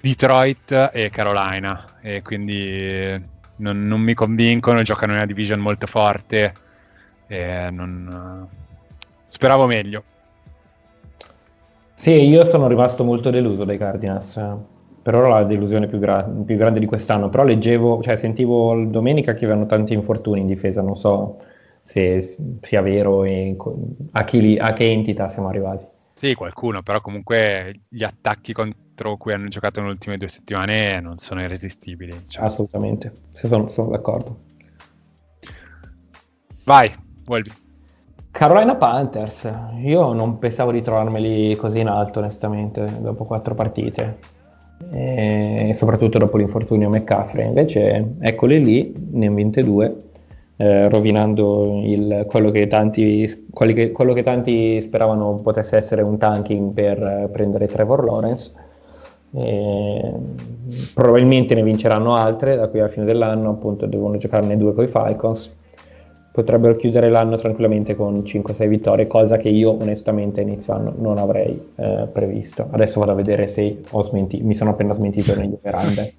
Detroit 0.00 0.90
e 0.92 1.10
Carolina 1.10 1.98
e 2.00 2.22
quindi 2.22 3.34
non, 3.56 3.86
non 3.86 4.00
mi 4.00 4.14
convincono, 4.14 4.82
giocano 4.82 5.12
in 5.12 5.18
una 5.18 5.26
division 5.26 5.60
molto 5.60 5.86
forte 5.86 6.52
non, 7.28 8.48
speravo 9.28 9.66
meglio. 9.66 10.04
Sì, 11.96 12.12
io 12.12 12.44
sono 12.44 12.68
rimasto 12.68 13.02
molto 13.04 13.30
deluso 13.30 13.64
dai 13.64 13.78
Cardinals. 13.78 14.40
Per 15.02 15.14
ora 15.14 15.28
la 15.40 15.44
delusione 15.44 15.86
più, 15.88 15.98
gra- 15.98 16.22
più 16.22 16.56
grande 16.56 16.78
di 16.80 16.86
quest'anno, 16.86 17.28
però 17.28 17.44
leggevo, 17.44 18.02
cioè 18.02 18.16
sentivo 18.16 18.74
domenica 18.86 19.34
che 19.34 19.44
avevano 19.44 19.66
tanti 19.66 19.92
infortuni 19.92 20.40
in 20.40 20.46
difesa, 20.46 20.82
non 20.82 20.94
so 20.96 21.38
se 21.82 22.36
sia 22.60 22.80
vero 22.82 23.24
e 23.24 23.56
a, 24.12 24.24
chi 24.24 24.40
li- 24.40 24.58
a 24.58 24.72
che 24.72 24.90
entità 24.90 25.28
siamo 25.28 25.48
arrivati. 25.48 25.86
Sì, 26.14 26.34
qualcuno, 26.34 26.82
però 26.82 27.00
comunque 27.00 27.82
gli 27.88 28.02
attacchi 28.02 28.52
contro 28.52 29.16
cui 29.16 29.32
hanno 29.32 29.48
giocato 29.48 29.80
nelle 29.80 29.92
ultime 29.92 30.16
due 30.16 30.28
settimane 30.28 30.98
non 31.00 31.18
sono 31.18 31.40
irresistibili. 31.42 32.24
Cioè, 32.26 32.44
Assolutamente, 32.44 33.12
sono, 33.32 33.68
sono 33.68 33.90
d'accordo. 33.90 34.40
Vai, 36.64 36.92
Wolvi. 37.26 37.52
Carolina 38.36 38.74
Panthers, 38.74 39.50
io 39.82 40.12
non 40.12 40.38
pensavo 40.38 40.70
di 40.70 40.82
trovarmeli 40.82 41.56
così 41.56 41.80
in 41.80 41.86
alto 41.88 42.18
onestamente 42.18 42.86
dopo 43.00 43.24
quattro 43.24 43.54
partite, 43.54 44.18
e 44.92 45.72
soprattutto 45.74 46.18
dopo 46.18 46.36
l'infortunio 46.36 46.90
McCaffrey, 46.90 47.46
invece 47.46 48.16
eccoli 48.20 48.62
lì, 48.62 48.94
ne 49.12 49.26
hanno 49.28 49.36
vinte 49.36 49.62
due, 49.62 50.02
eh, 50.58 50.86
rovinando 50.90 51.80
il- 51.82 52.26
quello, 52.28 52.50
che 52.50 52.66
tanti, 52.66 53.46
che- 53.54 53.92
quello 53.92 54.12
che 54.12 54.22
tanti 54.22 54.82
speravano 54.82 55.36
potesse 55.36 55.78
essere 55.78 56.02
un 56.02 56.18
tanking 56.18 56.72
per 56.74 57.02
eh, 57.02 57.28
prendere 57.32 57.68
Trevor 57.68 58.04
Lawrence. 58.04 58.52
E, 59.30 60.12
probabilmente 60.92 61.54
ne 61.54 61.62
vinceranno 61.62 62.14
altre 62.14 62.54
da 62.56 62.68
qui 62.68 62.80
alla 62.80 62.88
fine 62.88 63.06
dell'anno, 63.06 63.48
appunto 63.48 63.86
devono 63.86 64.18
giocarne 64.18 64.58
due 64.58 64.74
con 64.74 64.84
i 64.84 64.88
Falcons 64.88 65.54
potrebbero 66.36 66.76
chiudere 66.76 67.08
l'anno 67.08 67.36
tranquillamente 67.36 67.96
con 67.96 68.18
5-6 68.18 68.68
vittorie, 68.68 69.06
cosa 69.06 69.38
che 69.38 69.48
io 69.48 69.70
onestamente 69.70 70.42
inizio 70.42 70.74
anno 70.74 70.92
non 70.98 71.16
avrei 71.16 71.72
eh, 71.76 72.06
previsto. 72.12 72.68
Adesso 72.70 73.00
vado 73.00 73.12
a 73.12 73.14
vedere 73.14 73.48
se 73.48 73.80
ho 73.88 74.02
smenti- 74.02 74.42
mi 74.42 74.54
sono 74.54 74.68
appena 74.68 74.92
smentito 74.92 75.34
negli 75.34 75.54
over-under. 75.54 76.12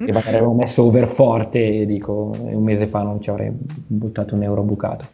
e 0.00 0.12
magari 0.12 0.36
avevo 0.36 0.54
messo 0.54 0.84
over 0.84 1.06
forte 1.06 1.80
e 1.80 1.84
dico 1.84 2.34
un 2.38 2.62
mese 2.62 2.86
fa 2.86 3.02
non 3.02 3.20
ci 3.20 3.28
avrei 3.28 3.50
buttato 3.52 4.34
un 4.34 4.44
euro 4.44 4.62
bucato. 4.62 5.04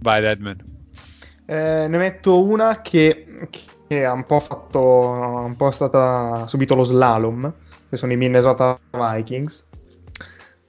Vai, 0.00 0.22
Deadman. 0.22 0.56
Eh, 1.44 1.86
ne 1.86 1.98
metto 1.98 2.42
una 2.42 2.80
che, 2.80 3.48
che 3.86 4.04
ha 4.06 4.12
un 4.12 4.24
po' 4.24 4.40
fatto, 4.40 4.80
un 4.80 5.54
po' 5.54 5.70
stata 5.70 6.46
subito 6.46 6.74
lo 6.74 6.84
slalom, 6.84 7.52
che 7.90 7.98
sono 7.98 8.12
i 8.12 8.16
Minnesota 8.16 8.78
Vikings. 8.90 9.68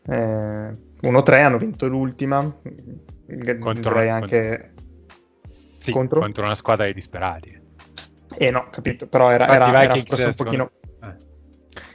Eh, 0.10 0.76
1-3 1.02 1.42
hanno 1.42 1.58
vinto 1.58 1.88
l'ultima. 1.88 2.40
Contro- 3.60 3.92
Direi 3.94 4.10
anche 4.10 4.74
Sì, 5.78 5.92
contro? 5.92 6.20
contro 6.22 6.44
una 6.46 6.56
squadra 6.56 6.86
di 6.86 6.94
disperati. 6.94 7.66
Eh 8.38 8.52
no, 8.52 8.68
capito, 8.72 9.08
però 9.08 9.30
era, 9.32 9.46
Infatti 9.46 9.70
era, 9.70 9.84
era 9.84 9.94
un 9.94 10.02
secondo- 10.06 10.34
pochino, 10.36 10.72
eh. 11.02 11.26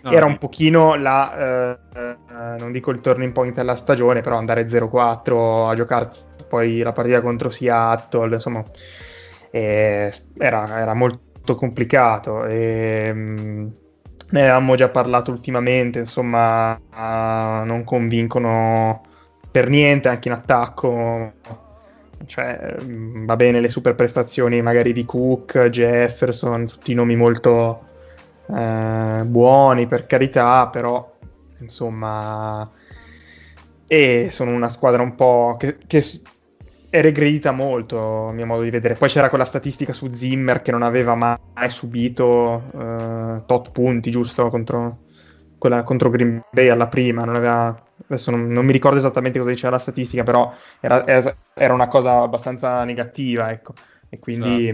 No, 0.02 0.10
era 0.10 0.20
no, 0.26 0.26
un 0.32 0.38
pochino 0.38 0.94
la, 0.96 1.76
eh, 1.94 2.16
non 2.58 2.72
dico 2.72 2.90
il 2.90 3.00
turning 3.00 3.32
point 3.32 3.54
della 3.54 3.74
stagione, 3.76 4.20
però 4.20 4.36
andare 4.36 4.68
0-4 4.68 5.68
a 5.68 5.74
giocare 5.74 6.08
poi 6.48 6.80
la 6.80 6.92
partita 6.92 7.20
contro 7.20 7.50
Seattle, 7.50 8.34
insomma, 8.34 8.64
eh, 9.50 10.12
era, 10.38 10.80
era 10.80 10.94
molto 10.94 11.54
complicato. 11.54 12.44
E, 12.44 13.10
mm, 13.12 13.68
ne 14.32 14.40
avevamo 14.40 14.74
già 14.74 14.88
parlato 14.88 15.30
ultimamente, 15.30 15.98
insomma, 15.98 16.78
non 16.94 17.84
convincono 17.84 19.02
per 19.50 19.68
niente 19.68 20.08
anche 20.08 20.28
in 20.28 20.34
attacco. 20.34 21.32
Cioè, 22.24 22.76
mm, 22.82 23.26
va 23.26 23.36
bene 23.36 23.60
le 23.60 23.68
super 23.68 23.94
prestazioni 23.94 24.62
magari 24.62 24.92
di 24.92 25.04
Cook, 25.04 25.68
Jefferson, 25.68 26.66
tutti 26.66 26.94
nomi 26.94 27.16
molto 27.16 27.82
eh, 28.48 29.22
buoni 29.24 29.86
per 29.86 30.06
carità, 30.06 30.68
però 30.68 31.18
insomma, 31.58 32.68
e 33.86 34.28
sono 34.30 34.52
una 34.52 34.68
squadra 34.68 35.02
un 35.02 35.14
po' 35.14 35.56
che, 35.58 35.78
che 35.86 36.00
è 36.92 37.00
regredita 37.00 37.52
molto, 37.52 38.28
a 38.28 38.32
mio 38.32 38.44
modo 38.44 38.60
di 38.60 38.68
vedere. 38.68 38.92
Poi 38.92 39.08
c'era 39.08 39.30
quella 39.30 39.46
statistica 39.46 39.94
su 39.94 40.10
Zimmer 40.10 40.60
che 40.60 40.72
non 40.72 40.82
aveva 40.82 41.14
mai 41.14 41.70
subito 41.70 42.64
eh, 42.78 43.42
tot 43.46 43.70
punti, 43.70 44.10
giusto, 44.10 44.50
contro, 44.50 44.98
quella, 45.56 45.84
contro 45.84 46.10
Green 46.10 46.42
Bay 46.50 46.68
alla 46.68 46.88
prima, 46.88 47.24
non 47.24 47.36
aveva... 47.36 47.82
Adesso 48.08 48.30
non, 48.30 48.46
non 48.48 48.66
mi 48.66 48.72
ricordo 48.72 48.98
esattamente 48.98 49.38
cosa 49.38 49.50
diceva 49.50 49.70
la 49.70 49.78
statistica, 49.78 50.22
però 50.22 50.52
era, 50.80 51.34
era 51.54 51.72
una 51.72 51.88
cosa 51.88 52.20
abbastanza 52.20 52.84
negativa, 52.84 53.50
ecco. 53.50 53.72
E 54.10 54.18
quindi... 54.18 54.70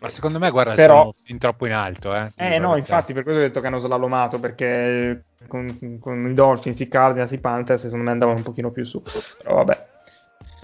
Ma 0.00 0.08
secondo 0.08 0.40
me, 0.40 0.50
guarda, 0.50 0.74
Però- 0.74 1.12
fin 1.24 1.38
troppo 1.38 1.66
in 1.66 1.72
alto. 1.72 2.12
Eh, 2.16 2.32
Eh 2.34 2.58
no, 2.58 2.76
infatti 2.76 3.12
per 3.12 3.22
questo 3.22 3.40
ho 3.40 3.44
detto 3.44 3.60
che 3.60 3.68
hanno 3.68 3.78
slalomato, 3.78 4.40
perché 4.40 5.26
con, 5.46 5.98
con 6.00 6.28
i 6.28 6.34
Dolphins, 6.34 6.80
i 6.80 6.88
Cardinals, 6.88 7.30
i 7.30 7.38
Panthers 7.38 7.82
secondo 7.82 8.06
me 8.06 8.10
andavano 8.10 8.38
un 8.38 8.42
pochino 8.44 8.72
più 8.72 8.82
su. 8.84 9.00
Però 9.40 9.54
vabbè. 9.54 9.92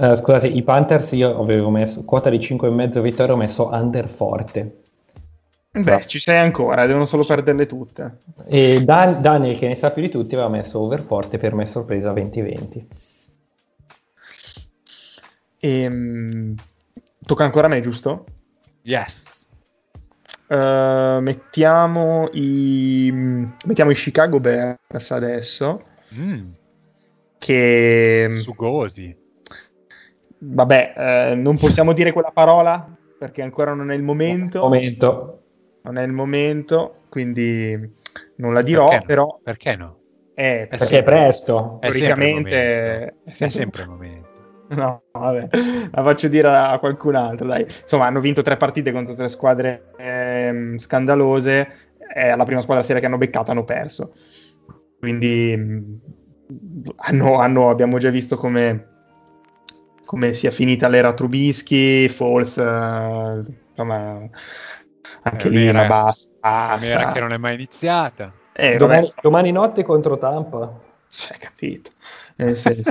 Eh, 0.02 0.16
scusate, 0.16 0.46
i 0.46 0.62
Panthers 0.62 1.12
io 1.12 1.38
avevo 1.38 1.68
messo 1.68 2.04
quota 2.04 2.30
di 2.30 2.38
5,5 2.38 3.00
vittorie, 3.02 3.34
ho 3.34 3.36
messo 3.36 3.68
under 3.70 4.08
forte. 4.08 4.78
Beh, 5.72 6.06
ci 6.06 6.18
sei 6.18 6.38
ancora, 6.38 6.86
devono 6.86 7.04
solo 7.06 7.24
perderle 7.24 7.66
tutte. 7.66 8.18
E 8.46 8.82
Dan- 8.82 9.20
Daniel, 9.20 9.58
che 9.58 9.68
ne 9.68 9.74
sa 9.74 9.90
più 9.92 10.02
di 10.02 10.08
tutti, 10.08 10.34
aveva 10.34 10.48
messo 10.50 10.80
over 10.80 11.02
forte 11.02 11.38
per 11.38 11.54
me 11.54 11.66
sorpresa 11.66 12.12
2020. 12.12 12.86
Ehm, 15.58 16.54
tocca 17.26 17.44
ancora 17.44 17.66
a 17.66 17.70
me, 17.70 17.80
giusto? 17.80 18.24
Yes. 18.82 19.46
Eh, 20.48 21.18
mettiamo, 21.20 22.28
i, 22.32 23.10
mettiamo 23.12 23.90
i 23.90 23.94
Chicago 23.94 24.40
Bears 24.40 25.10
adesso, 25.10 25.84
Mm, 26.12 26.48
che 27.38 28.28
sugosi. 28.32 29.16
Vabbè, 30.40 30.94
eh, 30.96 31.34
non 31.34 31.56
possiamo 31.56 31.92
dire 31.92 32.12
quella 32.12 32.30
parola 32.32 32.88
perché 33.18 33.42
ancora 33.42 33.74
non 33.74 33.90
è 33.90 33.94
il 33.94 34.02
momento. 34.02 34.60
Momento. 34.60 35.36
non 35.82 35.96
è 35.96 36.02
il 36.02 36.12
momento, 36.12 37.02
quindi 37.08 37.94
non 38.36 38.52
la 38.52 38.62
dirò, 38.62 38.88
Perché 38.88 38.98
no? 38.98 39.04
però 39.06 39.40
Perché 39.42 39.76
no? 39.76 39.98
è, 40.34 40.60
Eh 40.62 40.66
Perché 40.68 40.84
sì. 40.86 40.94
è 40.96 41.02
presto. 41.02 41.78
Sempre 41.82 41.90
Teoricamente- 41.90 43.14
è 43.24 43.32
sempre- 43.32 43.50
sempre 43.50 43.82
il 43.82 43.88
momento. 43.88 44.28
No, 44.70 45.02
vabbè, 45.12 45.48
la 45.90 46.02
faccio 46.04 46.28
dire 46.28 46.46
a 46.48 46.78
qualcun 46.78 47.16
altro, 47.16 47.46
dai. 47.48 47.62
Insomma, 47.62 48.06
hanno 48.06 48.20
vinto 48.20 48.40
tre 48.42 48.56
partite 48.56 48.92
contro 48.92 49.14
tre 49.14 49.28
squadre 49.28 49.90
ehm, 49.98 50.76
scandalose, 50.78 51.68
e 52.14 52.36
la 52.36 52.44
prima 52.44 52.60
squadra 52.60 52.84
seria 52.84 53.00
che 53.00 53.06
hanno 53.06 53.18
beccato 53.18 53.50
hanno 53.50 53.64
perso. 53.64 54.12
Quindi 54.98 55.56
mh, 55.56 56.00
hanno- 56.96 57.38
hanno- 57.38 57.70
abbiamo 57.70 57.98
già 57.98 58.10
visto 58.10 58.36
come, 58.36 58.99
come 60.10 60.32
sia 60.32 60.50
finita 60.50 60.88
l'era 60.88 61.14
Trubisky, 61.14 62.08
Falls, 62.08 62.56
eh, 62.58 63.42
insomma, 63.68 64.28
anche 65.22 65.46
Eh, 65.46 65.50
lì 65.50 65.68
una 65.68 65.84
basta. 65.86 66.76
Mera 66.80 67.12
che 67.12 67.20
non 67.20 67.32
è 67.32 67.36
mai 67.36 67.54
iniziata. 67.54 68.32
Eh, 68.52 68.76
vabbè, 68.76 68.78
Domani, 68.78 69.12
domani 69.22 69.52
notte 69.52 69.84
contro 69.84 70.18
Tampa. 70.18 70.80
cioè, 71.10 71.38
capito. 71.38 71.92
Nel 72.34 72.56
senso, 72.56 72.90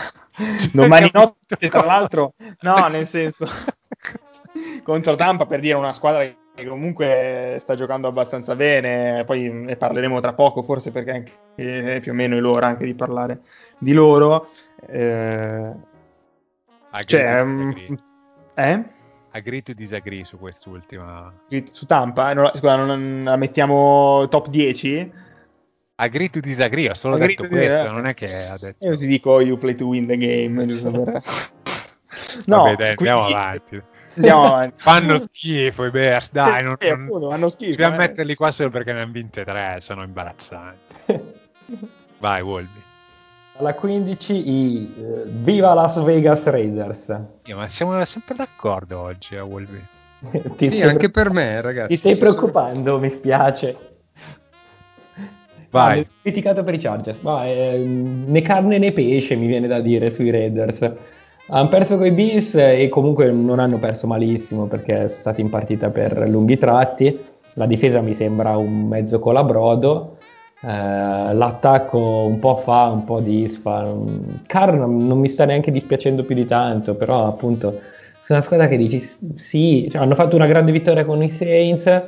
domani 0.72 1.10
notte, 1.12 1.68
tra 1.68 1.84
l'altro, 1.84 2.32
no, 2.60 2.86
nel 2.88 3.06
senso, 3.06 3.46
contro 4.82 5.14
Tampa 5.14 5.44
per 5.44 5.60
dire 5.60 5.74
una 5.74 5.92
squadra 5.92 6.24
che 6.54 6.66
comunque 6.66 7.58
sta 7.60 7.74
giocando 7.74 8.08
abbastanza 8.08 8.56
bene. 8.56 9.24
Poi 9.26 9.50
ne 9.50 9.76
parleremo 9.76 10.20
tra 10.20 10.32
poco, 10.32 10.62
forse 10.62 10.90
perché 10.90 11.10
anche, 11.10 11.32
è 11.54 12.00
più 12.00 12.12
o 12.12 12.14
meno 12.14 12.34
è 12.34 12.40
l'ora 12.40 12.66
anche 12.66 12.86
di 12.86 12.94
parlare 12.94 13.40
di 13.76 13.92
loro. 13.92 14.48
Eh, 14.88 15.94
Agree 16.96 17.06
cioè, 17.06 17.42
to 17.42 17.54
disagree. 17.72 17.96
eh? 18.54 18.84
Agree 19.32 19.62
to 19.62 19.72
disagree 19.74 20.24
su 20.24 20.38
quest'ultima. 20.38 21.32
Su 21.70 21.84
Tampa, 21.86 22.30
eh, 22.30 22.34
non 22.34 22.44
la, 22.44 22.52
scusa, 22.54 22.76
non 22.76 23.22
la 23.24 23.36
mettiamo 23.36 24.26
top 24.30 24.48
10? 24.48 25.12
Agree 25.96 26.30
to 26.30 26.40
disagree, 26.40 26.88
ho 26.90 26.94
solo 26.94 27.14
Agree 27.14 27.28
detto 27.28 27.42
to 27.42 27.48
questo, 27.48 27.66
disagree. 27.74 27.92
non 27.94 28.06
è 28.06 28.14
che 28.14 28.26
ha 28.26 28.56
detto... 28.58 28.86
Io 28.86 28.96
ti 28.96 29.06
dico 29.06 29.40
you 29.40 29.56
play 29.58 29.74
to 29.74 29.86
win 29.86 30.06
the 30.06 30.16
game, 30.16 30.64
giusto 30.66 30.90
per... 30.90 31.22
No, 32.46 32.62
Vabbè, 32.64 32.76
dai, 32.76 32.88
andiamo 32.90 33.20
quindi- 33.24 33.34
avanti. 33.34 33.82
Andiamo 34.14 34.44
avanti. 34.46 34.74
Fanno 34.78 35.18
schifo 35.18 35.84
i 35.84 35.90
Bears, 35.90 36.30
dai, 36.32 36.62
non, 36.62 36.76
Eh, 36.78 36.88
appunto, 36.90 37.28
fanno 37.30 37.48
schifo. 37.50 37.70
dobbiamo 37.72 37.94
eh. 37.94 37.98
metterli 37.98 38.34
qua 38.34 38.50
solo 38.52 38.70
perché 38.70 38.92
ne 38.94 39.00
hanno 39.02 39.12
vinte 39.12 39.44
tre, 39.44 39.76
sono 39.80 40.02
imbarazzanti. 40.02 40.94
Vai, 42.18 42.40
Wolby. 42.42 42.84
Alla 43.58 43.74
15 43.74 44.50
i 44.50 44.94
eh, 44.98 45.22
Viva 45.26 45.72
Las 45.72 46.02
Vegas 46.02 46.46
Raiders. 46.46 47.18
Ma 47.54 47.68
siamo 47.68 48.04
sempre 48.04 48.34
d'accordo 48.34 49.00
oggi 49.00 49.36
a 49.36 49.44
Wolby. 49.44 49.82
ti, 50.56 50.70
Sì, 50.72 50.82
anche 50.82 51.10
per 51.10 51.30
me, 51.30 51.60
ragazzi. 51.62 51.88
ti 51.88 51.96
stai 51.96 52.12
Ci 52.12 52.18
sono- 52.18 52.30
preoccupando, 52.34 52.98
mi 52.98 53.10
spiace. 53.10 53.76
Vai. 55.70 56.00
Ah, 56.00 56.06
criticato 56.22 56.62
per 56.64 56.74
i 56.74 56.78
Chargers, 56.78 57.18
ma 57.20 57.46
ehm, 57.46 58.24
né 58.28 58.40
carne 58.42 58.78
né 58.78 58.92
pesce 58.92 59.34
mi 59.36 59.46
viene 59.46 59.66
da 59.66 59.80
dire 59.80 60.10
sui 60.10 60.30
Raiders. 60.30 60.90
Hanno 61.48 61.68
perso 61.68 61.96
coi 61.96 62.10
Bills 62.12 62.54
e 62.56 62.88
comunque 62.90 63.30
non 63.30 63.58
hanno 63.58 63.78
perso 63.78 64.06
malissimo 64.06 64.66
perché 64.66 64.96
sono 64.96 65.08
stati 65.08 65.40
in 65.40 65.48
partita 65.50 65.90
per 65.90 66.28
lunghi 66.28 66.56
tratti. 66.58 67.18
La 67.54 67.66
difesa 67.66 68.00
mi 68.00 68.14
sembra 68.14 68.56
un 68.56 68.86
mezzo 68.86 69.18
colabrodo. 69.18 70.15
Eh, 70.62 70.68
l'attacco 71.34 71.98
un 71.98 72.38
po' 72.38 72.56
fa, 72.56 72.84
un 72.86 73.04
po' 73.04 73.20
disfa. 73.20 73.92
Carr 74.46 74.74
non, 74.74 75.06
non 75.06 75.18
mi 75.18 75.28
sta 75.28 75.44
neanche 75.44 75.70
dispiacendo 75.70 76.24
più 76.24 76.34
di 76.34 76.46
tanto, 76.46 76.94
però 76.94 77.26
appunto 77.26 77.68
sono 78.20 78.38
una 78.38 78.40
squadra 78.40 78.66
che 78.66 78.76
dici 78.76 79.00
sì, 79.34 79.88
cioè, 79.90 80.02
hanno 80.02 80.14
fatto 80.14 80.34
una 80.34 80.46
grande 80.46 80.72
vittoria 80.72 81.04
con 81.04 81.22
i 81.22 81.30
Saints, 81.30 82.02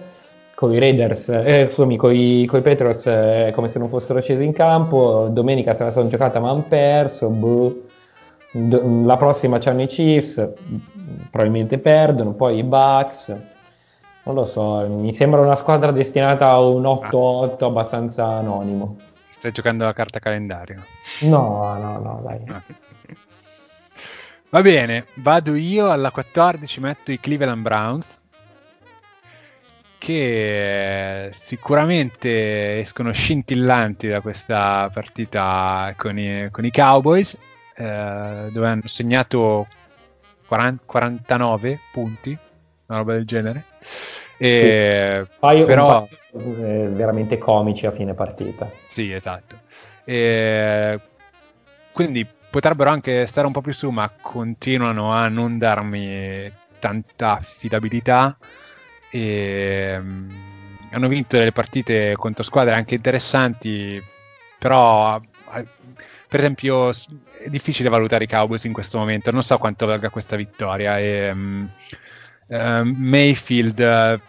con 0.54 0.72
i 0.72 0.78
Raiders, 0.78 1.28
eh, 1.28 1.68
scusami, 1.70 1.96
con 1.96 2.12
i, 2.12 2.48
Patriots 2.50 3.06
eh, 3.06 3.52
come 3.54 3.68
se 3.68 3.78
non 3.78 3.88
fossero 3.88 4.20
scesi 4.20 4.42
in 4.44 4.52
campo, 4.52 5.28
domenica 5.30 5.74
se 5.74 5.84
la 5.84 5.90
sono 5.90 6.08
giocata 6.08 6.40
ma 6.40 6.50
hanno 6.50 6.64
perso, 6.68 7.28
boh. 7.28 7.82
La 8.50 9.16
prossima 9.18 9.58
c'hanno 9.58 9.82
i 9.82 9.86
Chiefs, 9.86 10.48
probabilmente 11.30 11.78
perdono, 11.78 12.32
poi 12.32 12.58
i 12.58 12.64
Bucks, 12.64 13.36
non 14.28 14.36
lo 14.36 14.44
so, 14.44 14.86
mi 14.86 15.14
sembra 15.14 15.40
una 15.40 15.56
squadra 15.56 15.90
destinata 15.90 16.50
a 16.50 16.60
un 16.60 16.82
8-8 16.82 17.64
abbastanza 17.64 18.26
anonimo. 18.26 18.98
Stai 19.30 19.52
giocando 19.52 19.86
la 19.86 19.94
carta 19.94 20.18
calendario. 20.18 20.84
No, 21.22 21.74
no, 21.78 21.98
no, 21.98 22.20
dai. 22.22 22.44
Ah. 22.48 22.62
Va 24.50 24.60
bene, 24.60 25.06
vado 25.14 25.54
io 25.54 25.90
alla 25.90 26.10
14, 26.10 26.80
metto 26.80 27.10
i 27.10 27.18
Cleveland 27.18 27.62
Browns 27.62 28.20
che 29.96 31.30
sicuramente 31.32 32.80
escono 32.80 33.12
scintillanti 33.12 34.08
da 34.08 34.20
questa 34.20 34.90
partita 34.92 35.94
con 35.96 36.18
i, 36.18 36.48
con 36.50 36.64
i 36.66 36.70
Cowboys 36.70 37.36
eh, 37.74 38.48
dove 38.52 38.68
hanno 38.68 38.86
segnato 38.86 39.66
40 40.46 40.82
49 40.84 41.80
punti, 41.92 42.38
una 42.86 42.98
roba 42.98 43.12
del 43.14 43.26
genere. 43.26 43.64
E, 44.38 45.26
Paio, 45.38 45.64
però- 45.66 46.08
un 46.30 46.54
paio, 46.54 46.64
eh, 46.64 46.88
veramente 46.88 47.38
comici 47.38 47.86
a 47.86 47.90
fine 47.90 48.14
partita. 48.14 48.70
Sì, 48.86 49.12
esatto. 49.12 49.56
E 50.04 50.98
quindi 51.92 52.26
potrebbero 52.50 52.90
anche 52.90 53.26
stare 53.26 53.46
un 53.46 53.52
po' 53.52 53.60
più 53.60 53.72
su, 53.72 53.90
ma 53.90 54.10
continuano 54.20 55.12
a 55.12 55.28
non 55.28 55.58
darmi 55.58 56.50
tanta 56.78 57.36
affidabilità. 57.36 58.36
E, 59.10 59.96
um, 59.98 60.46
hanno 60.90 61.08
vinto 61.08 61.36
delle 61.36 61.52
partite 61.52 62.14
contro 62.16 62.42
squadre 62.42 62.74
anche 62.74 62.94
interessanti, 62.94 64.02
però 64.58 65.20
per 66.28 66.40
esempio 66.40 66.90
è 66.90 67.48
difficile 67.48 67.88
valutare 67.88 68.24
i 68.24 68.28
Cowboys 68.28 68.64
in 68.64 68.72
questo 68.72 68.98
momento, 68.98 69.30
non 69.30 69.42
so 69.42 69.58
quanto 69.58 69.86
valga 69.86 70.08
questa 70.08 70.36
vittoria. 70.36 70.98
E, 70.98 71.34
uh, 72.48 72.82
Mayfield 72.82 73.78
uh, 73.78 74.20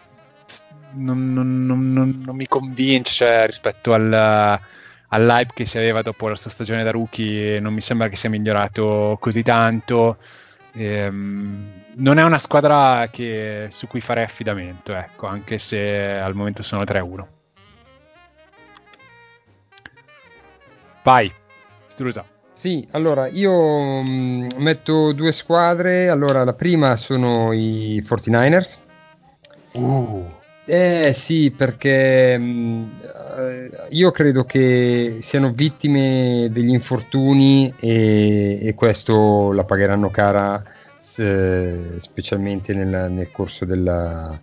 non, 0.92 1.32
non, 1.32 1.66
non, 1.66 2.22
non, 2.24 2.36
mi 2.36 2.46
convince 2.46 3.12
cioè, 3.12 3.46
rispetto 3.46 3.92
al 3.92 4.60
all'hype 5.12 5.52
che 5.54 5.64
si 5.64 5.76
aveva 5.76 6.02
dopo 6.02 6.28
la 6.28 6.36
sua 6.36 6.50
stagione 6.50 6.84
da 6.84 6.90
rookie 6.90 7.58
non 7.60 7.74
mi 7.74 7.80
sembra 7.80 8.08
che 8.08 8.16
sia 8.16 8.30
migliorato 8.30 9.16
così 9.20 9.42
tanto. 9.42 10.18
Ehm, 10.72 11.82
non 11.94 12.18
è 12.18 12.22
una 12.22 12.38
squadra 12.38 13.08
che, 13.10 13.68
su 13.70 13.88
cui 13.88 14.00
fare 14.00 14.22
affidamento, 14.22 14.94
ecco, 14.94 15.26
anche 15.26 15.58
se 15.58 16.16
al 16.16 16.34
momento 16.34 16.62
sono 16.62 16.84
3-1. 16.84 17.26
Vai, 21.02 21.32
Strusa. 22.00 22.24
Sì, 22.60 22.86
allora 22.90 23.26
io 23.26 24.02
mh, 24.02 24.06
mm, 24.06 24.48
metto 24.56 25.12
due 25.12 25.32
squadre. 25.32 26.10
Allora, 26.10 26.44
la 26.44 26.52
prima 26.52 26.98
sono 26.98 27.54
i 27.54 28.04
49ers. 28.06 28.76
Uh. 29.72 30.30
Eh 30.66 31.14
sì, 31.16 31.52
perché 31.56 32.36
mh, 32.36 32.42
mm, 32.42 32.88
eh, 33.38 33.70
io 33.88 34.10
credo 34.10 34.44
che 34.44 35.20
siano 35.22 35.52
vittime 35.52 36.48
degli 36.52 36.68
infortuni 36.68 37.72
e, 37.80 38.58
e 38.60 38.74
questo 38.74 39.52
la 39.52 39.64
pagheranno 39.64 40.10
cara 40.10 40.62
eh, 41.16 41.94
specialmente 41.96 42.74
nel, 42.74 43.10
nel 43.10 43.30
corso 43.32 43.64
della, 43.64 44.38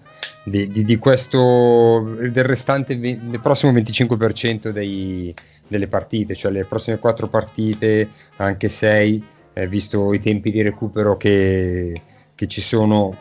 di, 0.50 0.70
di, 0.70 0.86
di, 0.86 0.98
questo 0.98 2.16
del 2.20 2.45
restante 2.45 2.98
del 2.98 3.39
prossimo 3.41 3.74
25% 3.74 4.70
dei, 4.70 5.34
delle 5.68 5.88
partite, 5.88 6.36
cioè 6.36 6.52
le 6.52 6.64
prossime 6.64 7.00
4 7.00 7.28
partite, 7.28 8.10
anche 8.38 8.70
6, 8.70 9.24
eh, 9.54 9.68
visto 9.68 10.14
i 10.14 10.22
tempi 10.22 10.52
di 10.52 10.62
recupero 10.62 11.18
che, 11.18 11.93
che 12.34 12.48
ci 12.48 12.62
sono 12.62 13.16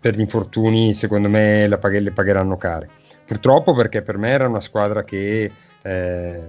per 0.00 0.16
gli 0.16 0.20
infortuni, 0.20 0.94
secondo 0.94 1.28
me 1.28 1.68
pag- 1.78 1.98
le 1.98 2.10
pagheranno 2.10 2.56
care. 2.56 2.88
Purtroppo 3.26 3.74
perché 3.74 4.00
per 4.00 4.16
me 4.16 4.30
era 4.30 4.48
una 4.48 4.60
squadra 4.62 5.04
che 5.04 5.50
eh, 5.82 6.40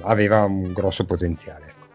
aveva 0.00 0.44
un 0.44 0.72
grosso 0.72 1.04
potenziale. 1.04 1.66
Ecco. 1.66 1.86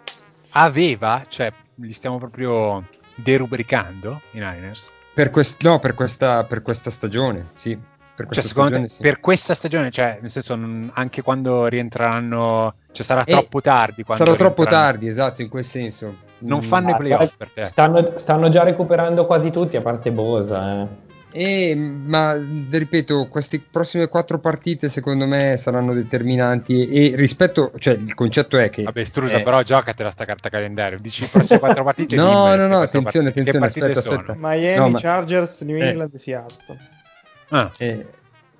Aveva? 0.51 1.25
Cioè, 1.27 1.51
li 1.75 1.93
stiamo 1.93 2.19
proprio 2.19 2.87
derubricando 3.15 4.21
i 4.31 4.39
Niners? 4.39 4.91
Per, 5.13 5.29
quest- 5.29 5.61
no, 5.63 5.79
per, 5.79 5.93
questa, 5.93 6.43
per 6.43 6.61
questa 6.61 6.89
stagione, 6.89 7.49
sì. 7.55 7.77
Per 8.13 8.25
cioè, 8.25 8.25
questa, 8.25 8.41
cioè, 8.41 8.51
stagione, 8.51 8.87
te, 8.87 8.93
sì. 8.93 9.01
per 9.01 9.19
questa 9.19 9.53
stagione, 9.53 9.91
cioè, 9.91 10.19
nel 10.21 10.29
senso, 10.29 10.55
non, 10.55 10.91
anche 10.93 11.21
quando 11.21 11.65
rientreranno, 11.65 12.75
cioè, 12.91 13.05
sarà 13.05 13.23
eh, 13.23 13.31
troppo 13.31 13.61
tardi. 13.61 14.05
Sarà 14.07 14.35
troppo 14.35 14.65
tardi, 14.65 15.07
esatto, 15.07 15.41
in 15.41 15.49
quel 15.49 15.65
senso. 15.65 16.29
Non 16.39 16.61
fanno 16.61 16.89
mm, 16.89 16.93
i 16.93 16.97
playoff 16.97 17.35
per 17.35 17.49
te. 17.53 17.65
Stanno, 17.65 18.13
stanno, 18.17 18.49
già 18.49 18.63
recuperando 18.63 19.25
quasi 19.25 19.51
tutti, 19.51 19.77
a 19.77 19.81
parte 19.81 20.11
Bosa. 20.11 20.81
Eh. 20.81 20.87
E, 21.31 21.75
ma 21.75 22.37
ripeto, 22.37 23.27
queste 23.27 23.59
prossime 23.59 24.07
quattro 24.07 24.39
partite 24.39 24.89
secondo 24.89 25.25
me 25.25 25.55
saranno 25.57 25.93
determinanti 25.93 26.89
e 26.89 27.15
rispetto, 27.15 27.71
cioè 27.77 27.93
il 27.93 28.13
concetto 28.13 28.57
è 28.57 28.69
che... 28.69 28.83
Vabbè, 28.83 29.03
Strusa, 29.03 29.37
eh, 29.37 29.41
però 29.41 29.61
giocatela 29.61 30.11
sta 30.11 30.25
carta 30.25 30.49
calendario, 30.49 30.99
dici 30.99 31.21
le 31.21 31.29
prossime 31.31 31.59
quattro 31.59 31.83
partite. 31.83 32.15
no, 32.17 32.55
no, 32.55 32.67
no, 32.67 32.79
attenzione, 32.79 33.29
attenzione, 33.29 33.65
aspetta, 33.67 33.99
aspetta. 33.99 34.35
Miami, 34.37 34.77
no, 34.77 34.89
ma... 34.89 34.99
Chargers, 34.99 35.61
New 35.61 35.77
eh. 35.77 35.87
England 35.87 36.13
eh. 36.13 36.17
e 36.17 36.19
Seattle. 36.19 36.79
Ah. 37.49 37.71
Eh, 37.77 38.05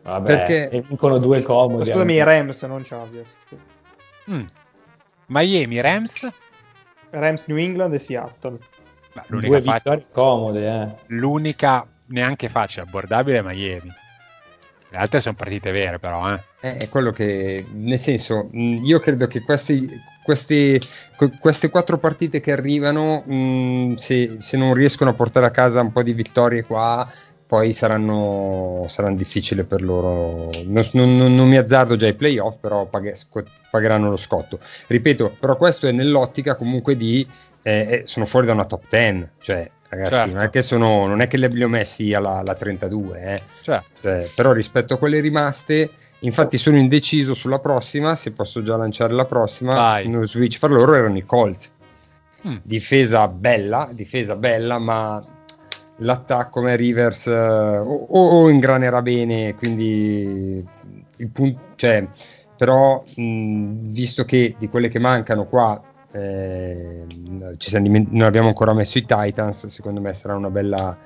Vabbè, 0.03 0.35
perché... 0.35 0.69
e 0.69 0.81
vincono 0.81 1.17
due 1.17 1.41
comodi. 1.41 1.89
Scusami, 1.89 2.13
i 2.13 2.23
Rams, 2.23 2.63
non 2.63 2.83
Chargers. 2.83 3.29
Mm. 4.29 4.45
Miami, 5.27 5.81
Rams? 5.81 6.27
Rams, 7.09 7.45
New 7.47 7.57
England 7.57 7.93
e 7.93 7.99
Seattle. 7.99 8.57
Beh, 9.13 9.39
due 9.39 9.59
vittorie 9.59 10.05
comode, 10.11 10.67
eh. 10.67 10.95
L'unica 11.07 11.85
neanche 12.11 12.49
facile, 12.49 12.85
abbordabile 12.85 13.41
Miami. 13.41 13.91
Le 14.91 14.97
altre 14.97 15.21
sono 15.21 15.35
partite 15.35 15.71
vere, 15.71 15.99
però. 15.99 16.33
Eh. 16.33 16.39
eh. 16.59 16.75
È 16.75 16.89
quello 16.89 17.11
che, 17.11 17.65
nel 17.73 17.97
senso, 17.97 18.49
io 18.51 18.99
credo 18.99 19.25
che 19.25 19.41
questi, 19.41 19.89
questi, 20.21 20.79
queste 21.39 21.69
quattro 21.69 21.97
partite 21.97 22.41
che 22.41 22.51
arrivano, 22.51 23.21
mh, 23.21 23.95
se, 23.95 24.37
se, 24.39 24.57
non 24.57 24.73
riescono 24.73 25.11
a 25.11 25.13
portare 25.13 25.45
a 25.45 25.51
casa 25.51 25.79
un 25.79 25.93
po' 25.93 26.03
di 26.03 26.11
vittorie 26.11 26.65
qua, 26.65 27.09
poi 27.47 27.71
saranno, 27.71 28.85
saranno 28.89 29.15
difficili 29.15 29.63
per 29.63 29.81
loro. 29.81 30.49
Non, 30.65 30.89
non, 30.91 31.35
non, 31.35 31.47
mi 31.47 31.55
azzardo 31.55 31.95
già 31.95 32.07
ai 32.07 32.13
playoff, 32.13 32.57
però 32.59 32.85
paghe, 32.85 33.15
pagheranno 33.69 34.09
lo 34.09 34.17
scotto. 34.17 34.59
Ripeto, 34.87 35.37
però 35.39 35.55
questo 35.55 35.87
è 35.87 35.91
nell'ottica 35.91 36.55
comunque 36.55 36.97
di... 36.97 37.25
Eh, 37.61 37.71
eh 37.71 38.03
sono 38.05 38.25
fuori 38.25 38.47
da 38.47 38.53
una 38.53 38.65
top 38.65 38.83
10, 38.89 39.27
cioè 39.39 39.69
ragazzi, 39.91 40.13
certo. 40.13 40.33
non, 40.35 40.43
è 40.43 40.49
che 40.49 40.61
sono, 40.61 41.07
non 41.07 41.21
è 41.21 41.27
che 41.27 41.37
li 41.37 41.63
ho 41.63 41.67
messi 41.67 42.13
alla, 42.13 42.37
alla 42.37 42.55
32, 42.55 43.21
eh. 43.21 43.41
certo. 43.61 43.87
cioè, 44.01 44.29
però 44.35 44.53
rispetto 44.53 44.93
a 44.93 44.97
quelle 44.97 45.19
rimaste, 45.19 45.89
infatti 46.19 46.57
sono 46.57 46.77
indeciso 46.77 47.33
sulla 47.33 47.59
prossima, 47.59 48.15
se 48.15 48.31
posso 48.31 48.63
già 48.63 48.75
lanciare 48.77 49.13
la 49.13 49.25
prossima, 49.25 49.73
Vai. 49.73 50.05
uno 50.05 50.25
switch 50.25 50.59
per 50.59 50.71
loro 50.71 50.93
erano 50.93 51.17
i 51.17 51.25
Colt. 51.25 51.69
Mm. 52.47 52.57
Difesa 52.63 53.27
bella, 53.27 53.89
difesa 53.91 54.35
bella, 54.35 54.79
ma 54.79 55.23
l'attacco 55.97 56.49
come 56.59 56.75
Rivers 56.75 57.25
uh, 57.25 57.29
o, 57.31 58.07
o, 58.07 58.49
ingranerà 58.49 59.01
bene, 59.01 59.53
quindi 59.55 60.65
il 61.17 61.27
punto, 61.29 61.59
cioè, 61.75 62.07
però 62.57 63.03
mh, 63.15 63.91
visto 63.91 64.25
che 64.25 64.55
di 64.57 64.67
quelle 64.69 64.89
che 64.89 64.99
mancano 64.99 65.45
qua 65.45 65.79
eh, 66.11 67.05
diment- 67.07 68.11
non 68.11 68.23
abbiamo 68.23 68.47
ancora 68.47 68.73
messo 68.73 68.97
i 68.97 69.05
Titans, 69.05 69.67
secondo 69.67 70.01
me 70.01 70.13
sarà 70.13 70.35
una 70.35 70.49
bella, 70.49 70.97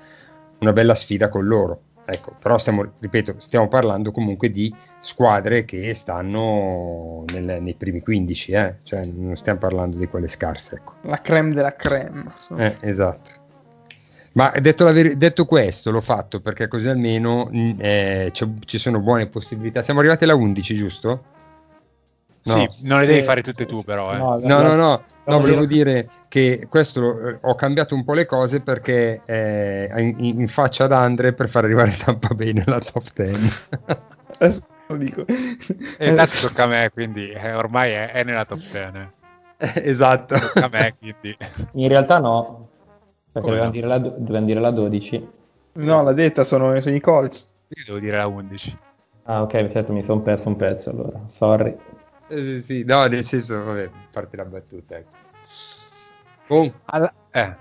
una 0.59 0.73
bella 0.73 0.95
sfida 0.95 1.29
con 1.29 1.45
loro. 1.45 1.81
Ecco, 2.05 2.35
però 2.39 2.57
stiamo, 2.57 2.85
ripeto, 2.99 3.35
stiamo 3.39 3.67
parlando 3.67 4.11
comunque 4.11 4.51
di 4.51 4.73
squadre 4.99 5.65
che 5.65 5.93
stanno 5.95 7.23
nel, 7.31 7.61
nei 7.61 7.73
primi 7.73 8.01
15, 8.01 8.51
eh? 8.51 8.75
cioè 8.83 9.05
non 9.05 9.35
stiamo 9.35 9.59
parlando 9.59 9.97
di 9.97 10.07
quelle 10.07 10.27
scarse. 10.27 10.75
Ecco. 10.75 10.93
La 11.01 11.17
creme 11.17 11.53
della 11.53 11.75
creme. 11.75 12.25
Eh, 12.57 12.75
esatto. 12.81 13.43
Ma 14.33 14.51
detto, 14.59 14.85
ver- 14.91 15.15
detto, 15.15 15.45
questo, 15.45 15.91
l'ho 15.91 16.01
fatto 16.01 16.41
perché 16.41 16.67
così 16.67 16.89
almeno 16.89 17.49
mm, 17.51 17.71
eh, 17.79 18.31
ci 18.33 18.77
sono 18.77 18.99
buone 18.99 19.27
possibilità. 19.27 19.81
Siamo 19.81 20.01
arrivati 20.01 20.25
alla 20.25 20.35
11, 20.35 20.75
giusto? 20.75 21.23
No, 22.45 22.69
sì, 22.69 22.87
non 22.87 22.99
le 22.99 23.07
devi 23.07 23.23
fare 23.23 23.41
tutte 23.41 23.65
tu, 23.65 23.83
però. 23.83 24.13
Eh. 24.13 24.17
No, 24.17 24.37
no, 24.39 24.61
no, 24.61 24.75
no, 24.75 25.03
no, 25.23 25.39
volevo 25.39 25.65
dire 25.65 26.07
che 26.27 26.67
questo 26.69 27.27
eh, 27.27 27.37
ho 27.41 27.55
cambiato 27.55 27.95
un 27.95 28.03
po' 28.03 28.13
le 28.13 28.27
cose 28.27 28.59
perché 28.59 29.21
eh, 29.25 29.89
in, 29.97 30.39
in, 30.39 30.47
faccia 30.47 30.83
ad 30.83 30.91
Andre 30.91 31.33
per 31.33 31.49
far 31.49 31.63
arrivare 31.63 31.97
Tampa 32.03 32.33
Bay 32.35 32.53
nella 32.53 32.79
top 32.79 33.05
10. 33.15 33.53
lo 34.87 34.97
dico. 34.97 35.25
E 35.97 36.09
adesso 36.09 36.47
tocca 36.47 36.63
a 36.63 36.67
me, 36.67 36.91
quindi 36.93 37.31
eh, 37.31 37.53
ormai 37.55 37.91
è, 37.93 38.11
è, 38.11 38.23
nella 38.23 38.45
top 38.45 38.59
10. 38.59 39.09
esatto. 39.83 40.35
Tocca 40.35 40.65
a 40.65 40.69
me, 40.71 40.95
quindi. 40.99 41.35
In 41.73 41.87
realtà 41.87 42.19
no, 42.19 42.67
perché 43.31 43.47
dovevano 43.47 43.71
dire, 43.71 43.87
la, 43.87 43.97
dovevano 43.97 44.45
dire 44.45 44.59
la 44.59 44.71
12. 44.71 45.27
No, 45.73 46.03
l'ha 46.03 46.13
detta, 46.13 46.43
sono, 46.43 46.79
sono 46.79 46.95
i 46.95 46.99
Colts. 46.99 47.53
Io 47.69 47.83
devo 47.87 47.97
dire 47.97 48.17
la 48.17 48.27
11. 48.27 48.77
Ah, 49.23 49.41
ok, 49.41 49.87
mi 49.89 50.03
sono 50.03 50.21
perso 50.21 50.47
un 50.49 50.55
pezzo 50.55 50.91
allora. 50.91 51.21
Sorry. 51.25 51.75
Eh, 52.27 52.61
sì, 52.61 52.83
no, 52.83 53.05
nel 53.05 53.23
senso, 53.23 53.63
vabbè, 53.63 53.89
parte 54.11 54.35
la 54.35 54.45
battuta. 54.45 54.97
Ecco. 54.97 55.09
Oh. 56.47 56.73
Alla... 56.85 57.13
Eh. 57.31 57.55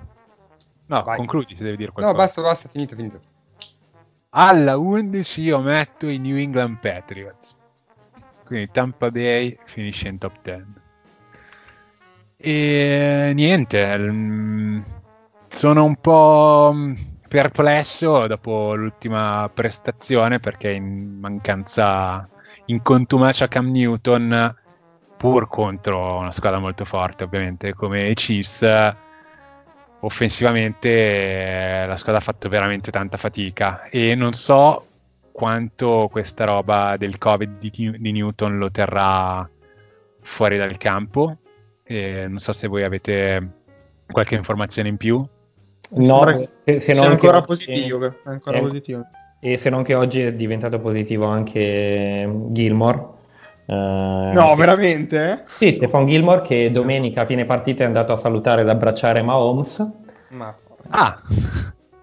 No, 0.86 1.02
Vai. 1.02 1.16
concludi 1.16 1.56
se 1.56 1.64
devi 1.64 1.76
dire 1.76 1.92
qualcosa. 1.92 2.16
No, 2.16 2.22
basta, 2.22 2.42
basta, 2.42 2.68
finito, 2.68 2.94
finito. 2.94 3.20
Alla 4.30 4.76
11 4.76 5.42
io 5.42 5.60
metto 5.60 6.08
i 6.08 6.18
New 6.18 6.36
England 6.36 6.78
Patriots. 6.78 7.56
Quindi 8.44 8.70
Tampa 8.70 9.10
Bay 9.10 9.56
finisce 9.64 10.08
in 10.08 10.18
top 10.18 10.40
10. 10.42 10.64
E 12.36 13.32
niente, 13.34 14.84
sono 15.48 15.84
un 15.84 15.96
po' 15.96 16.74
perplesso 17.26 18.26
dopo 18.26 18.74
l'ultima 18.74 19.50
prestazione 19.52 20.40
perché 20.40 20.70
in 20.70 21.18
mancanza 21.20 22.28
in 22.66 22.82
contumacia 22.82 23.48
Cam 23.48 23.70
Newton, 23.70 24.54
pur 25.16 25.48
contro 25.48 26.18
una 26.18 26.30
squadra 26.30 26.58
molto 26.58 26.84
forte, 26.84 27.24
ovviamente, 27.24 27.74
come 27.74 28.08
i 28.08 28.14
Chiefs, 28.14 28.94
offensivamente 30.00 30.90
eh, 30.90 31.86
la 31.86 31.96
squadra 31.96 32.20
ha 32.20 32.24
fatto 32.24 32.48
veramente 32.48 32.90
tanta 32.90 33.16
fatica 33.16 33.84
e 33.88 34.14
non 34.14 34.34
so 34.34 34.86
quanto 35.32 36.08
questa 36.10 36.44
roba 36.44 36.96
del 36.96 37.16
Covid 37.18 37.58
di, 37.58 37.96
di 37.98 38.12
Newton 38.12 38.58
lo 38.58 38.70
terrà 38.70 39.48
fuori 40.20 40.56
dal 40.56 40.76
campo. 40.76 41.38
E 41.82 42.26
non 42.28 42.38
so 42.38 42.52
se 42.52 42.66
voi 42.66 42.82
avete 42.82 43.62
Qualche 44.10 44.34
informazione 44.34 44.88
in 44.88 44.96
più? 44.96 45.24
No, 45.90 46.36
se, 46.64 46.80
se 46.80 46.92
non 46.92 47.10
ancora 47.10 47.40
che- 47.40 47.46
positivo. 47.46 48.06
È 48.06 48.12
ancora 48.24 48.58
eh, 48.58 48.60
positivo. 48.60 49.06
E 49.47 49.59
se 49.59 49.68
non 49.68 49.82
che 49.82 49.95
oggi 49.95 50.22
è 50.22 50.32
diventato 50.34 50.78
positivo 50.78 51.26
anche 51.26 52.26
Gilmore. 52.49 52.99
eh, 53.66 54.30
No, 54.32 54.51
che- 54.51 54.57
veramente? 54.57 55.42
Sì, 55.49 55.72
Stefan 55.72 56.07
Gilmore 56.07 56.40
che 56.40 56.70
domenica 56.72 57.20
a 57.22 57.26
fine 57.26 57.45
partita 57.45 57.82
è 57.84 57.86
andato 57.86 58.12
a 58.12 58.16
salutare 58.16 58.62
ed 58.62 58.70
abbracciare 58.70 59.20
Mahomes 59.20 59.86
Ma 60.28 60.55
Ah, 60.88 61.20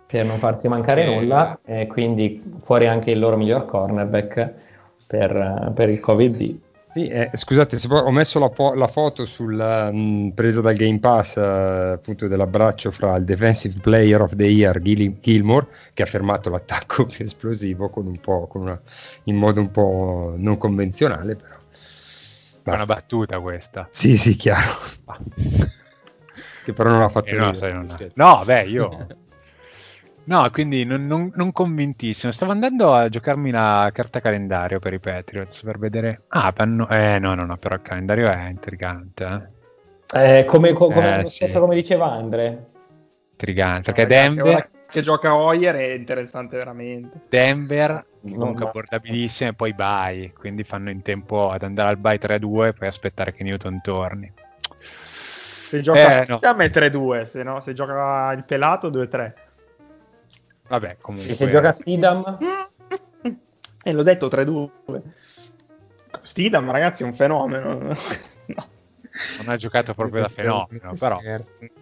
per 0.06 0.24
non 0.26 0.38
farsi 0.38 0.68
mancare 0.68 1.04
Eh. 1.04 1.16
nulla 1.16 1.58
e 1.66 1.88
quindi 1.88 2.44
fuori 2.62 2.86
anche 2.86 3.10
il 3.10 3.18
loro 3.18 3.38
miglior 3.38 3.66
cornerback 3.66 4.52
per, 5.08 5.72
per 5.74 5.90
il 5.90 6.00
Covid. 6.00 6.60
Sì, 6.94 7.08
eh, 7.08 7.32
scusate, 7.34 7.78
ho 7.90 8.12
messo 8.12 8.38
la, 8.38 8.50
po- 8.50 8.74
la 8.74 8.88
foto 8.88 9.26
sul, 9.26 9.54
mh, 9.56 10.32
presa 10.36 10.60
dal 10.60 10.76
Game 10.76 11.00
Pass 11.00 11.38
eh, 11.38 11.92
appunto 11.94 12.28
dell'abbraccio 12.28 12.92
fra 12.92 13.16
il 13.16 13.24
Defensive 13.24 13.80
Player 13.80 14.20
of 14.20 14.36
the 14.36 14.44
Year 14.46 14.82
Gil- 14.82 15.20
Gilmore 15.22 15.68
che 15.94 16.04
ha 16.04 16.06
fermato 16.06 16.50
l'attacco 16.50 17.06
più 17.08 17.24
esplosivo 17.24 17.90
con 17.90 18.08
un 18.08 18.20
po', 18.20 18.48
con 18.48 18.64
una- 18.64 18.82
in 19.26 19.38
modo 19.38 19.62
un 19.62 19.72
po' 19.72 20.34
non 20.36 20.58
convenzionale 20.58 21.36
però. 21.38 21.56
è 22.64 22.70
una 22.76 22.86
battuta 22.86 23.40
questa. 23.40 23.88
Sì, 23.92 24.18
sì, 24.18 24.36
chiaro. 24.36 24.72
che 26.66 26.74
però 26.74 26.90
non 26.90 27.04
ha 27.04 27.10
fatto 27.10 27.30
Eh, 27.30 27.36
no, 27.38 27.54
sai, 27.54 27.72
non- 27.74 27.88
no, 28.16 28.44
beh, 28.46 28.64
io... 28.64 29.08
No, 30.32 30.50
quindi 30.50 30.86
non, 30.86 31.08
non- 31.08 31.30
non 31.36 31.52
convintissimo. 31.52 32.32
Stavo 32.32 32.54
andando 32.54 32.94
a 32.94 33.10
giocarmi 33.10 33.52
la 33.52 33.90
carta 33.92 34.22
calendario 34.22 34.80
per 34.80 34.94
i 34.94 35.00
Patriots 35.00 35.62
per 35.62 35.78
vedere. 35.78 36.22
Ah, 36.30 36.54
panno- 36.54 36.88
eh, 36.88 37.20
no, 37.20 37.36
no, 37.36 37.44
no, 37.46 37.58
però 37.58 37.76
il 37.76 37.82
calendario 37.82 38.30
è 38.32 38.48
intrigante. 38.48 39.50
Eh? 40.14 40.38
Eh, 40.40 40.46
come, 40.46 40.72
co- 40.72 40.88
come, 40.90 41.20
Eh, 41.20 41.26
sì. 41.26 41.36
stesso 41.36 41.60
come 41.60 41.76
diceva 41.76 42.10
Andre. 42.12 42.66
Intrigante. 43.32 43.92
Perché 43.92 44.14
Ragazzi, 44.14 44.42
Denver, 44.42 44.70
che 44.88 45.02
gioca 45.02 45.36
Hoyer 45.36 45.76
è 45.76 45.92
interessante 45.92 46.56
veramente. 46.56 47.20
Denver 47.28 48.06
comunque 48.22 48.68
abbordabilissimo 48.68 49.50
e 49.50 49.54
poi 49.54 49.74
bye. 49.74 50.32
Quindi 50.34 50.64
fanno 50.64 50.92
in 50.92 51.02
tempo 51.02 51.50
ad 51.50 51.64
andare 51.64 51.90
al 51.90 51.98
bye 51.98 52.18
3-2 52.18 52.68
e 52.68 52.74
poi 52.74 52.88
aspettare 52.88 53.34
che 53.34 53.44
Newton 53.44 53.82
torni. 53.82 54.32
Se 54.80 55.82
gioca 55.82 56.22
Eh, 56.22 56.26
no. 56.30 56.38
Stiam 56.38 56.62
è 56.62 56.70
3-2, 56.70 57.26
se 57.26 57.44
no, 57.44 57.60
se 57.60 57.74
gioca 57.74 58.32
il 58.32 58.46
pelato 58.46 58.90
2-3. 58.90 59.34
Vabbè, 60.72 60.98
comunque. 61.02 61.32
E 61.32 61.36
se 61.36 61.50
gioca 61.50 61.74
Stidham, 61.74 62.38
E 63.84 63.92
l'ho 63.94 64.04
detto 64.04 64.28
3-2. 64.28 65.02
Stidham, 66.22 66.72
ragazzi, 66.72 67.04
è 67.04 67.06
un 67.06 67.14
fenomeno. 67.14 67.74
no. 67.82 67.96
Non 69.40 69.48
ha 69.50 69.56
giocato 69.58 69.94
proprio 69.94 70.22
da 70.22 70.30
fenomeno, 70.30 70.94
però. 70.98 71.18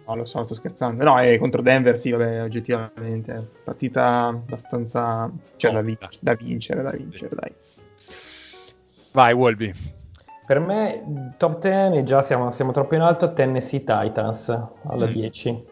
No, 0.06 0.16
lo 0.16 0.24
so, 0.24 0.42
sto 0.42 0.54
scherzando. 0.54 1.04
No, 1.04 1.18
è 1.20 1.38
contro 1.38 1.62
Denver, 1.62 2.00
sì, 2.00 2.10
vabbè, 2.10 2.42
oggettivamente. 2.42 3.48
Partita 3.62 4.26
abbastanza... 4.26 5.30
Cioè, 5.56 5.72
da, 5.72 5.80
vin- 5.82 5.98
da 6.18 6.34
vincere, 6.34 6.82
da 6.82 6.90
vincere, 6.90 7.36
dai. 7.36 7.54
Vai, 9.12 9.32
Wolby. 9.34 9.72
per 10.46 10.58
me 10.58 11.34
top 11.36 11.60
10 11.60 11.98
e 11.98 12.02
già 12.02 12.22
siamo, 12.22 12.50
siamo 12.50 12.72
troppo 12.72 12.94
in 12.96 13.02
alto, 13.02 13.32
Tennessee 13.32 13.84
Titans 13.84 14.48
alla 14.48 15.06
Mm. 15.06 15.12
10. 15.12 15.64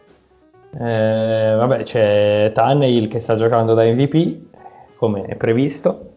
Eh, 0.71 1.55
vabbè, 1.57 1.83
c'è 1.83 2.51
Tannehill 2.53 3.07
che 3.07 3.19
sta 3.19 3.35
giocando 3.35 3.73
da 3.73 3.83
MVP, 3.83 4.37
come 4.95 5.23
è 5.23 5.35
previsto, 5.35 6.13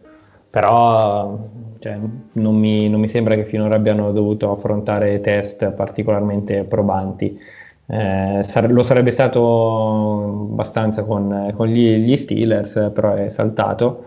però 0.49 1.37
cioè, 1.79 1.97
non, 2.33 2.55
mi, 2.55 2.87
non 2.89 2.99
mi 2.99 3.07
sembra 3.07 3.35
che 3.35 3.45
finora 3.45 3.75
abbiano 3.75 4.11
dovuto 4.11 4.51
affrontare 4.51 5.19
test 5.21 5.71
particolarmente 5.71 6.63
probanti. 6.63 7.37
Eh, 7.85 8.41
sare- 8.43 8.67
lo 8.69 8.83
sarebbe 8.83 9.11
stato 9.11 10.47
abbastanza 10.51 11.03
con, 11.03 11.51
con 11.55 11.67
gli, 11.67 11.95
gli 11.97 12.15
Steelers, 12.17 12.91
però 12.93 13.13
è 13.13 13.29
saltato. 13.29 14.05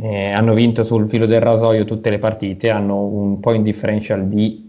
Eh, 0.00 0.30
hanno 0.32 0.52
vinto 0.54 0.84
sul 0.84 1.08
filo 1.08 1.24
del 1.26 1.40
rasoio 1.40 1.84
tutte 1.84 2.10
le 2.10 2.18
partite, 2.18 2.68
hanno 2.68 3.00
un 3.04 3.40
point 3.40 3.62
differential 3.64 4.26
di 4.28 4.67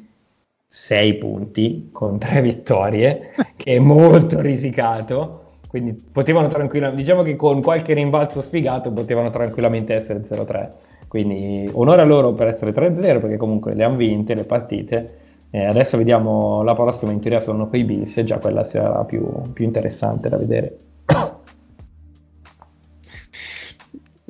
6 0.71 1.15
punti 1.15 1.89
con 1.91 2.19
3 2.19 2.41
vittorie, 2.43 3.33
che 3.57 3.75
è 3.75 3.79
molto 3.79 4.39
risicato. 4.39 5.45
Quindi 5.67 5.93
potevano 5.93 6.47
tranquillamente, 6.47 7.01
diciamo 7.01 7.21
che 7.21 7.35
con 7.35 7.61
qualche 7.61 7.93
rimbalzo 7.93 8.41
sfigato 8.41 8.91
potevano 8.91 9.29
tranquillamente 9.29 9.93
essere 9.93 10.21
0-3. 10.21 10.69
Quindi 11.07 11.69
onore 11.73 12.01
a 12.01 12.05
loro 12.05 12.33
per 12.33 12.47
essere 12.47 12.71
3-0 12.71 13.19
perché 13.19 13.37
comunque 13.37 13.73
le 13.73 13.83
hanno 13.83 13.97
vinte 13.97 14.35
le 14.35 14.43
partite. 14.43 15.17
Eh, 15.51 15.65
adesso 15.65 15.97
vediamo 15.97 16.61
la 16.61 16.75
prossima, 16.75 17.11
in 17.11 17.19
teoria 17.19 17.39
sono 17.39 17.67
quei 17.67 17.83
Bills 17.83 18.17
e 18.17 18.23
già 18.23 18.37
quella 18.37 18.63
sarà 18.63 19.03
più, 19.05 19.51
più 19.51 19.65
interessante 19.65 20.29
da 20.29 20.37
vedere. 20.37 20.77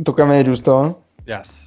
Tocca 0.01 0.23
a 0.23 0.25
me, 0.25 0.41
giusto? 0.43 1.03
Yes. 1.25 1.58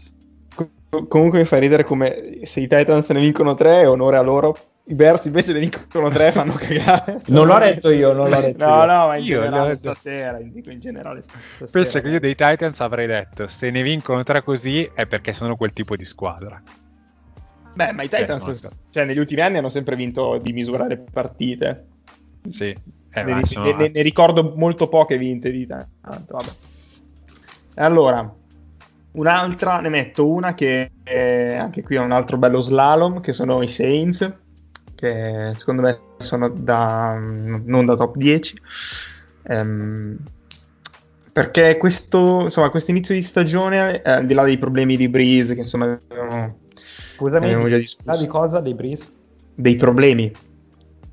Co- 0.94 1.06
comunque 1.06 1.38
mi 1.38 1.44
fa 1.46 1.56
ridere 1.56 1.84
come 1.84 2.40
se 2.42 2.60
i 2.60 2.66
Titans 2.68 3.08
ne 3.08 3.20
vincono 3.20 3.54
3, 3.54 3.86
onore 3.86 4.18
a 4.18 4.20
loro. 4.20 4.54
I 4.84 4.94
Bears 4.94 5.24
invece 5.24 5.54
ne 5.54 5.60
vincono 5.60 6.10
3 6.10 6.32
fanno 6.32 6.52
cagare. 6.52 7.18
Non 7.28 7.46
l'ho 7.46 7.58
detto 7.58 7.88
io, 7.90 8.12
non 8.12 8.28
l'ho 8.28 8.40
detto 8.40 8.66
No, 8.66 8.80
io. 8.80 8.84
no, 8.84 9.06
ma 9.06 9.16
in 9.16 9.24
Io, 9.24 9.40
generale 9.40 9.76
stasera, 9.76 10.38
dico 10.42 10.68
in 10.70 10.80
generale 10.80 11.22
stasera. 11.22 11.70
Penso 11.72 12.00
che 12.02 12.08
io 12.08 12.20
dei 12.20 12.34
Titans 12.34 12.78
avrei 12.80 13.06
detto 13.06 13.48
se 13.48 13.70
ne 13.70 13.80
vincono 13.82 14.22
tre 14.22 14.42
così 14.42 14.90
è 14.92 15.06
perché 15.06 15.32
sono 15.32 15.56
quel 15.56 15.72
tipo 15.72 15.96
di 15.96 16.04
squadra. 16.04 16.60
Beh, 17.74 17.92
ma 17.92 18.02
i 18.02 18.08
Titans, 18.10 18.46
Eh, 18.48 18.54
sono- 18.54 18.72
cioè, 18.90 19.04
negli 19.06 19.18
ultimi 19.18 19.40
anni 19.40 19.56
hanno 19.56 19.70
sempre 19.70 19.96
vinto 19.96 20.36
di 20.42 20.52
misura 20.52 20.86
le 20.86 20.98
partite. 21.10 21.86
Sì. 22.50 22.76
Eh, 23.14 23.22
ne, 23.22 23.44
sono- 23.46 23.64
ne- 23.64 23.72
ne- 23.76 23.88
ne 23.94 24.02
ricordo 24.02 24.52
molto 24.56 24.88
poche 24.88 25.16
vinte 25.16 25.50
di 25.50 25.66
tanto. 25.66 25.88
Vabbè. 26.36 26.50
Allora, 27.76 28.30
un'altra, 29.12 29.80
ne 29.80 29.88
metto 29.88 30.30
una 30.30 30.54
che 30.54 30.90
è, 31.02 31.56
anche 31.58 31.82
qui 31.82 31.96
è 31.96 32.00
un 32.00 32.12
altro 32.12 32.36
bello 32.38 32.60
slalom, 32.60 33.20
che 33.20 33.32
sono 33.32 33.62
i 33.62 33.68
Saints, 33.68 34.32
che 34.94 35.52
secondo 35.56 35.82
me 35.82 35.98
sono 36.18 36.48
da, 36.48 37.14
non 37.18 37.84
da 37.86 37.94
top 37.94 38.16
10. 38.16 38.60
Ehm, 39.44 40.16
perché 41.32 41.78
questo, 41.78 42.42
insomma, 42.44 42.68
questo 42.70 42.90
inizio 42.90 43.14
di 43.14 43.22
stagione, 43.22 44.02
eh, 44.02 44.10
al 44.10 44.26
di 44.26 44.34
là 44.34 44.44
dei 44.44 44.58
problemi 44.58 44.96
di 44.96 45.08
Breeze, 45.08 45.54
che 45.54 45.60
insomma 45.60 45.98
avevamo, 46.08 46.58
Scusami, 46.74 47.44
abbiamo 47.46 47.68
già 47.68 47.76
discusso, 47.78 48.20
di 48.20 48.26
cosa? 48.26 48.60
Dei 48.60 48.74
Breeze? 48.74 49.08
dei 49.54 49.76
problemi. 49.76 50.32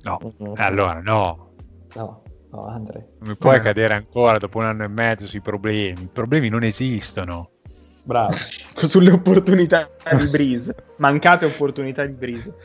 No, 0.03 0.17
Eh, 0.37 0.53
allora 0.63 0.99
no. 1.01 1.51
No, 1.95 2.23
no, 2.51 2.65
Andre. 2.67 3.07
Non 3.19 3.29
mi 3.29 3.35
puoi 3.35 3.57
Eh. 3.57 3.61
cadere 3.61 3.93
ancora 3.93 4.37
dopo 4.37 4.59
un 4.59 4.65
anno 4.65 4.83
e 4.85 4.87
mezzo 4.87 5.25
sui 5.27 5.41
problemi. 5.41 6.03
I 6.03 6.09
problemi 6.11 6.47
non 6.49 6.63
esistono. 6.63 7.49
Bravo. 8.09 8.33
sulle 8.89 9.11
opportunità 9.11 9.87
di 10.17 10.25
Breeze, 10.25 10.73
mancate 10.95 11.45
opportunità 11.45 12.03
di 12.03 12.13
Breeze. 12.13 12.55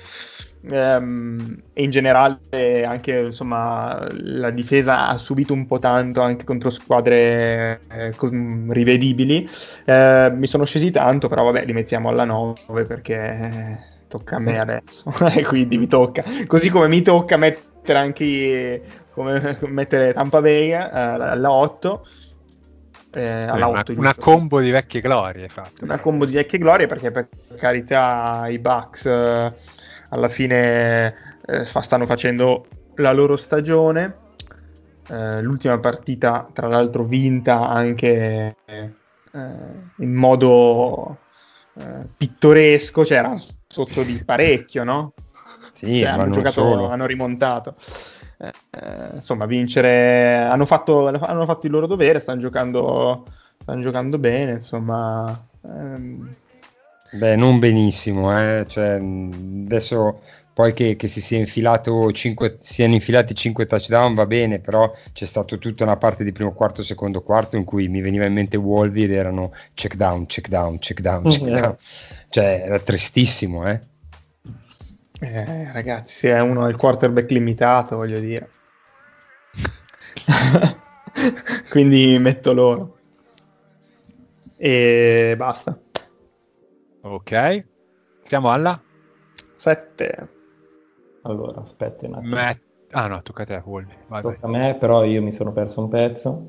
Ehm, 0.70 1.60
e 1.74 1.82
in 1.82 1.90
generale 1.90 2.86
anche 2.86 3.18
insomma 3.26 4.08
la 4.10 4.48
difesa 4.48 5.08
ha 5.08 5.18
subito 5.18 5.52
un 5.52 5.66
po' 5.66 5.78
tanto 5.78 6.22
anche 6.22 6.46
contro 6.46 6.70
squadre 6.70 7.80
eh, 7.90 8.14
rivedibili. 8.70 9.46
Eh, 9.84 10.32
mi 10.34 10.46
sono 10.46 10.64
scesi 10.64 10.90
tanto, 10.90 11.28
però 11.28 11.44
vabbè, 11.44 11.66
li 11.66 11.74
mettiamo 11.74 12.08
alla 12.08 12.24
9 12.24 12.86
perché 12.86 13.14
eh, 13.14 13.78
tocca 14.08 14.36
a 14.36 14.38
me 14.38 14.58
adesso. 14.58 15.12
e 15.36 15.44
quindi 15.44 15.76
mi 15.76 15.88
tocca. 15.88 16.24
Così 16.46 16.70
come 16.70 16.88
mi 16.88 17.02
tocca 17.02 17.36
mettere 17.36 17.98
anche 17.98 18.82
come 19.10 19.58
mettere 19.68 20.14
Tampa 20.14 20.40
Bay 20.40 20.70
eh, 20.70 20.76
alla 20.76 21.52
8. 21.52 22.06
Eh, 23.14 23.44
alla 23.44 23.66
una, 23.66 23.80
8 23.80 23.92
una 23.96 24.14
combo 24.14 24.60
di 24.60 24.70
vecchie 24.70 25.00
glorie 25.00 25.42
hai 25.44 25.48
fatto. 25.48 25.84
una 25.84 25.98
combo 25.98 26.24
di 26.26 26.34
vecchie 26.34 26.58
glorie 26.58 26.86
perché 26.86 27.10
per 27.10 27.28
carità 27.56 28.46
i 28.48 28.58
Bucks 28.58 29.06
eh, 29.06 29.52
alla 30.10 30.28
fine 30.28 31.14
eh, 31.46 31.64
stanno 31.64 32.06
facendo 32.06 32.66
la 32.96 33.12
loro 33.12 33.36
stagione 33.36 34.22
Eh, 35.06 35.42
l'ultima 35.42 35.76
partita 35.78 36.48
tra 36.50 36.66
l'altro 36.66 37.04
vinta 37.04 37.68
anche 37.68 38.56
eh, 38.64 38.90
in 39.98 40.14
modo 40.14 41.18
eh, 41.74 42.06
pittoresco 42.16 43.04
cioè 43.04 43.18
erano 43.18 43.36
sotto 43.66 44.02
di 44.02 44.22
parecchio 44.24 44.82
no? 44.82 45.12
Sì, 45.74 45.98
Cioè, 45.98 46.08
hanno 46.08 46.30
giocato 46.30 46.62
solo. 46.62 46.88
hanno 46.88 47.04
rimontato 47.04 47.74
Eh, 48.36 49.14
insomma 49.14 49.46
vincere 49.46 50.36
hanno 50.36 50.66
fatto, 50.66 51.06
hanno 51.06 51.44
fatto 51.44 51.66
il 51.66 51.72
loro 51.72 51.86
dovere 51.86 52.18
stanno 52.20 52.40
giocando 52.40 53.26
stanno 53.62 53.80
giocando 53.80 54.18
bene 54.18 54.52
insomma 54.52 55.48
ehm, 55.62 56.34
Beh, 57.10 57.36
non 57.36 57.58
benissimo, 57.60 58.36
eh. 58.36 58.66
Cioè, 58.68 58.96
adesso 58.96 60.22
poi 60.52 60.72
che, 60.74 60.96
che 60.96 61.06
si 61.06 61.20
sia 61.20 61.38
infilato 61.38 62.10
cinque, 62.12 62.58
siano 62.62 62.94
infilati 62.94 63.34
5 63.34 63.66
touchdown 63.66 64.14
va 64.14 64.26
bene, 64.26 64.58
però 64.58 64.92
c'è 65.12 65.24
stata 65.24 65.56
tutta 65.56 65.84
una 65.84 65.96
parte 65.96 66.24
di 66.24 66.32
primo 66.32 66.52
quarto, 66.52 66.82
secondo 66.82 67.22
quarto 67.22 67.56
in 67.56 67.64
cui 67.64 67.86
mi 67.88 68.00
veniva 68.00 68.24
in 68.26 68.32
mente 68.32 68.56
Wolvi 68.56 69.04
ed 69.04 69.12
erano 69.12 69.52
check 69.74 69.94
down, 69.94 70.26
check 70.26 70.48
down, 70.48 70.78
check 70.78 71.00
down, 71.00 71.26
check 71.26 71.48
Mm, 71.48 71.52
down. 71.52 71.76
Cioè, 72.28 72.62
era 72.66 72.80
tristissimo, 72.80 73.68
eh. 73.68 73.80
Eh, 75.26 75.72
ragazzi 75.72 76.14
se 76.14 76.32
uno 76.32 76.64
ha 76.64 76.68
il 76.68 76.76
quarterback 76.76 77.30
limitato 77.30 77.96
voglio 77.96 78.18
dire 78.20 78.48
Quindi 81.70 82.18
metto 82.18 82.52
loro. 82.52 82.98
E 84.56 85.34
basta. 85.36 85.78
Ok. 87.02 87.64
Siamo 88.22 88.50
alla 88.50 88.80
7. 89.56 90.28
Allora, 91.22 91.60
aspetta 91.62 92.06
un 92.06 92.14
attimo. 92.14 92.34
Met- 92.34 92.62
Ah 92.92 93.06
no, 93.08 93.20
tocca 93.22 93.42
a 93.42 93.46
te. 93.46 93.62
Vai, 93.64 93.86
vai. 94.06 94.22
Tocca 94.22 94.46
a 94.46 94.48
me, 94.48 94.76
però 94.76 95.04
io 95.04 95.20
mi 95.22 95.32
sono 95.32 95.52
perso 95.52 95.80
un 95.80 95.88
pezzo. 95.88 96.48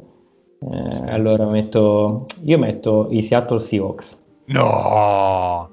Eh, 0.62 0.94
Sì. 0.94 1.02
Allora 1.04 1.46
metto, 1.46 2.26
io 2.44 2.58
metto 2.58 3.08
i 3.12 3.24
Seattle 3.24 3.60
Seahawks. 3.60 4.18
No! 4.46 5.70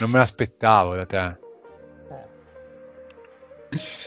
Non 0.00 0.10
me 0.10 0.18
l'aspettavo 0.18 0.94
da 0.94 1.06
te. 1.06 1.38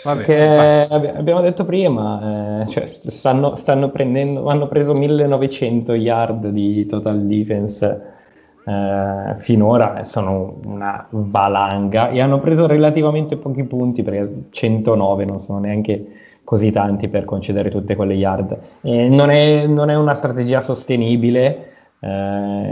Vabbè, 0.06 0.88
abbi- 0.88 1.08
abbiamo 1.08 1.42
detto 1.42 1.66
prima, 1.66 2.62
eh, 2.62 2.68
cioè, 2.68 2.86
st- 2.86 3.10
stanno, 3.10 3.56
stanno 3.56 3.90
prendendo, 3.90 4.46
hanno 4.48 4.68
preso 4.68 4.94
1900 4.94 5.94
yard 5.96 6.50
di 6.50 6.86
total 6.86 7.26
defense 7.26 8.02
eh, 8.66 9.36
finora, 9.40 10.04
sono 10.04 10.60
una 10.64 11.08
valanga 11.10 12.10
e 12.10 12.22
hanno 12.22 12.40
preso 12.40 12.68
relativamente 12.68 13.38
pochi 13.38 13.64
punti 13.64 14.04
perché 14.04 14.44
109 14.52 15.26
non 15.26 15.40
sono 15.40 15.58
neanche 15.58 16.06
così 16.44 16.70
tanti 16.72 17.08
per 17.08 17.26
concedere 17.26 17.72
tutte 17.72 17.96
quelle 17.96 18.14
yard. 18.14 18.56
E 18.82 19.08
non 19.10 19.32
è, 19.32 19.66
non 19.66 19.90
è 19.90 19.96
una 19.96 20.14
strategia 20.14 20.62
sostenibile 20.62 21.70
eh, 22.00 22.08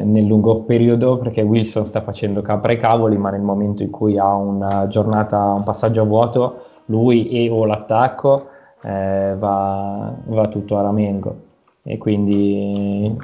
nel 0.04 0.26
lungo 0.26 0.62
periodo 0.66 1.18
perché 1.18 1.42
Wilson 1.42 1.84
sta 1.86 2.02
facendo 2.02 2.44
capra 2.44 2.74
e 2.74 2.78
cavoli, 2.78 3.18
ma 3.18 3.32
nel 3.32 3.42
momento 3.42 3.82
in 3.82 3.90
cui 3.90 4.20
ha 4.20 4.36
una 4.36 4.86
giornata, 4.88 5.40
un 5.54 5.64
passaggio 5.64 6.02
a 6.02 6.06
vuoto, 6.06 6.66
lui 6.86 7.30
e 7.30 7.50
o 7.50 7.66
l'attacco 7.66 8.50
eh, 8.84 9.36
va, 9.38 10.14
va 10.26 10.48
tutto 10.48 10.78
a 10.78 10.82
ramengo. 10.82 11.36
E 11.84 11.98
quindi 11.98 13.16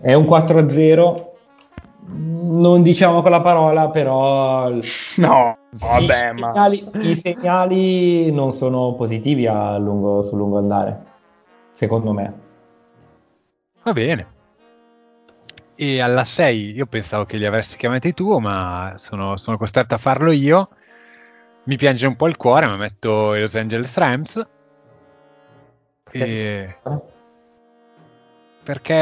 è 0.00 0.14
un 0.14 0.24
4-0. 0.24 1.26
Non 2.10 2.82
diciamo 2.82 3.20
quella 3.20 3.42
parola, 3.42 3.88
però 3.90 4.70
No, 5.18 5.58
vabbè, 5.70 6.30
i, 6.30 6.40
ma... 6.40 6.52
segnali, 6.52 6.88
i 7.10 7.14
segnali 7.16 8.32
non 8.32 8.52
sono 8.54 8.94
positivi 8.94 9.46
a 9.46 9.76
lungo, 9.78 10.22
sul 10.24 10.38
lungo 10.38 10.58
andare, 10.58 11.04
secondo 11.72 12.12
me. 12.12 12.32
Va 13.82 13.92
bene. 13.92 14.26
E 15.74 16.00
alla 16.00 16.24
6 16.24 16.72
io 16.72 16.86
pensavo 16.86 17.24
che 17.24 17.36
li 17.36 17.46
avresti 17.46 17.76
chiamati 17.76 18.12
tu, 18.14 18.38
ma 18.38 18.94
sono, 18.96 19.36
sono 19.36 19.56
costretto 19.56 19.94
a 19.94 19.98
farlo 19.98 20.32
io. 20.32 20.68
Mi 21.68 21.76
piange 21.76 22.06
un 22.06 22.16
po' 22.16 22.28
il 22.28 22.38
cuore, 22.38 22.64
ma 22.64 22.76
metto 22.76 23.34
i 23.34 23.40
Los 23.40 23.54
Angeles 23.54 23.94
Rams. 23.98 24.48
E... 26.10 26.76
Perché 28.64 28.94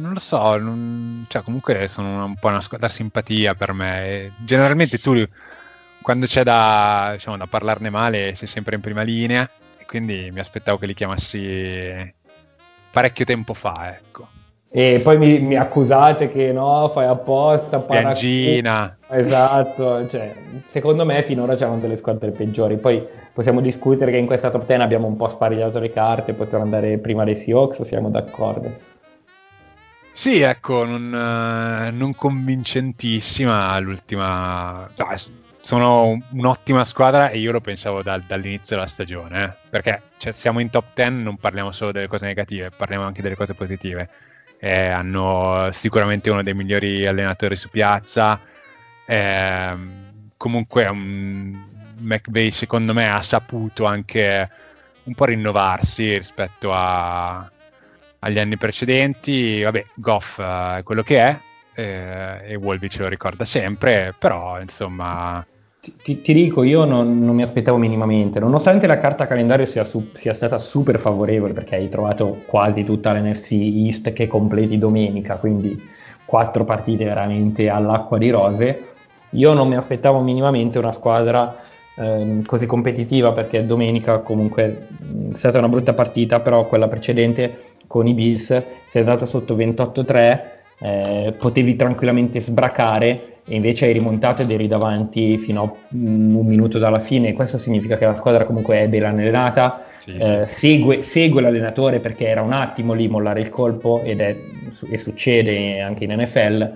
non 0.00 0.12
lo 0.12 0.18
so, 0.18 0.56
non- 0.58 1.26
cioè 1.28 1.44
comunque 1.44 1.86
sono 1.86 2.24
un 2.24 2.34
po' 2.34 2.48
una 2.48 2.60
squadra 2.60 2.88
simpatia 2.88 3.54
per 3.54 3.72
me. 3.72 4.04
E 4.04 4.32
generalmente 4.38 4.98
tu, 4.98 5.24
quando 6.00 6.26
c'è 6.26 6.42
da, 6.42 7.10
diciamo, 7.12 7.36
da 7.36 7.46
parlarne 7.46 7.88
male, 7.88 8.34
sei 8.34 8.48
sempre 8.48 8.74
in 8.74 8.80
prima 8.80 9.02
linea. 9.02 9.48
E 9.78 9.86
quindi 9.86 10.28
mi 10.32 10.40
aspettavo 10.40 10.78
che 10.78 10.86
li 10.86 10.94
chiamassi 10.94 12.14
parecchio 12.90 13.24
tempo 13.24 13.54
fa, 13.54 13.94
ecco. 13.96 14.28
E 14.74 15.00
poi 15.02 15.18
mi, 15.18 15.38
mi 15.38 15.54
accusate 15.54 16.32
che 16.32 16.50
no, 16.50 16.88
fai 16.88 17.06
apposta, 17.06 17.78
para- 17.80 18.12
Piangina. 18.12 18.96
Esatto, 19.06 20.08
cioè, 20.08 20.34
secondo 20.64 21.04
me 21.04 21.22
finora 21.24 21.54
c'erano 21.54 21.78
delle 21.78 21.96
squadre 21.98 22.30
peggiori. 22.30 22.78
Poi 22.78 23.06
possiamo 23.34 23.60
discutere 23.60 24.10
che 24.10 24.16
in 24.16 24.24
questa 24.24 24.48
top 24.48 24.64
10 24.64 24.80
abbiamo 24.80 25.06
un 25.06 25.16
po' 25.16 25.28
sparigliato 25.28 25.78
le 25.78 25.90
carte, 25.92 26.32
potevano 26.32 26.64
andare 26.64 26.96
prima 26.96 27.22
dei 27.22 27.36
Seahawks, 27.36 27.82
siamo 27.82 28.08
d'accordo. 28.08 28.74
Sì, 30.10 30.40
ecco, 30.40 30.86
non, 30.86 31.14
eh, 31.14 31.90
non 31.90 32.14
convincentissima 32.14 33.78
l'ultima. 33.78 34.88
sono 35.60 36.06
un- 36.06 36.22
un'ottima 36.32 36.82
squadra 36.82 37.28
e 37.28 37.38
io 37.38 37.52
lo 37.52 37.60
pensavo 37.60 38.02
dal- 38.02 38.22
dall'inizio 38.22 38.74
della 38.76 38.88
stagione, 38.88 39.44
eh, 39.44 39.50
perché 39.70 40.00
cioè, 40.16 40.32
siamo 40.32 40.58
in 40.60 40.70
top 40.70 40.86
10, 40.94 41.22
non 41.22 41.36
parliamo 41.36 41.70
solo 41.72 41.92
delle 41.92 42.08
cose 42.08 42.26
negative, 42.26 42.70
parliamo 42.76 43.04
anche 43.04 43.22
delle 43.22 43.36
cose 43.36 43.54
positive. 43.54 44.08
Eh, 44.64 44.86
hanno 44.88 45.70
sicuramente 45.72 46.30
uno 46.30 46.42
dei 46.44 46.54
migliori 46.54 47.04
allenatori 47.06 47.56
su 47.56 47.68
piazza. 47.68 48.40
ehm, 49.06 50.30
comunque, 50.36 50.86
um, 50.86 51.68
McVay, 51.98 52.50
secondo 52.52 52.92
me, 52.94 53.10
ha 53.10 53.20
saputo 53.22 53.84
anche 53.86 54.48
un 55.04 55.14
po' 55.14 55.24
rinnovarsi 55.26 56.16
rispetto 56.16 56.72
a- 56.72 57.50
agli 58.20 58.38
anni 58.38 58.56
precedenti. 58.56 59.62
Vabbè, 59.62 59.86
Goff 59.94 60.38
eh, 60.38 60.78
è 60.78 60.82
quello 60.84 61.02
che 61.02 61.18
è. 61.20 61.40
eh, 61.74 62.40
e 62.52 62.54
Wolby 62.56 62.88
ce 62.88 63.02
lo 63.02 63.08
ricorda 63.08 63.44
sempre, 63.46 64.14
però 64.18 64.60
insomma, 64.60 65.44
Ti, 65.84 66.20
ti- 66.22 66.32
dico, 66.32 66.62
io 66.62 66.84
non, 66.84 67.24
non 67.24 67.34
mi 67.34 67.42
aspettavo 67.42 67.76
minimamente, 67.76 68.38
nonostante 68.38 68.86
la 68.86 68.98
carta 68.98 69.26
calendario 69.26 69.66
sia, 69.66 69.82
su- 69.82 70.10
sia 70.12 70.32
stata 70.32 70.56
super 70.58 70.96
favorevole, 71.00 71.52
perché 71.54 71.74
hai 71.74 71.88
trovato 71.88 72.44
quasi 72.46 72.84
tutta 72.84 73.12
l'NFC 73.12 73.50
East 73.52 74.12
che 74.12 74.28
completi 74.28 74.78
domenica, 74.78 75.38
quindi 75.38 75.84
quattro 76.24 76.64
partite 76.64 77.04
veramente 77.04 77.68
all'acqua 77.68 78.16
di 78.18 78.30
rose. 78.30 78.94
Io 79.30 79.52
non 79.54 79.66
mi 79.66 79.74
aspettavo 79.74 80.20
minimamente 80.20 80.78
una 80.78 80.92
squadra 80.92 81.56
ehm, 81.96 82.44
così 82.44 82.66
competitiva, 82.66 83.32
perché 83.32 83.66
domenica 83.66 84.18
comunque 84.20 84.86
è 85.32 85.34
stata 85.34 85.58
una 85.58 85.68
brutta 85.68 85.94
partita, 85.94 86.38
però 86.40 86.66
quella 86.68 86.86
precedente 86.86 87.78
con 87.88 88.06
i 88.06 88.14
Bills 88.14 88.46
sei 88.84 89.00
andato 89.02 89.26
sotto 89.26 89.56
28-3, 89.56 90.74
eh, 90.78 91.34
potevi 91.36 91.74
tranquillamente 91.74 92.40
sbracare 92.40 93.31
e 93.44 93.56
invece 93.56 93.86
hai 93.86 93.92
rimontato 93.92 94.42
ed 94.42 94.50
eri 94.50 94.68
davanti 94.68 95.36
fino 95.38 95.62
a 95.62 95.72
un 95.90 96.46
minuto 96.46 96.78
dalla 96.78 97.00
fine. 97.00 97.32
Questo 97.32 97.58
significa 97.58 97.96
che 97.96 98.04
la 98.04 98.14
squadra 98.14 98.44
comunque 98.44 98.80
è 98.80 98.88
ben 98.88 99.04
allenata, 99.04 99.84
sì, 99.98 100.16
eh, 100.16 100.46
sì. 100.46 100.54
segue, 100.54 101.02
segue 101.02 101.40
l'allenatore 101.40 101.98
perché 101.98 102.28
era 102.28 102.42
un 102.42 102.52
attimo 102.52 102.92
lì 102.92 103.08
mollare 103.08 103.40
il 103.40 103.50
colpo 103.50 104.00
ed 104.04 104.20
è, 104.20 104.36
e 104.88 104.98
succede 104.98 105.80
anche 105.80 106.04
in 106.04 106.12
NFL. 106.12 106.72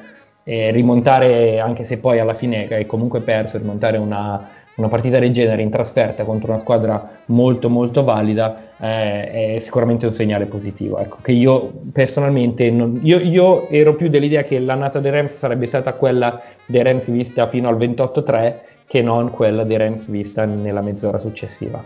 E 0.49 0.71
rimontare, 0.71 1.59
anche 1.59 1.85
se 1.85 1.99
poi 1.99 2.21
alla 2.21 2.35
fine 2.35 2.69
hai 2.71 2.87
comunque 2.87 3.21
perso, 3.21 3.59
rimontare 3.59 3.99
una, 3.99 4.49
una 4.77 4.89
partita 4.89 5.19
del 5.19 5.33
genere 5.33 5.63
in 5.63 5.71
trasferta 5.71 6.25
contro 6.25 6.53
una 6.53 6.61
squadra 6.61 7.21
molto 7.27 7.69
molto 7.71 8.05
valida 8.05 8.73
eh, 8.79 9.55
è 9.55 9.59
sicuramente 9.59 10.07
un 10.07 10.13
segnale 10.13 10.47
positivo. 10.47 10.99
Ecco, 10.99 11.19
che 11.23 11.33
io 11.33 11.73
personalmente 11.93 12.71
non- 12.71 13.01
io, 13.03 13.19
io 13.19 13.69
ero 13.69 13.95
più 13.95 14.09
dell'idea 14.09 14.43
che 14.43 14.59
l'annata 14.59 15.01
dei 15.01 15.11
Rams 15.11 15.35
sarebbe 15.37 15.67
stata 15.67 15.95
quella 15.95 16.41
dei 16.67 16.83
Rams 16.83 17.11
vista 17.11 17.47
fino 17.49 17.69
al 17.69 17.77
28-3 17.77 18.55
che 18.87 19.03
non 19.03 19.31
quella 19.31 19.65
dei 19.65 19.79
Rams 19.79 20.09
vista 20.09 20.45
nella 20.45 20.83
mezz'ora 20.83 21.19
successiva. 21.19 21.83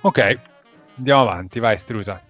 Ok, 0.00 0.38
andiamo 0.96 1.20
avanti, 1.20 1.60
vai, 1.60 1.76
Strusa. 1.78 2.20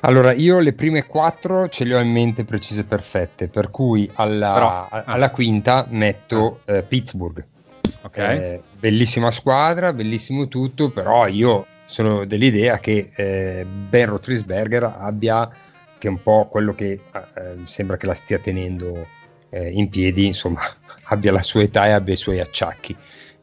Allora, 0.00 0.32
io 0.32 0.58
le 0.60 0.72
prime 0.72 1.06
quattro 1.06 1.68
ce 1.68 1.84
le 1.84 1.94
ho 1.94 2.00
in 2.00 2.10
mente 2.10 2.44
precise 2.44 2.80
e 2.82 2.84
perfette, 2.84 3.48
per 3.48 3.70
cui 3.70 4.10
alla, 4.14 4.52
Però- 4.52 4.86
ah. 4.88 5.02
alla 5.06 5.30
quinta 5.30 5.86
metto 5.88 6.60
eh, 6.64 6.82
Pittsburgh. 6.82 7.44
Ok, 8.02 8.16
Eh, 8.18 8.62
bellissima 8.70 9.30
squadra, 9.30 9.92
bellissimo 9.92 10.48
tutto, 10.48 10.90
però 10.90 11.26
io 11.26 11.66
sono 11.84 12.24
dell'idea 12.24 12.78
che 12.78 13.10
eh, 13.14 13.64
Ben 13.66 14.06
Roethlisberger 14.08 14.84
abbia, 14.84 15.48
che 15.98 16.08
è 16.08 16.10
un 16.10 16.22
po' 16.22 16.48
quello 16.50 16.74
che 16.74 17.08
eh, 17.12 17.56
sembra 17.66 17.96
che 17.96 18.06
la 18.06 18.14
stia 18.14 18.38
tenendo 18.38 19.10
eh, 19.50 19.70
in 19.70 19.88
piedi, 19.90 20.26
insomma, 20.26 20.62
abbia 21.08 21.32
la 21.32 21.42
sua 21.42 21.62
età 21.62 21.86
e 21.86 21.90
abbia 21.92 22.14
i 22.14 22.16
suoi 22.16 22.40
acciacchi. 22.40 22.96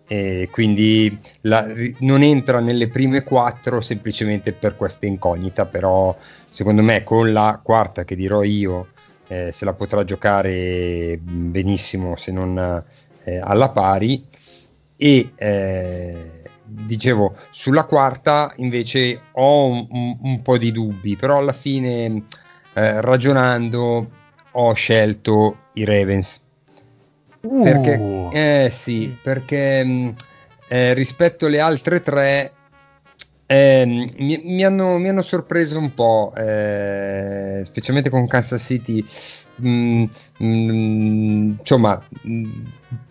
E 0.05 0.49
quindi 0.51 1.19
la- 1.41 1.65
non 1.99 2.21
entra 2.23 2.59
nelle 2.59 2.89
prime 2.89 3.23
quattro 3.23 3.79
semplicemente 3.81 4.51
per 4.51 4.75
questa 4.75 5.05
incognita, 5.05 5.65
però 5.65 6.15
secondo 6.49 6.81
me 6.83 7.03
con 7.03 7.31
la 7.31 7.59
quarta 7.63 8.03
che 8.03 8.15
dirò 8.15 8.43
io 8.43 8.89
eh, 9.27 9.51
se 9.53 9.63
la 9.65 9.73
potrà 9.73 10.03
giocare 10.03 11.17
benissimo 11.21 12.15
se 12.17 12.31
non 12.31 12.83
eh, 13.23 13.37
alla 13.39 13.69
pari 13.69 14.25
e 15.03 15.31
eh, 15.35 16.31
dicevo 16.63 17.35
sulla 17.51 17.83
quarta 17.83 18.53
invece 18.55 19.19
ho 19.33 19.65
un, 19.65 19.85
un- 19.89 20.17
un 20.21 20.41
po' 20.41 20.57
di 20.57 20.71
dubbi 20.71 21.17
però 21.17 21.39
alla 21.39 21.51
fine 21.51 22.23
eh, 22.73 23.01
ragionando 23.01 24.09
ho 24.49 24.73
scelto 24.73 25.57
i 25.73 25.83
Ravens 25.83 26.41
perché 27.61 27.95
Uh. 27.95 28.29
eh 28.31 28.69
sì 28.71 29.17
perché 29.21 30.13
eh, 30.69 30.93
rispetto 30.93 31.47
alle 31.47 31.59
altre 31.59 32.01
tre 32.01 32.53
ehm, 33.45 34.05
mi, 34.19 34.41
mi 34.41 34.63
hanno, 34.63 34.97
mi 34.99 35.09
hanno 35.09 35.21
sorpreso 35.21 35.77
un 35.77 35.93
po' 35.93 36.31
eh, 36.37 37.59
specialmente 37.65 38.09
con 38.09 38.25
Kansas 38.27 38.63
City 38.63 39.05
Mm, 39.61 40.05
mm, 40.41 41.53
insomma, 41.59 42.01
mm, 42.27 42.51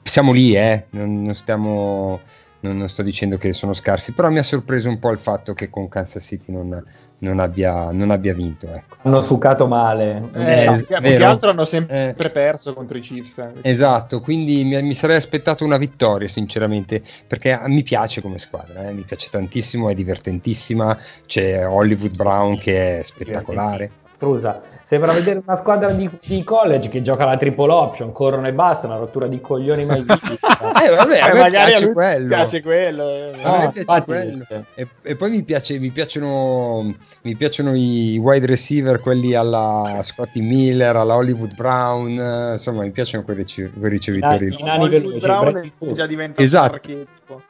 siamo 0.03 0.33
lì, 0.33 0.55
eh, 0.57 0.87
non, 0.91 1.23
non 1.23 1.35
stiamo 1.35 2.21
non, 2.63 2.77
non, 2.77 2.89
sto 2.89 3.03
dicendo 3.03 3.39
che 3.39 3.53
sono 3.53 3.73
scarsi, 3.73 4.13
però 4.13 4.31
mi 4.31 4.39
ha 4.39 4.43
sorpreso 4.43 4.89
un 4.89 4.99
po' 4.99 5.11
il 5.11 5.19
fatto 5.19 5.53
che 5.53 5.71
con 5.71 5.89
Kansas 5.89 6.25
City 6.25 6.53
non, 6.53 6.83
non, 7.19 7.39
abbia, 7.41 7.91
non 7.91 8.11
abbia, 8.11 8.35
vinto. 8.35 8.67
Ecco. 8.73 8.97
Hanno 9.03 9.21
succato 9.21 9.67
male. 9.67 10.31
Eh, 10.35 10.65
eh, 10.65 10.85
più 10.85 11.01
che 11.01 11.25
altro 11.25 11.51
hanno 11.51 11.65
sempre 11.65 12.15
eh, 12.17 12.31
perso 12.31 12.73
contro 12.73 12.97
i 12.99 13.01
Chiefs. 13.01 13.39
Eh. 13.39 13.53
Esatto, 13.63 14.21
quindi 14.21 14.65
mi, 14.65 14.81
mi, 14.83 14.95
sarei 14.95 15.17
aspettato 15.17 15.65
una 15.65 15.77
vittoria, 15.77 16.29
sinceramente, 16.29 17.03
perché 17.27 17.61
mi 17.67 17.83
piace 17.83 18.21
come 18.21 18.39
squadra, 18.39 18.89
eh, 18.89 18.93
mi 18.93 19.03
piace 19.03 19.29
tantissimo, 19.31 19.89
è 19.89 19.95
divertentissima, 19.95 20.97
c'è 21.27 21.67
Hollywood 21.67 22.15
Brown 22.15 22.59
che 22.59 23.01
è 23.01 23.03
spettacolare. 23.03 23.91
Strusa. 24.23 24.63
Sembra 24.85 25.13
vedere 25.13 25.43
una 25.45 25.57
squadra 25.57 25.91
di, 25.91 26.09
di, 26.25 26.45
college 26.45 26.89
che 26.89 27.03
gioca 27.03 27.25
la 27.25 27.37
triple 27.37 27.73
option, 27.73 28.13
corrono 28.13 28.47
e 28.47 28.53
basta, 28.53 28.87
una 28.87 28.97
rottura 28.97 29.27
di 29.27 29.41
coglioni 29.41 29.85
mai 29.85 30.05
vista. 30.05 30.75
eh, 30.85 30.95
vabbè, 30.95 31.19
a 31.19 31.33
me 31.35 31.51
piace 31.51 31.93
quello. 31.93 32.27
piace 32.29 32.63
quello. 32.63 33.09
Eh. 33.09 33.33
No, 33.43 33.55
a 33.55 33.59
me 33.59 33.73
piace 33.73 34.03
quello. 34.05 34.45
E, 34.75 34.87
e, 35.03 35.17
poi 35.17 35.31
mi, 35.31 35.43
piace, 35.43 35.79
mi, 35.79 35.91
piacciono, 35.91 36.95
mi 37.23 37.35
piacciono 37.35 37.75
i 37.75 38.17
wide 38.19 38.47
receiver, 38.47 39.01
quelli 39.01 39.35
alla 39.35 39.99
Scotty 40.03 40.41
Miller, 40.41 40.95
alla 40.95 41.17
Hollywood 41.17 41.55
Brown, 41.57 42.53
insomma 42.53 42.83
mi 42.83 42.91
piacciono 42.91 43.25
quei, 43.25 43.37
ricev- 43.37 43.77
quei 43.77 43.91
ricevitori. 43.91 44.47
I, 44.47 44.57
i 44.61 44.63
nani 44.63 45.19
Brown 45.19 45.73
è 45.79 45.91
già 45.91 46.07
diventato 46.07 46.43
esatto. 46.43 46.69
un 46.69 46.75
archetipo. 46.75 47.43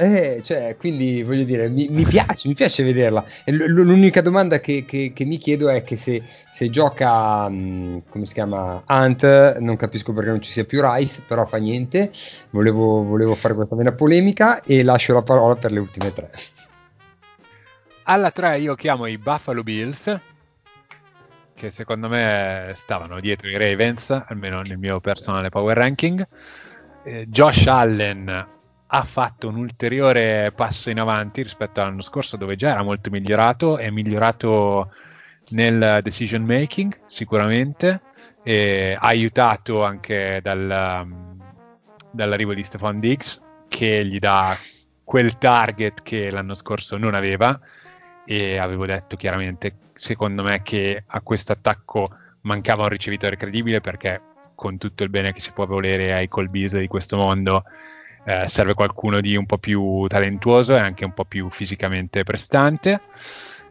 Eh, 0.00 0.42
cioè, 0.44 0.76
quindi 0.78 1.24
voglio 1.24 1.42
dire, 1.42 1.68
mi, 1.68 1.88
mi, 1.88 2.04
piace, 2.04 2.46
mi 2.46 2.54
piace 2.54 2.84
vederla. 2.84 3.24
L- 3.46 3.64
l'unica 3.64 4.22
domanda 4.22 4.60
che, 4.60 4.84
che, 4.86 5.10
che, 5.12 5.24
mi 5.24 5.38
chiedo 5.38 5.68
è 5.68 5.82
che 5.82 5.96
se, 5.96 6.22
se 6.52 6.70
gioca, 6.70 7.48
mh, 7.48 8.04
come 8.08 8.24
si 8.24 8.32
chiama, 8.32 8.80
Hunt, 8.86 9.58
non 9.58 9.74
capisco 9.74 10.12
perché 10.12 10.30
non 10.30 10.40
ci 10.40 10.52
sia 10.52 10.64
più 10.64 10.80
Rice, 10.80 11.24
però 11.26 11.44
fa 11.46 11.56
niente. 11.56 12.12
Volevo, 12.50 13.02
volevo 13.02 13.34
fare 13.34 13.54
questa 13.54 13.74
vena 13.74 13.90
polemica 13.90 14.62
e 14.62 14.84
lascio 14.84 15.14
la 15.14 15.22
parola 15.22 15.56
per 15.56 15.72
le 15.72 15.80
ultime 15.80 16.14
tre. 16.14 16.30
Alla 18.04 18.30
3 18.30 18.58
io 18.60 18.76
chiamo 18.76 19.06
i 19.06 19.18
Buffalo 19.18 19.64
Bills, 19.64 20.16
che 21.54 21.70
secondo 21.70 22.08
me 22.08 22.70
stavano 22.74 23.18
dietro 23.18 23.48
i 23.48 23.56
Ravens, 23.56 24.10
almeno 24.10 24.60
nel 24.60 24.78
mio 24.78 25.00
personale 25.00 25.48
power 25.48 25.76
ranking. 25.76 26.24
Eh, 27.02 27.26
Josh 27.26 27.66
Allen 27.66 28.56
ha 28.90 29.02
fatto 29.04 29.48
un 29.48 29.56
ulteriore 29.56 30.52
passo 30.54 30.90
in 30.90 30.98
avanti 30.98 31.42
rispetto 31.42 31.80
all'anno 31.80 32.00
scorso 32.00 32.36
dove 32.36 32.56
già 32.56 32.70
era 32.70 32.82
molto 32.82 33.10
migliorato, 33.10 33.76
è 33.76 33.90
migliorato 33.90 34.90
nel 35.50 36.00
decision 36.02 36.42
making 36.42 37.00
sicuramente, 37.06 38.00
aiutato 38.44 39.84
anche 39.84 40.40
dal, 40.42 41.06
dall'arrivo 42.10 42.54
di 42.54 42.62
Stefan 42.62 42.98
Diggs 42.98 43.42
che 43.68 44.04
gli 44.06 44.18
dà 44.18 44.56
quel 45.04 45.36
target 45.36 46.02
che 46.02 46.30
l'anno 46.30 46.54
scorso 46.54 46.96
non 46.96 47.14
aveva 47.14 47.58
e 48.24 48.58
avevo 48.58 48.86
detto 48.86 49.16
chiaramente 49.16 49.74
secondo 49.92 50.42
me 50.42 50.62
che 50.62 51.04
a 51.06 51.20
questo 51.20 51.52
attacco 51.52 52.10
mancava 52.42 52.84
un 52.84 52.88
ricevitore 52.88 53.36
credibile 53.36 53.80
perché 53.80 54.20
con 54.54 54.78
tutto 54.78 55.02
il 55.04 55.10
bene 55.10 55.32
che 55.32 55.40
si 55.40 55.52
può 55.52 55.66
volere 55.66 56.14
ai 56.14 56.28
Colbis 56.28 56.76
di 56.76 56.88
questo 56.88 57.16
mondo 57.16 57.64
eh, 58.28 58.46
serve 58.46 58.74
qualcuno 58.74 59.22
di 59.22 59.36
un 59.36 59.46
po' 59.46 59.56
più 59.56 60.06
talentuoso 60.06 60.74
e 60.74 60.78
anche 60.78 61.06
un 61.06 61.14
po' 61.14 61.24
più 61.24 61.48
fisicamente 61.48 62.24
prestante. 62.24 63.00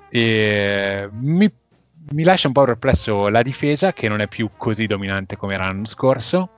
E 0.09 1.07
mi, 1.11 1.51
mi 2.09 2.23
lascia 2.23 2.47
un 2.47 2.53
po' 2.53 2.63
perplesso 2.63 3.27
la 3.27 3.43
difesa 3.43 3.93
che 3.93 4.07
non 4.07 4.19
è 4.19 4.27
più 4.27 4.49
così 4.57 4.87
dominante 4.87 5.35
come 5.37 5.53
era 5.53 5.65
l'anno 5.65 5.85
scorso, 5.85 6.49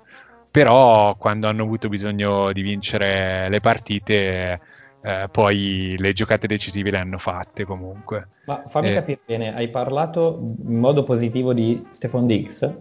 però 0.50 1.16
quando 1.16 1.50
hanno 1.50 1.64
avuto 1.64 1.90
bisogno 1.90 2.54
di 2.54 2.62
vincere 2.62 3.50
le 3.50 3.60
partite 3.60 4.62
eh, 5.02 5.28
poi 5.30 5.96
le 5.98 6.14
giocate 6.14 6.48
decisive 6.48 6.92
le 6.92 7.00
hanno 7.00 7.18
fatte 7.18 7.66
comunque. 7.66 8.30
Ma 8.46 8.64
fammi 8.66 8.92
eh, 8.92 8.94
capire 8.94 9.20
bene, 9.26 9.54
hai 9.54 9.68
parlato 9.70 10.40
in 10.66 10.80
modo 10.80 11.04
positivo 11.04 11.54
di 11.54 11.86
Stefan 11.92 12.28
Diggs? 12.28 12.74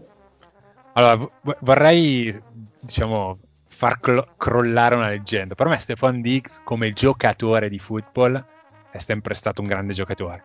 Allora, 0.92 1.16
v- 1.16 1.56
vorrei 1.58 2.40
diciamo 2.80 3.38
far 3.78 4.00
cl- 4.00 4.26
crollare 4.36 4.96
una 4.96 5.08
leggenda. 5.08 5.54
Per 5.54 5.68
me 5.68 5.76
Stefan 5.76 6.20
Diggs 6.20 6.60
come 6.64 6.92
giocatore 6.92 7.68
di 7.68 7.78
football 7.78 8.44
è 8.90 8.98
sempre 8.98 9.34
stato 9.34 9.60
un 9.60 9.68
grande 9.68 9.92
giocatore. 9.92 10.42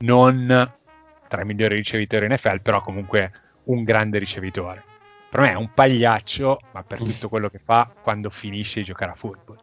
Non 0.00 0.70
tra 1.26 1.40
i 1.40 1.46
migliori 1.46 1.76
ricevitori 1.76 2.26
in 2.26 2.32
NFL, 2.32 2.60
però 2.60 2.82
comunque 2.82 3.32
un 3.64 3.84
grande 3.84 4.18
ricevitore. 4.18 4.84
Per 5.30 5.40
me 5.40 5.52
è 5.52 5.54
un 5.54 5.70
pagliaccio, 5.72 6.60
ma 6.72 6.82
per 6.82 7.00
mm. 7.00 7.04
tutto 7.06 7.30
quello 7.30 7.48
che 7.48 7.58
fa 7.58 7.90
quando 8.02 8.28
finisce 8.28 8.80
di 8.80 8.84
giocare 8.84 9.12
a 9.12 9.14
football. 9.14 9.56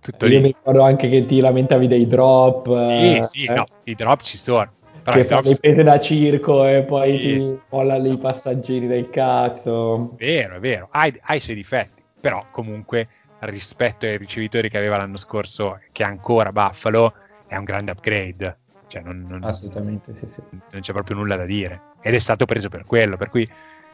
Tutto 0.00 0.24
Io 0.24 0.30
lì. 0.30 0.40
mi 0.40 0.46
ricordo 0.46 0.82
anche 0.82 1.10
che 1.10 1.26
ti 1.26 1.40
lamentavi 1.40 1.86
dei 1.86 2.06
drop. 2.06 2.64
Sì, 2.64 3.16
eh, 3.16 3.22
sì, 3.24 3.44
eh? 3.44 3.52
no, 3.52 3.66
i 3.84 3.94
drop 3.94 4.22
ci 4.22 4.38
sono 4.38 4.72
però 5.02 5.16
che 5.16 5.24
fa 5.24 5.40
le 5.40 5.56
pese 5.60 5.82
da 5.82 5.98
circo 5.98 6.66
e 6.66 6.82
poi 6.82 7.14
yes. 7.14 7.48
ti 7.48 7.60
molla 7.70 7.96
lì 7.96 8.12
i 8.12 8.18
passaggeri 8.18 8.86
del 8.86 9.10
cazzo. 9.10 10.14
Vero, 10.16 10.56
è 10.56 10.60
vero, 10.60 10.88
hai, 10.90 11.18
hai 11.22 11.36
i 11.36 11.40
suoi 11.40 11.56
difetti, 11.56 12.02
però 12.20 12.46
comunque 12.50 13.08
rispetto 13.40 14.06
ai 14.06 14.16
ricevitori 14.16 14.68
che 14.68 14.78
aveva 14.78 14.96
l'anno 14.96 15.16
scorso, 15.16 15.80
che 15.90 16.04
ancora 16.04 16.52
Buffalo, 16.52 17.14
è 17.46 17.56
un 17.56 17.64
grande 17.64 17.90
upgrade. 17.90 18.58
Cioè 18.86 19.02
non, 19.02 19.24
non, 19.26 19.42
Assolutamente, 19.42 20.14
sì, 20.14 20.26
sì. 20.26 20.42
Non 20.50 20.80
c'è 20.80 20.92
proprio 20.92 21.16
nulla 21.16 21.36
da 21.36 21.44
dire. 21.44 21.80
Ed 22.00 22.14
è 22.14 22.18
stato 22.18 22.44
preso 22.44 22.68
per 22.68 22.84
quello, 22.84 23.16
per 23.16 23.30
cui 23.30 23.48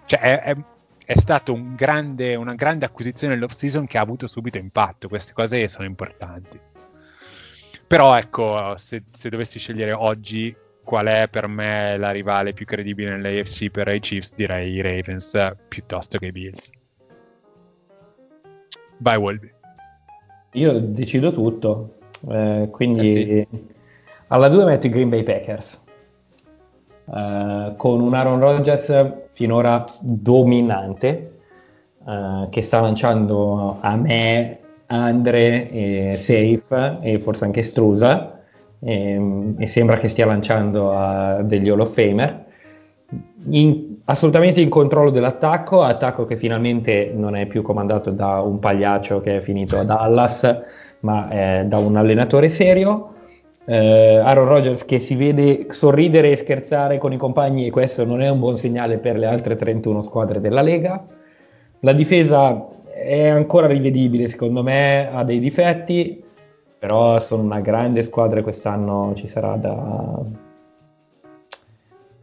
cioè, 0.06 0.18
è, 0.20 0.42
è, 0.42 0.56
è 1.04 1.18
stato 1.18 1.52
un 1.52 1.74
grande, 1.74 2.34
una 2.34 2.54
grande 2.54 2.84
acquisizione 2.84 3.34
nell'off 3.34 3.52
season 3.52 3.86
che 3.86 3.96
ha 3.96 4.02
avuto 4.02 4.26
subito 4.26 4.59
impatto. 4.59 5.09
Queste 5.09 5.32
cose 5.32 5.68
sono 5.68 5.86
importanti. 5.86 6.59
Però 7.86 8.18
ecco, 8.18 8.76
se, 8.76 9.04
se 9.11 9.28
dovessi 9.30 9.59
scegliere 9.59 9.92
oggi 9.92 10.54
qual 10.89 11.05
è 11.05 11.28
per 11.28 11.49
me 11.49 11.99
la 11.99 12.12
rivale 12.12 12.55
più 12.55 12.64
credibile 12.64 13.11
nell'AFC 13.11 13.68
per 13.70 13.89
i 13.89 14.01
Chiefs, 14.01 14.32
direi 14.34 14.72
i 14.72 14.80
Ravens 14.80 15.39
piuttosto 15.68 16.16
che 16.16 16.28
i 16.28 16.32
Bills. 16.32 16.70
Vai 18.97 19.18
Wolby. 19.18 19.53
Io 20.53 20.80
decido 20.80 21.30
tutto, 21.30 21.99
eh, 22.30 22.68
quindi 22.70 23.12
eh 23.12 23.49
sì. 23.51 23.66
alla 24.28 24.49
2 24.49 24.64
metto 24.64 24.86
i 24.86 24.89
Green 24.89 25.11
Bay 25.11 25.24
Packers. 25.24 25.78
Uh, 27.05 27.76
con 27.76 28.01
un 28.01 28.14
Aaron 28.14 28.41
Rodgers 28.41 29.28
finora 29.32 29.84
dominante 30.01 31.39
uh, 32.05 32.49
che 32.49 32.62
sta 32.62 32.80
lanciando 32.80 33.76
a 33.78 33.95
me, 33.95 34.61
Andre, 34.86 35.68
e 35.68 36.14
Safe 36.16 36.97
e 37.03 37.20
forse 37.20 37.45
anche 37.45 37.62
Strusa 37.62 38.38
e, 38.81 39.12
ehm, 39.12 39.55
e 39.59 39.66
sembra 39.66 39.97
che 39.97 40.09
stia 40.09 40.26
lanciando 40.26 40.93
a 40.93 41.43
degli 41.43 41.68
Hall 41.68 41.81
of 41.81 41.93
Famer. 41.93 42.47
In, 43.51 43.97
assolutamente 44.05 44.61
in 44.61 44.68
controllo 44.68 45.11
dell'attacco, 45.11 45.83
attacco 45.83 46.24
che 46.24 46.37
finalmente 46.37 47.11
non 47.14 47.37
è 47.37 47.47
più 47.47 47.62
comandato 47.62 48.11
da 48.11 48.41
un 48.41 48.59
pagliaccio 48.59 49.20
che 49.20 49.39
è 49.39 49.41
finito 49.41 49.79
a 49.79 49.85
Dallas, 49.85 50.62
ma 51.01 51.29
è 51.29 51.64
da 51.66 51.79
un 51.79 51.97
allenatore 51.97 52.49
serio. 52.49 53.14
Eh, 53.64 54.16
Aaron 54.16 54.49
Rodgers 54.49 54.85
che 54.85 54.99
si 54.99 55.14
vede 55.14 55.66
sorridere 55.70 56.31
e 56.31 56.37
scherzare 56.37 56.97
con 56.97 57.12
i 57.12 57.18
compagni 57.18 57.66
e 57.66 57.70
questo 57.70 58.05
non 58.05 58.22
è 58.22 58.29
un 58.31 58.39
buon 58.39 58.57
segnale 58.57 58.97
per 58.97 59.18
le 59.18 59.26
altre 59.26 59.57
31 59.57 60.03
squadre 60.03 60.41
della 60.41 60.62
Lega. 60.62 61.05
La 61.81 61.93
difesa 61.93 62.66
è 62.93 63.29
ancora 63.29 63.66
rivedibile, 63.66 64.26
secondo 64.26 64.62
me 64.62 65.09
ha 65.12 65.22
dei 65.22 65.39
difetti, 65.39 66.24
però 66.79 67.18
sono 67.18 67.43
una 67.43 67.61
grande 67.61 68.03
squadra 68.03 68.39
e 68.39 68.43
quest'anno 68.43 69.12
ci 69.14 69.26
sarà 69.26 69.57
da, 69.57 70.22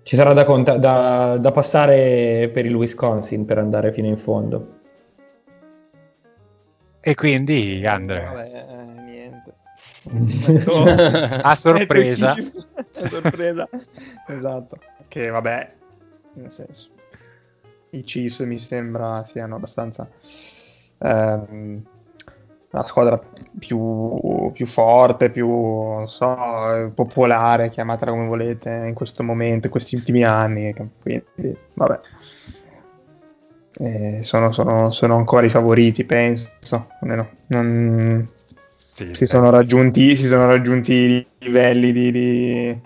ci 0.03 0.15
sarà 0.15 0.33
da, 0.33 0.45
conta- 0.45 0.77
da, 0.77 1.37
da, 1.37 1.51
passare 1.51 2.49
per 2.53 2.65
il 2.65 2.73
Wisconsin 2.73 3.43
per 3.43 3.57
andare 3.57 3.91
fino 3.91 4.07
in 4.07 4.17
fondo. 4.17 4.73
E 7.01 7.15
quindi, 7.15 7.85
Andre? 7.85 8.23
Vabbè, 8.23 8.65
eh, 8.69 9.01
niente. 9.01 9.53
a 11.41 11.55
sorpresa. 11.55 12.31
a 12.95 13.09
sorpresa. 13.09 13.67
esatto. 14.27 14.77
Che 15.07 15.29
vabbè, 15.29 15.73
nel 16.33 16.49
senso, 16.51 16.89
i 17.89 18.03
Chiefs 18.03 18.39
mi 18.39 18.57
sembra 18.57 19.23
siano 19.25 19.55
abbastanza... 19.55 20.07
Ehm, 20.99 21.83
la 22.75 22.85
squadra 22.85 23.17
più, 23.57 24.51
più, 24.51 24.65
forte, 24.65 25.29
più 25.29 25.47
non 25.47 26.09
so, 26.09 26.91
popolare, 26.93 27.69
chiamatela 27.69 28.11
come 28.11 28.27
volete, 28.27 28.69
in 28.69 28.93
questo 28.93 29.23
momento, 29.23 29.67
in 29.67 29.71
questi 29.71 29.95
ultimi 29.95 30.23
anni. 30.23 30.73
Quindi, 31.01 31.57
vabbè. 31.73 31.99
Eh, 33.77 34.23
sono, 34.23 34.51
sono, 34.51 34.91
sono, 34.91 35.15
ancora 35.15 35.45
i 35.45 35.49
favoriti, 35.49 36.03
penso. 36.03 36.89
Almeno. 36.99 37.29
Non, 37.47 38.27
sì, 38.93 39.13
si, 39.13 39.25
sono 39.25 39.49
raggiunti, 39.49 40.17
si, 40.17 40.25
sono 40.25 40.45
raggiunti, 40.45 41.25
livelli 41.39 41.93
di, 41.93 42.11
di 42.11 42.67
eh, 42.67 42.81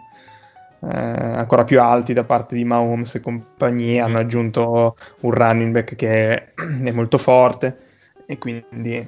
ancora 0.81 1.63
più 1.63 1.81
alti 1.81 2.13
da 2.13 2.23
parte 2.23 2.53
di 2.53 2.63
Mahomes 2.63 3.15
e 3.15 3.21
compagnia. 3.21 4.05
Hanno 4.05 4.19
aggiunto 4.19 4.95
un 5.21 5.31
running 5.31 5.71
back 5.71 5.95
che 5.95 6.51
è 6.53 6.91
molto 6.93 7.17
forte 7.17 7.87
e 8.27 8.37
quindi 8.37 9.03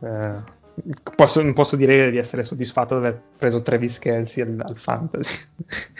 eh, 0.00 0.42
posso, 1.14 1.42
non 1.42 1.52
posso 1.52 1.76
dire 1.76 2.10
di 2.10 2.18
essere 2.18 2.44
soddisfatto 2.44 2.98
di 2.98 3.06
aver 3.06 3.22
preso 3.38 3.62
Travis 3.62 3.98
Kelsey 3.98 4.42
al, 4.44 4.62
al 4.66 4.76
fantasy. 4.76 5.44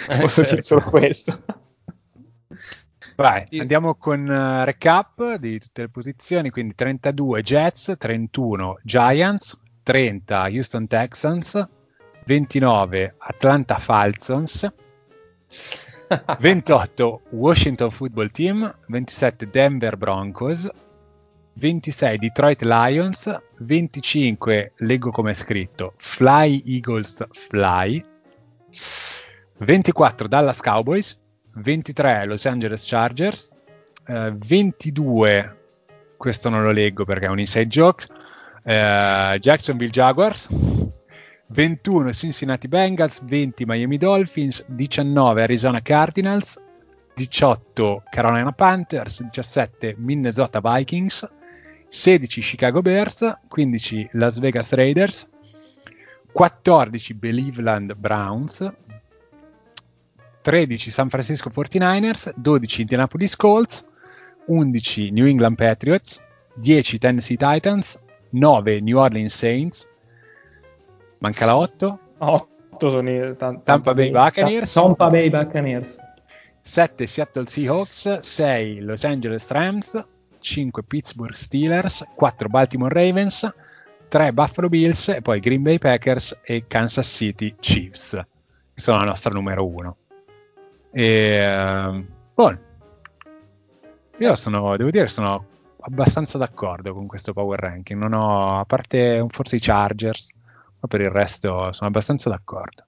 posso 0.21 0.43
dire 0.43 0.63
solo 0.63 0.83
questo. 0.83 1.39
Vai, 3.17 3.47
andiamo 3.59 3.95
con 3.95 4.29
uh, 4.29 4.65
recap 4.65 5.37
di 5.37 5.59
tutte 5.59 5.83
le 5.83 5.89
posizioni, 5.89 6.51
quindi 6.51 6.75
32 6.75 7.43
Jets, 7.43 7.95
31 7.97 8.79
Giants, 8.83 9.59
30 9.83 10.43
Houston 10.51 10.87
Texans, 10.87 11.69
29 12.27 13.15
Atlanta 13.17 13.79
Falcons, 13.79 14.71
28 16.39 17.21
Washington 17.31 17.91
Football 17.91 18.31
Team, 18.31 18.79
27 18.89 19.49
Denver 19.49 19.97
Broncos, 19.97 20.69
26 21.59 22.19
Detroit 22.19 22.63
Lions, 22.63 23.35
25 23.61 24.73
leggo 24.77 25.11
come 25.11 25.31
è 25.31 25.35
scritto 25.35 25.95
Fly 25.97 26.63
Eagles 26.67 27.27
Fly, 27.31 28.05
24 29.59 30.29
Dallas 30.29 30.61
Cowboys, 30.61 31.19
23 31.55 32.27
Los 32.27 32.45
Angeles 32.45 32.85
Chargers, 32.87 33.49
eh, 34.07 34.35
22 34.37 35.57
questo 36.19 36.51
non 36.51 36.63
lo 36.63 36.73
leggo 36.73 37.07
perché 37.07 37.25
è 37.25 37.31
un 37.31 37.39
inside 37.39 37.69
joke, 37.69 38.07
eh, 38.63 39.39
Jacksonville 39.41 39.91
Jaguars, 39.91 40.49
21 41.47 42.13
Cincinnati 42.13 42.69
Bengals, 42.69 43.25
20 43.25 43.65
Miami 43.65 43.97
Dolphins, 43.97 44.63
19 44.67 45.43
Arizona 45.43 45.81
Cardinals, 45.81 46.61
18 47.15 48.03
Carolina 48.11 48.53
Panthers, 48.53 49.23
17 49.23 49.95
Minnesota 49.97 50.61
Vikings, 50.63 51.27
16 51.89 52.43
Chicago 52.43 52.82
Bears, 52.82 53.39
15 53.49 54.11
Las 54.12 54.39
Vegas 54.39 54.72
Raiders, 54.72 55.28
14 56.32 57.18
Cleveland 57.18 57.95
Browns, 57.95 58.72
13 60.43 60.91
San 60.91 61.09
Francisco 61.09 61.51
49ers, 61.51 62.32
12 62.37 62.82
Indianapolis 62.82 63.37
Colts, 63.37 63.87
11 64.47 65.11
New 65.11 65.26
England 65.26 65.57
Patriots, 65.57 66.22
10 66.55 66.99
Tennessee 66.99 67.37
Titans, 67.37 67.99
9 68.30 68.80
New 68.80 68.99
Orleans 68.99 69.34
Saints, 69.34 69.89
manca 71.18 71.47
la 71.47 71.57
8, 71.57 71.99
8 72.18 72.91
sono 72.91 73.11
i 73.11 73.37
Tampa, 73.37 73.62
Tampa 73.62 73.95
Bay 73.95 74.11
Buccaneers, 74.11 74.72
Tampa 74.72 75.09
Bay 75.09 75.30
Buccaneers, 75.30 75.97
7 76.61 77.07
Seattle 77.07 77.47
Seahawks, 77.47 78.20
6 78.20 78.82
Los 78.82 79.05
Angeles 79.05 79.49
Rams, 79.49 80.07
5 80.47 80.85
Pittsburgh 80.85 81.35
Steelers, 81.35 82.07
4 82.15 82.49
Baltimore 82.49 82.95
Ravens, 82.95 83.53
3 84.07 84.33
Buffalo 84.33 84.69
Bills 84.69 85.09
e 85.09 85.21
poi 85.21 85.41
Green 85.41 85.63
Bay 85.63 85.79
Packers 85.79 86.39
e 86.45 86.67
Kansas 86.69 87.09
City 87.09 87.57
Chiefs, 87.59 88.13
che 88.73 88.81
sono 88.81 88.99
la 88.99 89.07
nostra 89.07 89.33
numero 89.33 89.67
1. 89.67 89.97
E, 90.93 92.05
buono. 92.33 92.61
Io 94.19 94.35
sono, 94.37 94.77
devo 94.77 94.91
dire, 94.91 95.09
sono 95.09 95.45
abbastanza 95.81 96.39
d'accordo 96.39 96.95
con 96.95 97.09
questo 97.09 97.33
power 97.33 97.59
ranking. 97.59 98.01
Non 98.01 98.13
ho, 98.13 98.61
a 98.61 98.65
parte 98.65 99.27
forse 99.29 99.57
i 99.57 99.61
Chargers, 99.61 100.33
ma 100.79 100.87
per 100.87 101.01
il 101.01 101.11
resto 101.11 101.73
sono 101.73 101.89
abbastanza 101.89 102.31
d'accordo. 102.31 102.85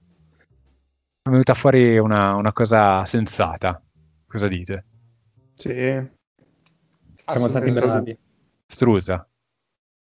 È 1.21 1.29
venuta 1.29 1.53
fuori 1.55 1.97
una, 1.97 2.35
una 2.35 2.53
cosa 2.53 3.03
sensata. 3.03 3.81
Cosa 4.25 4.47
dite? 4.47 4.85
Sì. 5.55 6.17
Siamo 7.31 7.47
stati 7.47 7.71
bravi. 7.71 8.17
Strusa. 8.65 9.29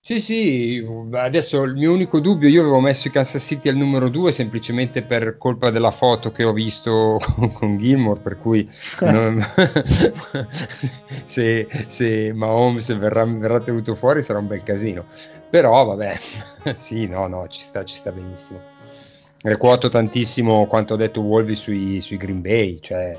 Sì, 0.03 0.19
sì, 0.19 0.83
adesso 1.11 1.61
il 1.61 1.75
mio 1.75 1.93
unico 1.93 2.19
dubbio, 2.19 2.49
io 2.49 2.61
avevo 2.61 2.79
messo 2.79 3.07
i 3.07 3.11
Kansas 3.11 3.45
City 3.45 3.69
al 3.69 3.75
numero 3.75 4.09
2 4.09 4.31
semplicemente 4.31 5.03
per 5.03 5.37
colpa 5.37 5.69
della 5.69 5.91
foto 5.91 6.31
che 6.31 6.43
ho 6.43 6.53
visto 6.53 7.19
con, 7.21 7.51
con 7.51 7.77
Gilmore, 7.77 8.19
per 8.19 8.39
cui 8.39 8.67
non, 9.01 9.45
se, 11.27 11.67
se 11.87 12.33
Mahomes 12.33 12.97
verrà, 12.97 13.25
verrà, 13.25 13.59
tenuto 13.59 13.93
fuori 13.93 14.23
sarà 14.23 14.39
un 14.39 14.47
bel 14.47 14.63
casino. 14.63 15.05
Però 15.51 15.85
vabbè, 15.85 16.17
sì, 16.73 17.05
no, 17.05 17.27
no, 17.27 17.47
ci 17.47 17.61
sta, 17.61 17.83
ci 17.83 17.95
sta 17.95 18.11
benissimo. 18.11 18.59
Recuoto 19.43 19.87
tantissimo 19.89 20.65
quanto 20.65 20.95
ha 20.95 20.97
detto 20.97 21.21
Wolvi 21.21 21.55
sui, 21.55 22.01
sui 22.01 22.17
Green 22.17 22.41
Bay, 22.41 22.79
cioè 22.81 23.15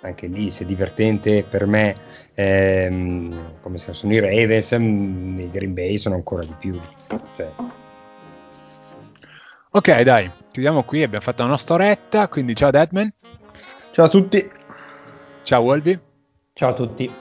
anche 0.00 0.26
lì 0.26 0.50
se 0.50 0.64
divertente 0.64 1.42
per 1.42 1.66
me 1.66 1.96
ehm, 2.34 3.60
come 3.60 3.78
se 3.78 3.92
sono 3.94 4.12
i 4.12 4.20
Ravens, 4.20 4.72
ehm, 4.72 5.40
i 5.40 5.50
Green 5.50 5.74
Bay 5.74 5.98
sono 5.98 6.14
ancora 6.14 6.44
di 6.44 6.54
più. 6.58 6.78
Cioè. 7.36 7.52
Ok, 9.70 10.00
dai, 10.02 10.30
chiudiamo 10.52 10.84
qui, 10.84 11.02
abbiamo 11.02 11.24
fatto 11.24 11.42
la 11.42 11.48
nostra 11.48 11.74
oretta, 11.74 12.28
quindi 12.28 12.54
ciao 12.54 12.70
Deadman. 12.70 13.12
Ciao 13.90 14.04
a 14.04 14.08
tutti. 14.08 14.50
Ciao 15.42 15.62
Wolby. 15.62 15.98
Ciao 16.52 16.70
a 16.70 16.74
tutti. 16.74 17.12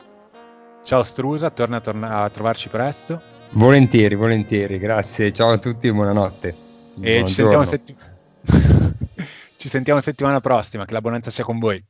Ciao 0.84 1.03
Strusa, 1.03 1.49
torna, 1.49 1.82
torna 1.82 2.21
a 2.21 2.30
trovarci 2.30 2.69
presto. 2.69 3.21
Volentieri, 3.51 4.15
volentieri, 4.15 4.78
grazie. 4.78 5.34
Ciao 5.34 5.49
a 5.49 5.57
tutti 5.57 5.88
e 5.88 5.93
buonanotte. 5.93 6.55
E 7.01 7.23
ci 7.25 7.34
sentiamo, 7.34 7.63
setti- 7.63 7.95
ci 9.57 9.67
sentiamo 9.67 9.99
settimana 9.99 10.39
prossima, 10.39 10.86
che 10.86 10.93
l'abbonanza 10.93 11.32
sia 11.32 11.43
con 11.43 11.57
voi. 11.57 11.84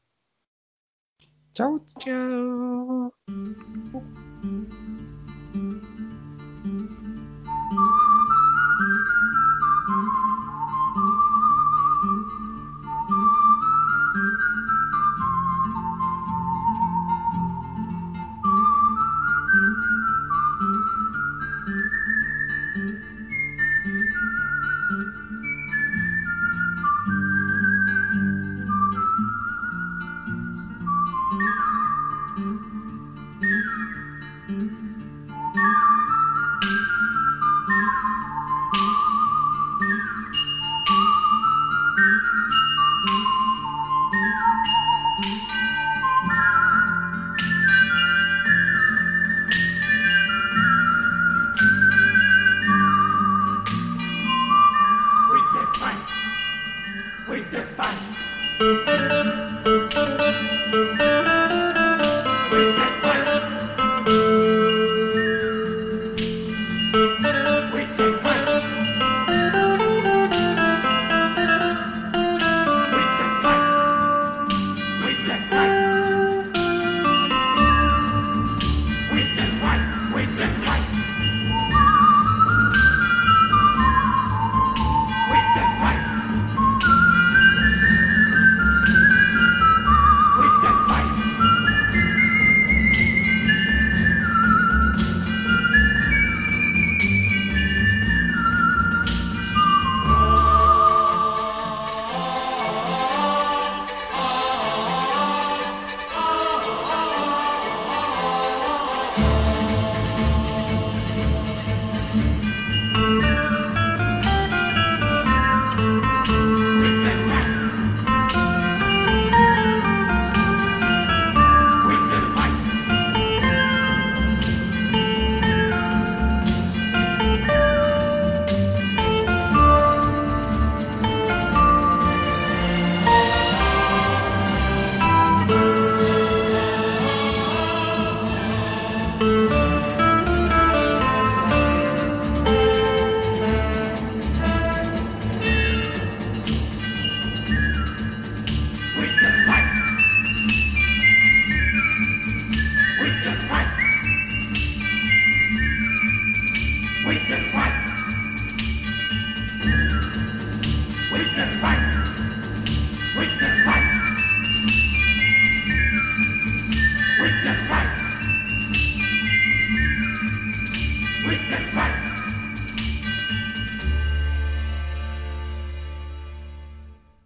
Ciao. 1.57 1.81
Ciao. 1.97 3.11